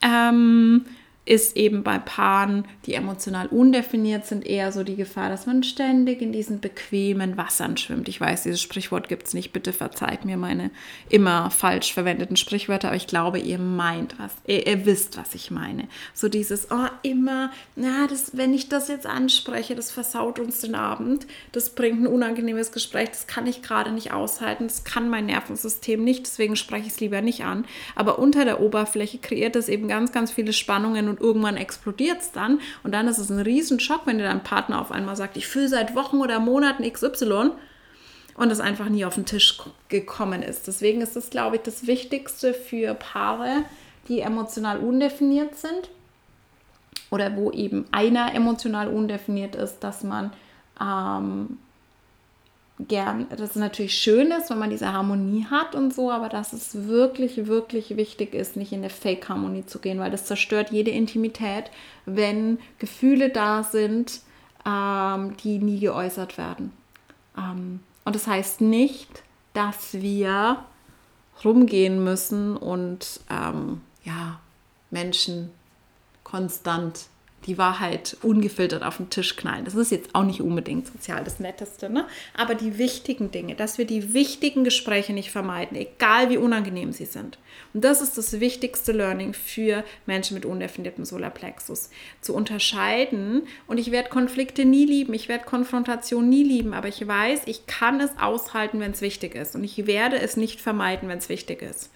[0.03, 0.85] Ähm,
[1.27, 6.23] ist eben bei Paaren, die emotional undefiniert sind, eher so die Gefahr, dass man ständig
[6.23, 8.09] in diesen bequemen Wassern schwimmt.
[8.09, 9.53] Ich weiß, dieses Sprichwort gibt es nicht.
[9.53, 10.71] Bitte verzeiht mir meine
[11.11, 14.33] immer falsch verwendeten Sprichwörter, aber ich glaube, ihr meint was.
[14.47, 15.89] Ihr, ihr wisst, was ich meine.
[16.15, 20.75] So dieses, oh, immer, na, das, wenn ich das jetzt anspreche, das versaut uns den
[20.75, 21.27] Abend.
[21.53, 23.11] Das bringt ein unangenehmes Gespräch.
[23.11, 24.69] Das kann ich gerade nicht aushalten.
[24.69, 26.27] Das kann mein Nervensystem nicht.
[26.27, 27.67] Deswegen spreche ich es lieber nicht an.
[27.95, 32.33] Aber unter der Oberfläche kreiert das eben ganz, ganz viele Spannungen und irgendwann explodiert es
[32.33, 35.47] dann und dann ist es ein Riesenschock, wenn dir dein Partner auf einmal sagt, ich
[35.47, 37.51] fühle seit Wochen oder Monaten XY
[38.35, 39.59] und es einfach nie auf den Tisch
[39.89, 40.67] gekommen ist.
[40.67, 43.65] Deswegen ist das, glaube ich, das Wichtigste für Paare,
[44.09, 45.91] die emotional undefiniert sind
[47.11, 50.33] oder wo eben einer emotional undefiniert ist, dass man
[50.81, 51.59] ähm,
[52.89, 56.53] gern, dass es natürlich schön ist, wenn man diese Harmonie hat und so, aber dass
[56.53, 60.91] es wirklich, wirklich wichtig ist, nicht in eine Fake-Harmonie zu gehen, weil das zerstört jede
[60.91, 61.71] Intimität,
[62.07, 64.21] wenn Gefühle da sind,
[64.67, 66.73] ähm, die nie geäußert werden.
[67.37, 70.65] Ähm, und das heißt nicht, dass wir
[71.45, 74.41] rumgehen müssen und ähm, ja,
[74.91, 75.51] Menschen
[76.25, 77.10] konstant
[77.47, 79.65] die Wahrheit ungefiltert auf den Tisch knallen.
[79.65, 82.07] Das ist jetzt auch nicht unbedingt sozial das Netteste, ne?
[82.37, 87.07] aber die wichtigen Dinge, dass wir die wichtigen Gespräche nicht vermeiden, egal wie unangenehm sie
[87.07, 87.39] sind.
[87.73, 91.91] Und das ist das wichtigste Learning für Menschen mit undefiniertem Solarplexus.
[92.21, 97.07] Zu unterscheiden und ich werde Konflikte nie lieben, ich werde Konfrontation nie lieben, aber ich
[97.07, 101.09] weiß, ich kann es aushalten, wenn es wichtig ist und ich werde es nicht vermeiden,
[101.09, 101.91] wenn es wichtig ist.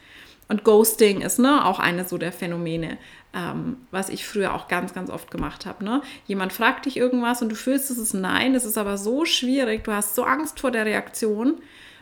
[0.49, 2.99] Und Ghosting ist ne, auch eine so der Phänomene,
[3.35, 5.85] ähm, was ich früher auch ganz, ganz oft gemacht habe.
[5.85, 6.03] Ne?
[6.27, 9.85] Jemand fragt dich irgendwas und du fühlst, es ist Nein, es ist aber so schwierig,
[9.85, 11.57] du hast so Angst vor der Reaktion,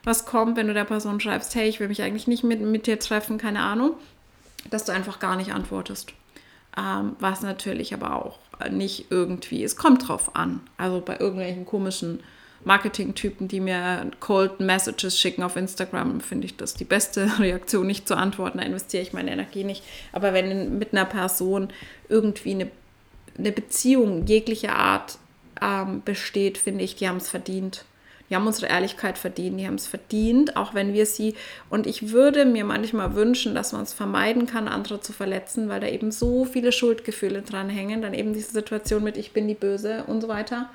[0.05, 2.87] was kommt, wenn du der Person schreibst, hey, ich will mich eigentlich nicht mit, mit
[2.87, 3.95] dir treffen, keine Ahnung,
[4.71, 6.13] dass du einfach gar nicht antwortest.
[6.77, 8.39] Ähm, was natürlich aber auch
[8.71, 10.61] nicht irgendwie, es kommt drauf an.
[10.77, 12.21] Also bei irgendwelchen komischen
[12.65, 18.07] Marketing-Typen, die mir Cold Messages schicken auf Instagram, finde ich das die beste Reaktion, nicht
[18.07, 18.59] zu antworten.
[18.59, 19.83] Da investiere ich meine Energie nicht.
[20.13, 21.69] Aber wenn mit einer Person
[22.09, 22.71] irgendwie eine,
[23.37, 25.19] eine Beziehung jeglicher Art
[25.61, 27.85] ähm, besteht, finde ich, die haben es verdient.
[28.31, 31.35] Die haben unsere Ehrlichkeit verdient, die haben es verdient, auch wenn wir sie.
[31.69, 35.81] Und ich würde mir manchmal wünschen, dass man es vermeiden kann, andere zu verletzen, weil
[35.81, 38.01] da eben so viele Schuldgefühle dran hängen.
[38.01, 40.71] Dann eben diese Situation mit Ich bin die Böse und so weiter.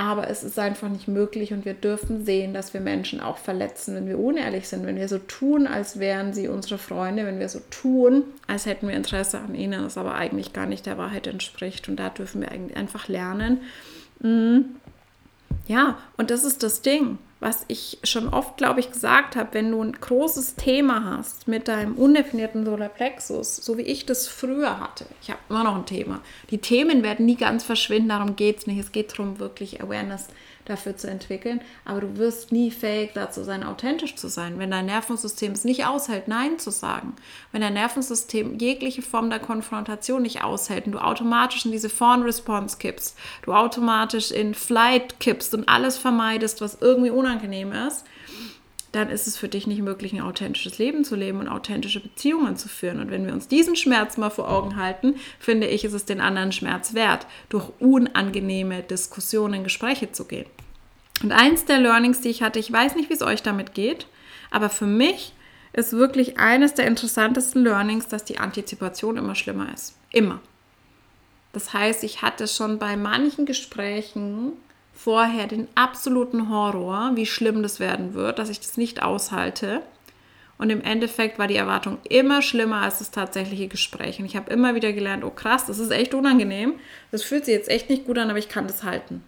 [0.00, 3.94] Aber es ist einfach nicht möglich und wir dürfen sehen, dass wir Menschen auch verletzen,
[3.94, 7.50] wenn wir unehrlich sind, wenn wir so tun, als wären sie unsere Freunde, wenn wir
[7.50, 11.26] so tun, als hätten wir Interesse an ihnen, das aber eigentlich gar nicht der Wahrheit
[11.26, 11.86] entspricht.
[11.90, 13.60] Und da dürfen wir einfach lernen.
[14.20, 14.60] Mm,
[15.68, 17.18] ja, und das ist das Ding.
[17.40, 21.68] Was ich schon oft, glaube ich, gesagt habe, wenn du ein großes Thema hast mit
[21.68, 26.20] deinem undefinierten Solarplexus, so wie ich das früher hatte, ich habe immer noch ein Thema.
[26.50, 28.78] Die Themen werden nie ganz verschwinden, darum geht es nicht.
[28.78, 30.28] Es geht darum, wirklich Awareness
[30.64, 34.86] dafür zu entwickeln, aber du wirst nie fähig dazu sein, authentisch zu sein, wenn dein
[34.86, 37.14] Nervensystem es nicht aushält, Nein zu sagen,
[37.52, 42.78] wenn dein Nervensystem jegliche Form der Konfrontation nicht aushält und du automatisch in diese Fawn-Response
[42.78, 48.04] kippst, du automatisch in Flight kippst und alles vermeidest, was irgendwie unangenehm ist,
[48.92, 52.56] dann ist es für dich nicht möglich, ein authentisches Leben zu leben und authentische Beziehungen
[52.56, 53.00] zu führen.
[53.00, 56.20] Und wenn wir uns diesen Schmerz mal vor Augen halten, finde ich, ist es den
[56.20, 60.46] anderen Schmerz wert, durch unangenehme Diskussionen, Gespräche zu gehen.
[61.22, 64.06] Und eins der Learnings, die ich hatte, ich weiß nicht, wie es euch damit geht,
[64.50, 65.34] aber für mich
[65.72, 69.96] ist wirklich eines der interessantesten Learnings, dass die Antizipation immer schlimmer ist.
[70.10, 70.40] Immer.
[71.52, 74.52] Das heißt, ich hatte schon bei manchen Gesprächen
[75.02, 79.82] vorher den absoluten Horror, wie schlimm das werden wird, dass ich das nicht aushalte.
[80.58, 84.18] Und im Endeffekt war die Erwartung immer schlimmer als das tatsächliche Gespräch.
[84.18, 86.74] Und ich habe immer wieder gelernt, oh krass, das ist echt unangenehm.
[87.12, 89.24] Das fühlt sich jetzt echt nicht gut an, aber ich kann das halten.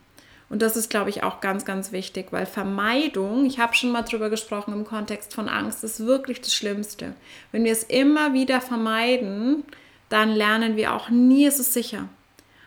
[0.51, 4.03] Und das ist, glaube ich, auch ganz, ganz wichtig, weil Vermeidung, ich habe schon mal
[4.03, 7.15] drüber gesprochen im Kontext von Angst, ist wirklich das Schlimmste.
[7.51, 9.65] Wenn wir es immer wieder vermeiden,
[10.11, 12.11] dann lernen wir auch nie, es ist sicher.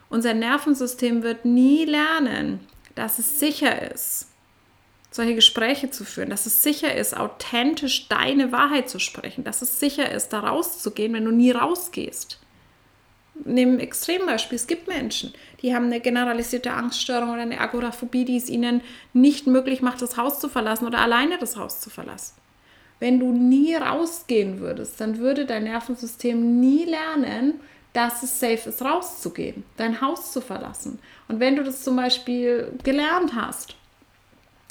[0.09, 2.61] Unser Nervensystem wird nie lernen,
[2.95, 4.27] dass es sicher ist,
[5.11, 9.79] solche Gespräche zu führen, dass es sicher ist, authentisch deine Wahrheit zu sprechen, dass es
[9.79, 12.39] sicher ist, da rauszugehen, wenn du nie rausgehst.
[13.43, 18.49] Nehmen Extrembeispiel, es gibt Menschen, die haben eine generalisierte Angststörung oder eine Agoraphobie, die es
[18.49, 18.81] ihnen
[19.13, 22.35] nicht möglich macht, das Haus zu verlassen oder alleine das Haus zu verlassen.
[22.99, 27.59] Wenn du nie rausgehen würdest, dann würde dein Nervensystem nie lernen,
[27.95, 30.99] dass es safe ist, rauszugehen, dein Haus zu verlassen.
[31.29, 33.75] Und wenn du das zum Beispiel gelernt hast,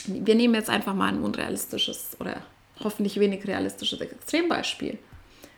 [0.06, 2.42] wir nehmen jetzt einfach mal ein unrealistisches oder
[2.82, 4.98] hoffentlich wenig realistisches Extrembeispiel,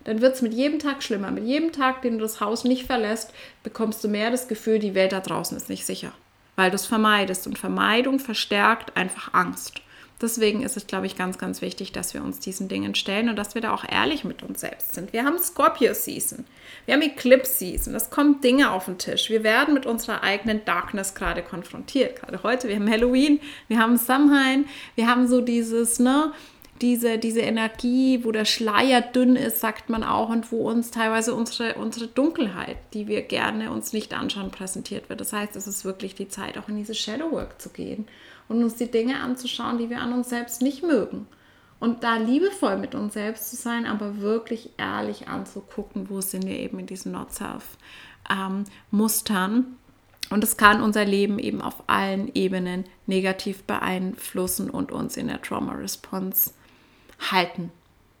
[0.05, 1.29] dann wird es mit jedem Tag schlimmer.
[1.29, 3.33] Mit jedem Tag, den du das Haus nicht verlässt,
[3.63, 6.13] bekommst du mehr das Gefühl, die Welt da draußen ist nicht sicher,
[6.55, 7.47] weil du es vermeidest.
[7.47, 9.81] Und Vermeidung verstärkt einfach Angst.
[10.19, 13.35] Deswegen ist es, glaube ich, ganz, ganz wichtig, dass wir uns diesen Dingen stellen und
[13.35, 15.13] dass wir da auch ehrlich mit uns selbst sind.
[15.13, 16.45] Wir haben Scorpio Season,
[16.85, 19.29] wir haben Eclipse Season, es kommen Dinge auf den Tisch.
[19.29, 22.19] Wir werden mit unserer eigenen Darkness gerade konfrontiert.
[22.19, 24.65] Gerade heute, wir haben Halloween, wir haben Samhain,
[24.95, 26.33] wir haben so dieses, ne,
[26.81, 31.35] diese, diese Energie, wo der Schleier dünn ist, sagt man auch, und wo uns teilweise
[31.35, 35.21] unsere, unsere Dunkelheit, die wir gerne uns nicht anschauen, präsentiert wird.
[35.21, 38.07] Das heißt, es ist wirklich die Zeit, auch in diese Shadow Work zu gehen
[38.47, 41.27] und uns die Dinge anzuschauen, die wir an uns selbst nicht mögen.
[41.79, 46.57] Und da liebevoll mit uns selbst zu sein, aber wirklich ehrlich anzugucken, wo sind wir
[46.57, 49.77] eben in diesen Not-Self-Mustern.
[50.29, 55.41] Und es kann unser Leben eben auf allen Ebenen negativ beeinflussen und uns in der
[55.41, 56.51] Trauma-Response
[57.31, 57.71] halten.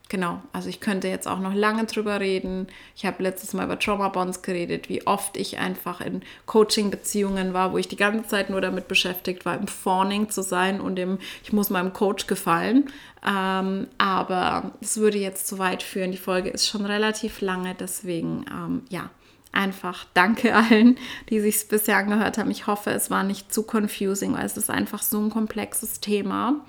[0.09, 2.67] Genau, also ich könnte jetzt auch noch lange drüber reden.
[2.95, 7.73] Ich habe letztes Mal über Trauma Bonds geredet, wie oft ich einfach in Coaching-Beziehungen war,
[7.73, 11.19] wo ich die ganze Zeit nur damit beschäftigt war, im Fawning zu sein und im,
[11.43, 12.89] ich muss meinem Coach gefallen.
[13.27, 16.11] Ähm, aber es würde jetzt zu weit führen.
[16.11, 19.09] Die Folge ist schon relativ lange, deswegen ähm, ja,
[19.51, 20.97] einfach danke allen,
[21.29, 22.51] die sich es bisher angehört haben.
[22.51, 26.61] Ich hoffe, es war nicht zu confusing, weil es ist einfach so ein komplexes Thema.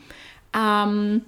[0.52, 1.22] Ähm,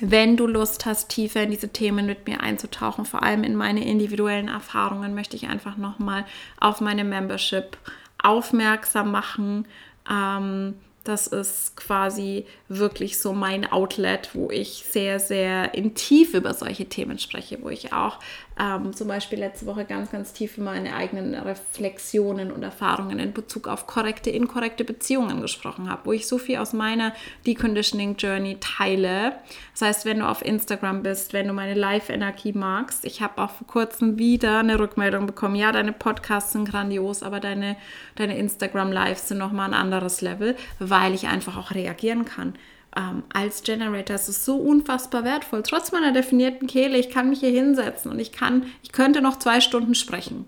[0.00, 3.84] wenn du Lust hast, tiefer in diese Themen mit mir einzutauchen, vor allem in meine
[3.84, 6.24] individuellen Erfahrungen, möchte ich einfach nochmal
[6.60, 7.76] auf meine Membership
[8.18, 9.66] aufmerksam machen.
[10.10, 16.54] Ähm, das ist quasi wirklich so mein Outlet, wo ich sehr, sehr in tief über
[16.54, 18.18] solche Themen spreche, wo ich auch
[18.58, 23.32] ähm, zum Beispiel letzte Woche ganz, ganz tief über meine eigenen Reflexionen und Erfahrungen in
[23.32, 27.12] Bezug auf korrekte, inkorrekte Beziehungen gesprochen habe, wo ich so viel aus meiner
[27.46, 29.32] Deconditioning Journey teile.
[29.72, 33.50] Das heißt, wenn du auf Instagram bist, wenn du meine Live-Energie magst, ich habe auch
[33.50, 37.76] vor kurzem wieder eine Rückmeldung bekommen, ja, deine Podcasts sind grandios, aber deine,
[38.14, 42.54] deine Instagram-Lives sind nochmal ein anderes Level, weil ich einfach auch reagieren kann
[42.96, 44.16] ähm, als Generator.
[44.16, 45.62] Es ist so unfassbar wertvoll.
[45.62, 49.38] Trotz meiner definierten Kehle, ich kann mich hier hinsetzen und ich kann, ich könnte noch
[49.38, 50.46] zwei Stunden sprechen.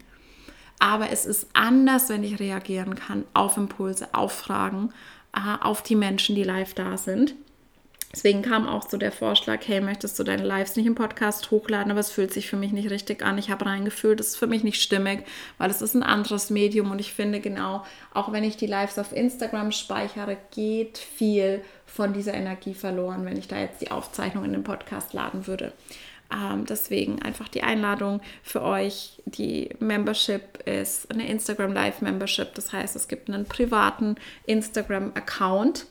[0.79, 4.93] Aber es ist anders, wenn ich reagieren kann auf Impulse, auf Fragen,
[5.35, 7.35] äh, auf die Menschen, die live da sind.
[8.17, 11.91] Deswegen kam auch so der Vorschlag, hey, möchtest du deine Lives nicht im Podcast hochladen,
[11.91, 13.37] aber es fühlt sich für mich nicht richtig an.
[13.37, 15.25] Ich habe reingefühlt, es ist für mich nicht stimmig,
[15.59, 17.85] weil es ist ein anderes Medium und ich finde genau,
[18.15, 23.37] auch wenn ich die Lives auf Instagram speichere, geht viel von dieser Energie verloren, wenn
[23.37, 25.75] ich da jetzt die Aufzeichnung in den Podcast laden würde.
[26.33, 29.21] Ähm, deswegen einfach die Einladung für euch.
[29.27, 32.55] Die Membership ist eine Instagram Live Membership.
[32.55, 34.17] Das heißt, es gibt einen privaten
[34.47, 35.85] Instagram Account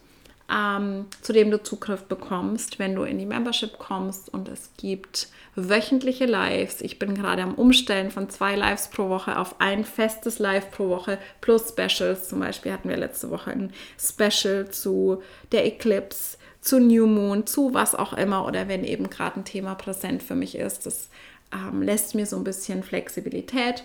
[0.52, 4.34] ähm, zu dem du Zugriff bekommst, wenn du in die Membership kommst.
[4.34, 6.82] Und es gibt wöchentliche Lives.
[6.82, 10.90] Ich bin gerade am Umstellen von zwei Lives pro Woche auf ein festes Live pro
[10.90, 12.30] Woche plus Specials.
[12.30, 17.74] Zum Beispiel hatten wir letzte Woche ein Special zu der Eclipse, zu New Moon, zu
[17.74, 20.86] was auch immer oder wenn eben gerade ein Thema präsent für mich ist.
[20.86, 21.10] Das
[21.54, 23.84] ähm, lässt mir so ein bisschen Flexibilität.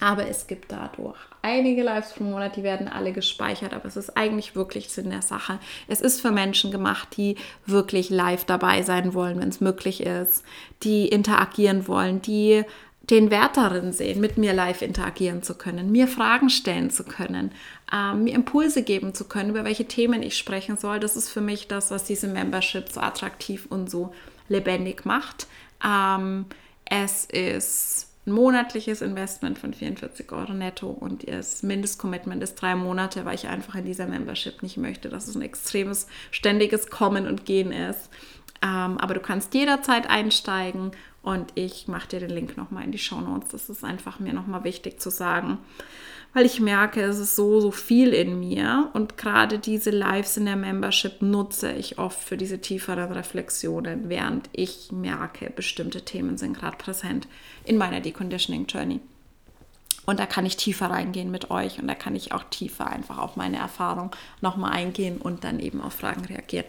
[0.00, 4.16] Aber es gibt dadurch einige Lives pro Monat, die werden alle gespeichert, aber es ist
[4.16, 5.58] eigentlich wirklich Sinn der Sache.
[5.88, 10.44] Es ist für Menschen gemacht, die wirklich live dabei sein wollen, wenn es möglich ist,
[10.82, 12.64] die interagieren wollen, die
[13.10, 17.52] den Wert darin sehen, mit mir live interagieren zu können, mir Fragen stellen zu können,
[17.90, 21.00] äh, mir Impulse geben zu können, über welche Themen ich sprechen soll.
[21.00, 24.12] Das ist für mich das, was diese Membership so attraktiv und so
[24.48, 25.46] lebendig macht.
[25.84, 26.44] Ähm,
[26.84, 33.24] es ist ein monatliches Investment von 44 Euro netto und das Mindestcommitment ist drei Monate,
[33.24, 37.44] weil ich einfach in dieser Membership nicht möchte, dass es ein extremes, ständiges Kommen und
[37.44, 38.10] Gehen ist.
[38.62, 40.92] Ähm, aber du kannst jederzeit einsteigen
[41.22, 43.50] und ich mache dir den Link nochmal in die Show Notes.
[43.50, 45.58] Das ist einfach mir nochmal wichtig zu sagen
[46.34, 50.46] weil ich merke, es ist so, so viel in mir und gerade diese Lives in
[50.46, 56.56] der Membership nutze ich oft für diese tieferen Reflexionen, während ich merke, bestimmte Themen sind
[56.58, 57.28] gerade präsent
[57.64, 59.00] in meiner Deconditioning Journey.
[60.08, 63.18] Und da kann ich tiefer reingehen mit euch und da kann ich auch tiefer einfach
[63.18, 64.10] auf meine Erfahrung
[64.40, 66.64] nochmal eingehen und dann eben auf Fragen reagieren.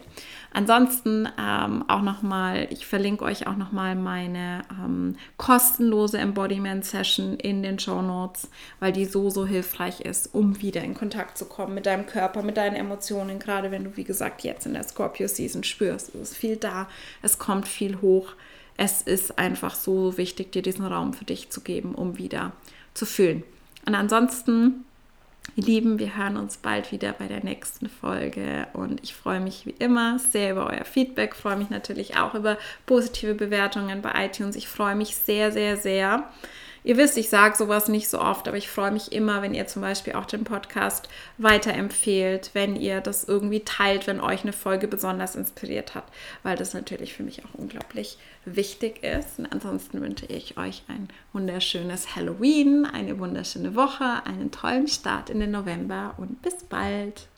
[0.52, 7.62] Ansonsten ähm, auch nochmal, ich verlinke euch auch nochmal meine ähm, kostenlose Embodiment Session in
[7.62, 11.72] den Show Notes, weil die so, so hilfreich ist, um wieder in Kontakt zu kommen
[11.72, 15.28] mit deinem Körper, mit deinen Emotionen, gerade wenn du, wie gesagt, jetzt in der Scorpio
[15.28, 16.14] Season spürst.
[16.14, 16.88] Es ist viel da,
[17.22, 18.34] es kommt viel hoch.
[18.76, 22.52] Es ist einfach so wichtig, dir diesen Raum für dich zu geben, um wieder
[22.94, 23.42] zu fühlen.
[23.86, 24.84] Und ansonsten,
[25.56, 29.66] ihr Lieben, wir hören uns bald wieder bei der nächsten Folge und ich freue mich
[29.66, 34.56] wie immer sehr über euer Feedback, freue mich natürlich auch über positive Bewertungen bei iTunes.
[34.56, 36.30] Ich freue mich sehr, sehr, sehr
[36.82, 39.66] Ihr wisst, ich sage sowas nicht so oft, aber ich freue mich immer, wenn ihr
[39.66, 44.88] zum Beispiel auch den Podcast weiterempfehlt, wenn ihr das irgendwie teilt, wenn euch eine Folge
[44.88, 46.04] besonders inspiriert hat,
[46.42, 49.38] weil das natürlich für mich auch unglaublich wichtig ist.
[49.38, 55.40] Und ansonsten wünsche ich euch ein wunderschönes Halloween, eine wunderschöne Woche, einen tollen Start in
[55.40, 57.28] den November und bis bald.